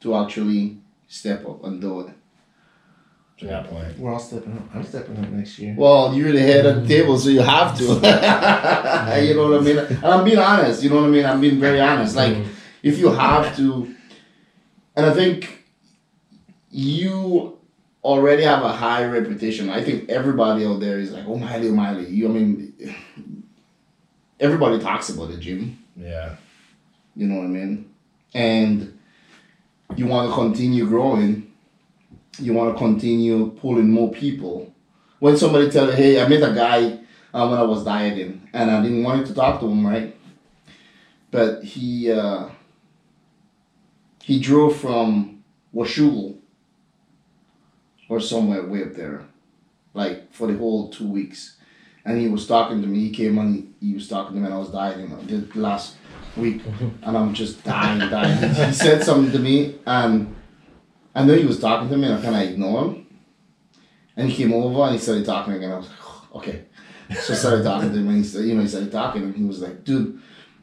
[0.00, 0.76] to actually
[1.08, 2.08] step up and do it.
[3.48, 3.98] That's a good point.
[3.98, 4.62] We're all stepping up.
[4.74, 5.74] I'm stepping up next year.
[5.76, 7.84] Well, you're the head of the table, so you have to.
[9.26, 9.78] you know what I mean?
[9.78, 11.24] And I'm being honest, you know what I mean?
[11.26, 12.16] I'm being very honest.
[12.16, 12.46] Like, Mhm.
[12.82, 13.94] if you have to,
[14.96, 15.64] and I think
[16.70, 17.58] you
[18.04, 19.70] already have a high reputation.
[19.70, 22.08] I think everybody out there is like, oh, Miley, oh, Miley.
[22.08, 22.72] You, I mean,
[24.40, 25.78] everybody talks about the gym.
[25.96, 26.36] Yeah,
[27.14, 27.90] You know what I mean?
[28.34, 28.98] And
[29.94, 31.51] you want to continue growing.
[32.38, 34.74] You want to continue pulling more people.
[35.18, 36.98] When somebody tell you, hey, I met a guy
[37.34, 40.16] uh, when I was dieting, and I didn't want to talk to him, right?
[41.30, 42.48] But he uh,
[44.22, 45.42] he drove from
[45.74, 46.36] Washougal
[48.08, 49.22] or somewhere way up there,
[49.94, 51.56] like for the whole two weeks.
[52.04, 52.98] And he was talking to me.
[52.98, 55.96] He came and He was talking to me, and I was dieting the last
[56.36, 56.62] week,
[57.02, 58.38] and I'm just dying, dying.
[58.54, 60.34] He, he said something to me, and
[61.14, 63.06] I know he was talking to me, and I kind of ignored him.
[64.16, 65.72] And he came over and he started talking again.
[65.72, 66.64] I was like, okay.
[67.20, 69.34] So I started talking to him, and he said, you know, he started talking, and
[69.34, 70.20] he was like, dude,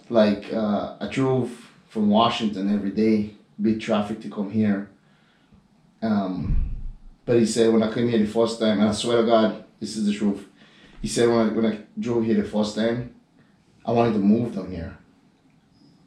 [0.09, 1.51] like uh, I drove
[1.87, 3.31] from Washington every day,
[3.61, 4.89] big traffic to come here.
[6.01, 6.71] Um,
[7.25, 9.63] but he said when I came here the first time, and I swear to God,
[9.79, 10.47] this is the truth.
[11.01, 13.13] He said when I, when I drove here the first time,
[13.85, 14.97] I wanted to move down here.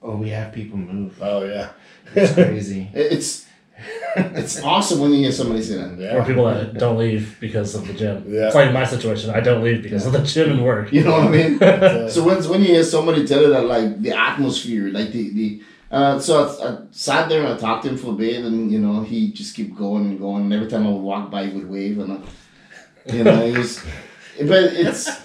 [0.02, 1.18] oh, we have people move.
[1.22, 1.70] oh yeah,
[2.14, 2.90] It's crazy.
[2.94, 3.46] It's
[4.16, 5.98] it's awesome when you hear somebody say that.
[5.98, 6.16] yeah.
[6.16, 8.24] Or people that don't leave because of the gym.
[8.28, 8.46] Yeah.
[8.46, 9.30] It's like my situation.
[9.30, 10.92] I don't leave because of the gym and work.
[10.92, 11.58] You know what I mean?
[12.10, 15.62] So when when you hear somebody tell you that like the atmosphere, like the the
[15.90, 18.70] uh, so I, I sat there and I talked to him for a bit, and
[18.72, 20.44] you know he just kept going and going.
[20.44, 23.58] And every time I would walk by, he would wave, and I, you know it
[23.58, 23.84] was,
[24.38, 25.08] but it's.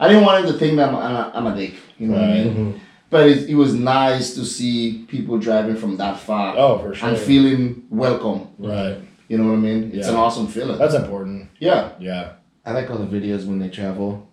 [0.00, 0.96] I didn't want him to think that I'm,
[1.36, 2.54] I'm, a dick, you know what I mean?
[2.74, 2.80] Mhm.
[3.14, 7.10] But it, it was nice to see people driving from that far oh, for sure.
[7.10, 8.48] and feeling welcome.
[8.58, 8.96] right.
[9.28, 9.92] You know what I mean?
[9.94, 10.78] It's an awesome feeling.
[10.78, 11.48] That's important.
[11.60, 11.92] yeah.
[12.00, 12.32] Yeah.
[12.66, 14.28] I like all the videos when they travel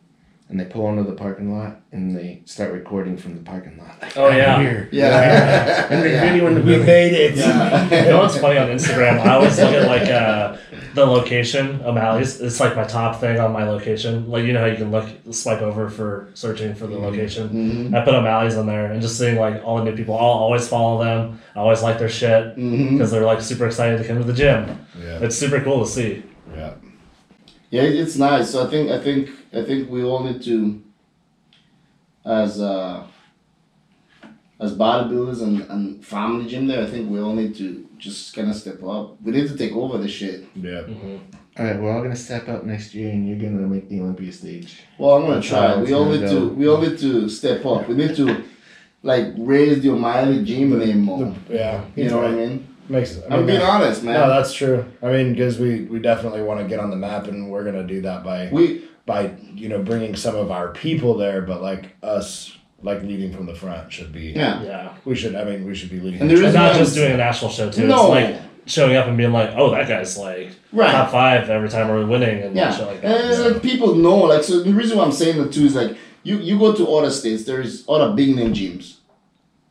[0.49, 4.01] and they pull into the parking lot and they start recording from the parking lot.
[4.01, 4.59] Like, Oh, "I'm yeah.
[4.61, 4.89] Here.
[4.91, 5.87] Yeah.
[5.91, 6.27] And they're Yeah.
[6.39, 7.35] videoing the We made it.
[7.35, 8.03] Yeah.
[8.03, 9.19] You know what's funny on Instagram?
[9.19, 10.57] I always look at like uh,
[10.93, 12.41] the location O'Malley's.
[12.41, 14.30] It's like my top thing on my location.
[14.30, 17.49] Like you know how you can look swipe over for searching for the location.
[17.49, 17.95] Mhm.
[17.97, 20.15] I put O'Malley's on there and just seeing like all the new people.
[20.15, 21.39] I'll always follow them.
[21.55, 24.85] I always like their shit because they're like super excited to come to the gym.
[24.99, 25.19] Yeah.
[25.22, 26.23] It's super cool to see.
[26.55, 26.73] Yeah.
[27.69, 28.51] Yeah, it's nice.
[28.51, 30.81] So I think I think I think we all need to,
[32.26, 33.03] as uh,
[34.59, 38.49] as bodybuilders and, and family gym there, I think we all need to just kind
[38.49, 39.22] of step up.
[39.22, 40.45] We need to take over this shit.
[40.56, 40.82] Yeah.
[40.90, 41.18] Mm-hmm.
[41.57, 44.32] All right, we're all gonna step up next year, and you're gonna make the Olympia
[44.32, 44.82] stage.
[44.98, 45.76] Well, I'm gonna That's try.
[45.82, 47.88] We all gonna need to we all need to step up.
[47.88, 48.44] We need to
[49.03, 51.34] like raise the O'Malley gym name more.
[51.49, 51.84] Yeah.
[51.95, 52.68] You know what I mean?
[52.90, 53.19] Makes.
[53.22, 54.14] I I'm mean, being that- honest, man.
[54.19, 54.86] No, that's true.
[55.03, 57.84] I mean, because we we definitely want to get on the map, and we're gonna
[57.88, 61.95] do that by we by you know bringing some of our people there, but like
[62.02, 64.27] us like leading from the front should be.
[64.31, 64.61] yeah.
[64.63, 65.35] Yeah, We should.
[65.35, 66.21] I mean, we should be leading.
[66.21, 67.87] And there and is not just doing a national show too.
[67.87, 68.13] No.
[68.13, 70.91] It's like showing up and being like, oh, that guy's like Right.
[70.91, 73.29] top five every time we're winning and Yeah, shit like and that.
[73.31, 74.17] it's like people know.
[74.19, 76.87] Like, so the reason why I'm saying that too is like you you go to
[76.95, 78.97] other states, there's other big name gyms,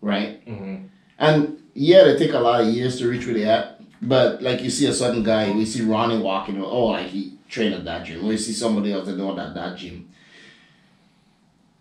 [0.01, 0.43] right?
[0.45, 0.77] hmm
[1.19, 3.81] And yeah, they take a lot of years to reach where they at.
[4.03, 7.75] But like you see a certain guy, we see Ronnie walking, oh, like he trained
[7.75, 8.25] at that gym.
[8.25, 10.09] Or you see somebody else that know that that gym.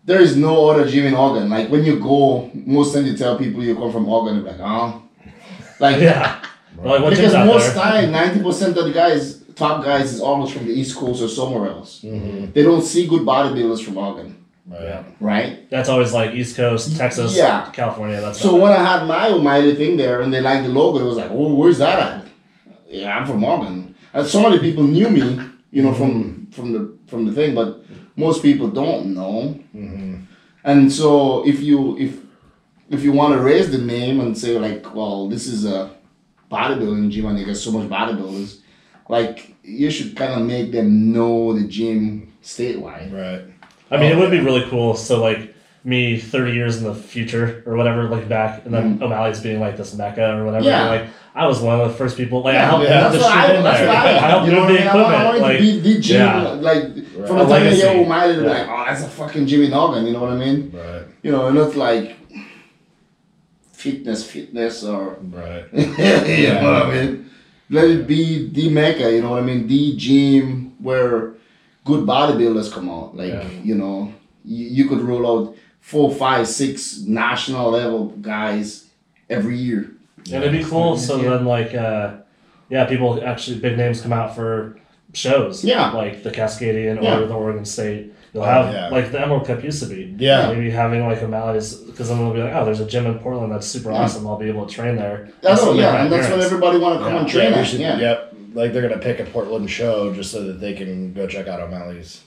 [0.04, 1.48] There is no other gym in Oregon.
[1.50, 4.60] Like when you go, most times you tell people you come from Oregon, they're like,
[4.62, 5.02] oh,
[5.78, 6.42] like Yeah.
[6.76, 10.54] Well, like, what because most time, ninety percent of the guys, top guys, is almost
[10.54, 12.00] from the East Coast or somewhere else.
[12.02, 12.52] Mm-hmm.
[12.52, 14.36] They don't see good bodybuilders from Oregon,
[14.66, 14.82] Right.
[14.82, 15.02] Yeah.
[15.20, 15.68] right?
[15.70, 17.70] That's always like East Coast, Texas, Yeah.
[17.72, 18.20] California.
[18.20, 21.00] That's So about when I had my O'Malley thing there and they liked the logo,
[21.00, 22.26] it was like, oh, where's that at?
[22.88, 23.94] Yeah, I'm from Oregon.
[24.14, 25.38] And so many people knew me,
[25.70, 27.82] you know, from from the from the thing, but
[28.20, 29.58] most people don't know.
[29.74, 30.16] Mm-hmm.
[30.64, 32.12] And so if you if
[32.90, 35.90] if you want to raise the name and say like, well, this is a
[36.50, 38.58] bodybuilding gym and they got so much bodybuilders.
[39.08, 43.12] Like you should kind of make them know the gym statewide.
[43.12, 43.42] Right.
[43.90, 44.94] I mean, Oh, it would be really cool.
[44.94, 49.02] So like me, thirty years in the future or whatever, looking back, and then Mhm.
[49.02, 50.64] O'Malley's being like this mecca or whatever.
[50.66, 50.88] Yeah.
[50.88, 52.42] Like I was one of the first people.
[52.42, 53.08] Like I helped yeah.
[53.08, 53.88] the shit I, in there.
[53.88, 55.06] I, I helped you know move what I the mean?
[55.06, 55.42] I I equipment.
[55.42, 56.48] Like to be the gym, yeah.
[56.70, 56.82] like
[57.20, 57.28] Right.
[57.28, 58.04] from A the time they hear legacy.
[58.04, 58.50] O'Malley, they're Yeah.
[58.50, 60.72] like, oh, that's a fucking Jimmy Noggin, you know what I mean?
[60.74, 61.02] Right.
[61.22, 62.16] You know, and not like
[63.72, 65.64] fitness, fitness, or Right.
[65.72, 67.30] you know what I mean?
[67.70, 69.66] Let it be the mecca, you know what I mean?
[69.66, 71.34] The gym where
[71.84, 73.16] good bodybuilders come out.
[73.16, 73.44] Like, Yeah.
[73.62, 74.12] you know,
[74.44, 78.86] you, you could roll out four, five, six national level guys
[79.28, 79.92] every year.
[80.32, 80.96] And it'd be cool.
[80.96, 81.30] So Yeah.
[81.30, 82.10] then, like, uh,
[82.68, 84.76] yeah, people actually big names come out for
[85.12, 85.64] shows.
[85.64, 85.90] Yeah.
[85.92, 87.18] like the Cascadian Yeah.
[87.18, 88.12] or the Oregon State.
[88.32, 88.88] You'll Oh, have yeah.
[88.90, 90.14] like the Emerald Cup used to be.
[90.18, 90.52] Yeah.
[90.52, 93.18] maybe having like a O'Malley's because then they'll be like, oh, there's a gym in
[93.18, 94.02] Portland that's super Yeah.
[94.02, 94.26] awesome.
[94.26, 95.28] I'll be able to train there.
[95.42, 97.20] That's what, yeah, and that's what everybody want to come Yeah.
[97.20, 97.74] and train yeah, we at.
[97.74, 97.98] yeah.
[97.98, 98.34] Yep.
[98.54, 101.60] Like they're gonna pick a Portland show just so that they can go check out
[101.60, 102.20] O'Malley's.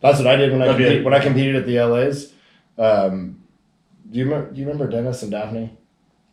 [0.00, 2.32] That's what I did when I That'd be a- when I competed at the LA's.
[2.78, 3.38] Um,
[4.10, 4.50] do you remember?
[4.50, 5.70] Do you remember Dennis and Daphne?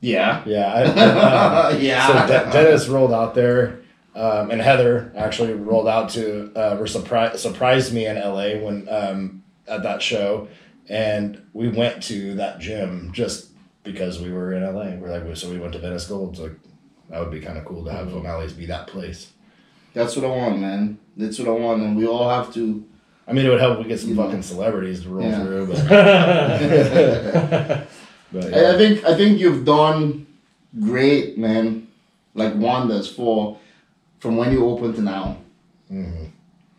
[0.02, 0.42] Yeah.
[0.46, 0.74] Yeah.
[0.74, 2.08] I, uh, yeah.
[2.08, 3.80] So De- Dennis rolled out there,
[4.16, 8.88] um, and Heather actually rolled out to uh, or surprised surprised me in LA when
[8.90, 10.48] um, at that show,
[10.90, 13.50] and we went to that gym just
[13.84, 14.96] because we were in LA.
[14.96, 16.40] We're like, so we went to Venice Gold's.
[16.40, 16.54] Like,
[17.10, 18.18] that would be kind of cool to have Mm-hmm.
[18.18, 19.32] O'Malley's be that place.
[19.94, 21.00] That's what I want, man.
[21.18, 22.86] That's what I want, and we all have to.
[23.28, 24.26] I mean, it would help if we get some You know.
[24.26, 25.44] fucking celebrities to roll Yeah.
[25.44, 25.78] through, but,
[28.32, 30.28] but I, I think I think you've done
[30.80, 31.88] great, man.
[32.36, 33.58] Like wonders for
[34.20, 35.38] from when you opened to now.
[35.88, 36.26] hmm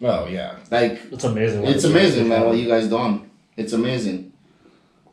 [0.02, 1.64] Oh yeah, Like it's amazing.
[1.64, 2.46] it's amazing, man.
[2.46, 3.28] What you guys done?
[3.56, 4.32] It's amazing.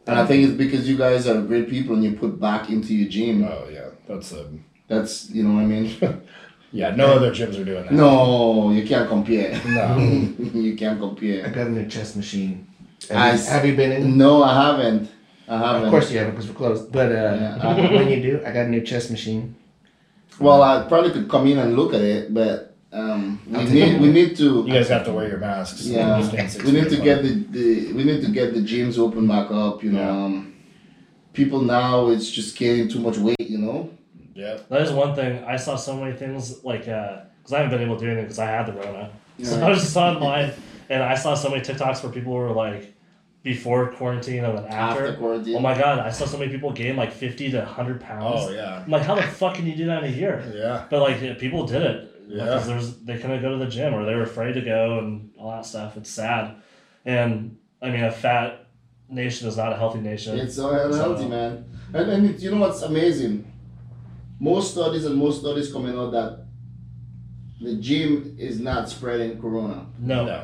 [0.06, 2.94] And I think it's because you guys are great people and you put back into
[2.96, 3.44] your gym.
[3.44, 3.90] oh yeah.
[4.08, 4.48] That's a
[4.88, 5.88] That's you know what I mean.
[6.72, 6.96] yeah.
[6.96, 7.92] No other gyms are doing that.
[7.92, 9.60] no, you can't compare.
[9.68, 9.98] no.
[10.54, 11.50] you can't I compare.
[11.50, 12.66] got a new chess machine.
[13.12, 14.18] I Have, you, s- have you been in?
[14.18, 15.12] No, I haven't.
[15.50, 15.84] I haven't.
[15.86, 16.92] Of course you haven't because we're closed.
[16.94, 17.56] But uh, Yeah.
[17.62, 19.56] uh, when you do, I got a new chess machine.
[20.40, 24.12] Well, I probably could come in and look at it, but um, we need we
[24.12, 24.64] need to.
[24.68, 25.86] You guys have to wear your masks.
[25.86, 29.28] Yeah, Stand we need to get the, the we need to get the gyms open
[29.28, 29.84] back up.
[29.84, 30.26] You know, Yeah.
[30.26, 30.54] um,
[31.34, 33.40] people now it's just gaining too much weight.
[33.40, 33.90] You know.
[34.34, 34.60] Yeah.
[34.70, 35.44] That is one thing.
[35.46, 38.40] I saw so many things like because I haven't been able to do anything because
[38.40, 39.10] I had the Rona.
[39.42, 39.66] So Yeah.
[39.66, 40.54] I was just online
[40.90, 42.94] and I saw so many TikToks where people were like
[43.54, 45.06] before quarantine and then after.
[45.08, 45.56] After quarantine.
[45.56, 46.00] Oh my god!
[46.00, 48.42] I saw so many people gain like fifty to hundred pounds.
[48.48, 48.84] Oh yeah.
[48.84, 50.36] I'm like, how the fuck can you do that in a year?
[50.54, 50.86] Yeah.
[50.90, 51.98] But like people did it
[52.28, 52.44] Yeah.
[52.44, 55.32] because there's they couldn't go to the gym or they were afraid to go and
[55.40, 55.96] all that stuff.
[56.00, 56.44] It's sad,
[57.06, 58.68] and I mean a fat
[59.10, 60.38] nation is not a healthy nation.
[60.38, 61.54] It's unhealthy, So- man.
[61.94, 63.36] And, and it, you know what's amazing?
[64.42, 66.32] Most studies and most studies coming out that
[67.62, 69.86] the gym is not spreading corona.
[70.00, 70.26] no.
[70.26, 70.40] No.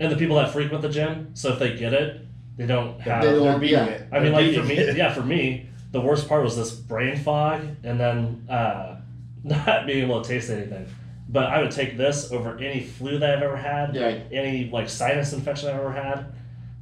[0.00, 2.20] And the people that frequent the gym, so if they get it,
[2.56, 3.22] they don't have.
[3.22, 3.84] They don't- beating yeah.
[3.86, 4.08] it.
[4.12, 4.96] I mean, like for me, it.
[4.96, 8.96] yeah, for me, the worst part was this brain fog and then uh,
[9.44, 10.86] not being able to taste anything.
[11.28, 14.18] But I would take this over any flu that I've ever had, Yeah.
[14.30, 16.26] any like sinus infection I've ever had,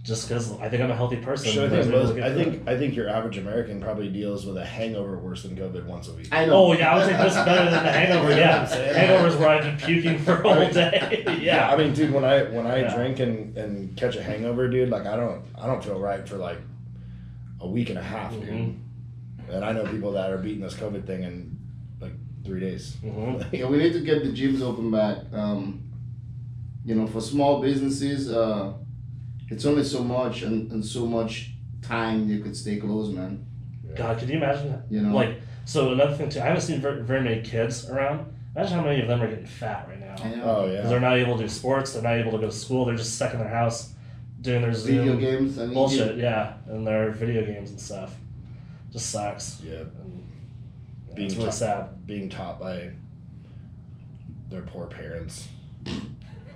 [0.04, 1.50] just because I think I'm a healthy person.
[1.50, 4.64] Shit, I think most, I think I think your average American probably deals with a
[4.64, 6.28] hangover worse than COVID once a week.
[6.30, 6.52] I know.
[6.66, 8.30] Oh yeah, I would say this better than the hangover.
[8.30, 11.24] Yeah, what I'm hangovers where I've been puking for a whole day.
[11.26, 12.94] I yeah, I mean, dude, when I when I Yeah.
[12.94, 16.36] drink and, and catch a hangover, dude, like I don't I don't feel right for
[16.36, 16.58] like
[17.60, 18.48] a week and a half, dude.
[18.50, 18.76] Mhm.
[19.48, 21.56] And I know people that are beating this COVID thing in
[21.98, 22.12] like
[22.44, 22.96] three days.
[23.00, 25.16] hmm Yeah, we need to get the gyms open back.
[25.32, 25.80] Um,
[26.84, 28.74] you know, for small businesses, uh,
[29.48, 31.50] it's only so much and, and so much
[31.82, 33.44] time you could stay close, man.
[33.94, 34.70] God, could you imagine?
[34.70, 34.84] That?
[34.90, 38.32] You know, Like, so another thing too, I haven't seen very, very many kids around.
[38.56, 40.14] Imagine how many of them are getting fat right now.
[40.22, 40.42] I know.
[40.44, 40.88] Oh Because yeah.
[40.90, 43.14] they're not able to do sports, they're not able to go to school, they're just
[43.16, 43.92] stuck in their house
[44.40, 48.14] doing their Zoom video games and bullshit, yeah, and their video games and stuff.
[48.92, 49.60] Just sucks.
[49.64, 49.80] Yeah.
[49.80, 50.28] And,
[51.08, 51.54] yeah, Being it's really tough.
[51.54, 52.06] sad.
[52.06, 52.90] Being taught by
[54.50, 55.48] their poor parents.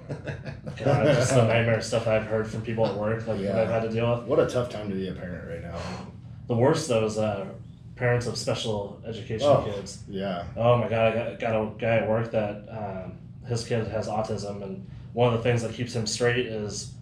[0.09, 3.53] God, just the nightmare stuff I've heard from people at work, like Yeah.
[3.53, 4.25] that I've had to deal with.
[4.27, 5.79] What a tough time to be a parent right now.
[6.47, 7.47] The worst though is uh,
[7.97, 9.63] parents of special education Oh.
[9.71, 10.03] kids.
[10.09, 10.45] Yeah.
[10.57, 14.09] Oh my god, I got, got a guy at work that um, his kid has
[14.09, 16.93] autism, and one of the things that keeps him straight is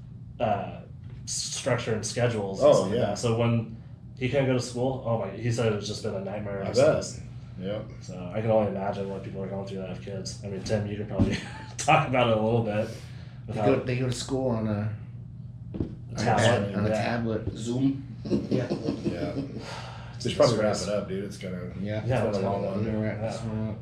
[0.41, 0.81] uh,
[1.27, 2.63] structure and schedules.
[2.63, 2.99] Oh, like yeah.
[3.07, 3.19] that.
[3.19, 3.77] So when
[4.19, 6.63] he can't go to school, oh my, he said it's just been a nightmare.
[6.63, 7.05] I bet.
[7.05, 7.21] since.
[7.59, 7.87] Yep.
[8.01, 10.41] So I can only imagine what people are going through that have kids.
[10.45, 11.39] I mean, Tim, you could probably
[11.79, 12.89] talk about it a little bit.
[13.49, 14.91] They go, they go to school on a,
[16.17, 16.95] tablet, on a yeah.
[17.03, 17.57] tablet.
[17.57, 18.05] Zoom.
[18.25, 18.69] Yeah.
[19.07, 19.33] Yeah.
[20.17, 21.25] It's We should probably wrap it up, dude.
[21.25, 21.71] It's gonna.
[21.81, 22.03] Yeah.
[22.07, 22.85] Yeah, it's been a long one.
[22.85, 23.79] gonna wrap this one.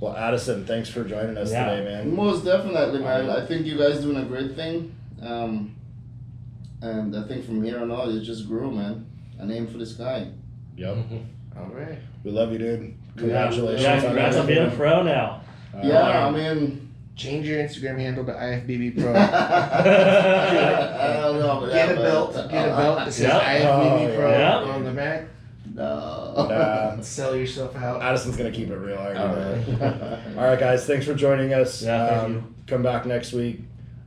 [0.00, 1.70] Well, Addison, thanks for joining us Yeah.
[1.70, 2.14] today, man.
[2.14, 3.30] Most definitely, man.
[3.30, 4.94] I think you guys doing a great thing.
[5.22, 5.76] Um,
[6.82, 9.06] and I think from here on out, it just grew, man.
[9.38, 10.28] A name for the sky.
[10.76, 10.96] Yep.
[11.56, 11.98] All right.
[12.24, 12.94] We love you, dude.
[13.16, 13.82] Congratulations.
[13.82, 15.42] Yeah, on congrats on being a pro now.
[15.74, 16.80] Uh, yeah, I mean,
[17.16, 19.14] Change your Instagram handle to IFBB Pro.
[19.14, 22.32] I don't know about Get that, a belt.
[22.34, 23.40] but- Get a belt that says Yeah.
[23.40, 24.56] IFBB Oh, Pro yeah.
[24.56, 25.24] on the back.
[25.74, 25.82] No.
[25.84, 28.02] uh, Sell yourself out.
[28.02, 28.98] Addison's gonna keep it real.
[28.98, 29.64] I already All know.
[29.78, 30.18] right.
[30.38, 30.86] All right, guys.
[30.86, 31.82] Thanks for joining us.
[31.82, 32.44] Yeah, thank um, you.
[32.66, 33.60] Come back next week.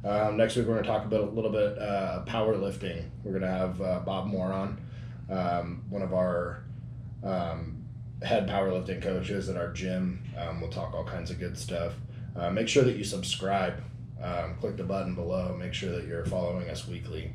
[0.03, 3.03] Um, next week we're gonna talk about a little bit uh, powerlifting.
[3.23, 4.77] We're gonna have uh, Bob Moore on,
[5.29, 6.63] um, one of our
[7.23, 7.76] um,
[8.23, 10.23] head powerlifting coaches at our gym.
[10.37, 11.93] Um, we'll talk all kinds of good stuff.
[12.35, 13.81] Uh, make sure that you subscribe.
[14.21, 15.55] Um, click the button below.
[15.59, 17.33] Make sure that you're following us weekly.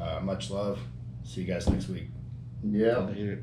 [0.00, 0.78] Uh, much love.
[1.24, 2.08] See you guys next week.
[2.64, 2.98] yeah.
[2.98, 3.42] Later.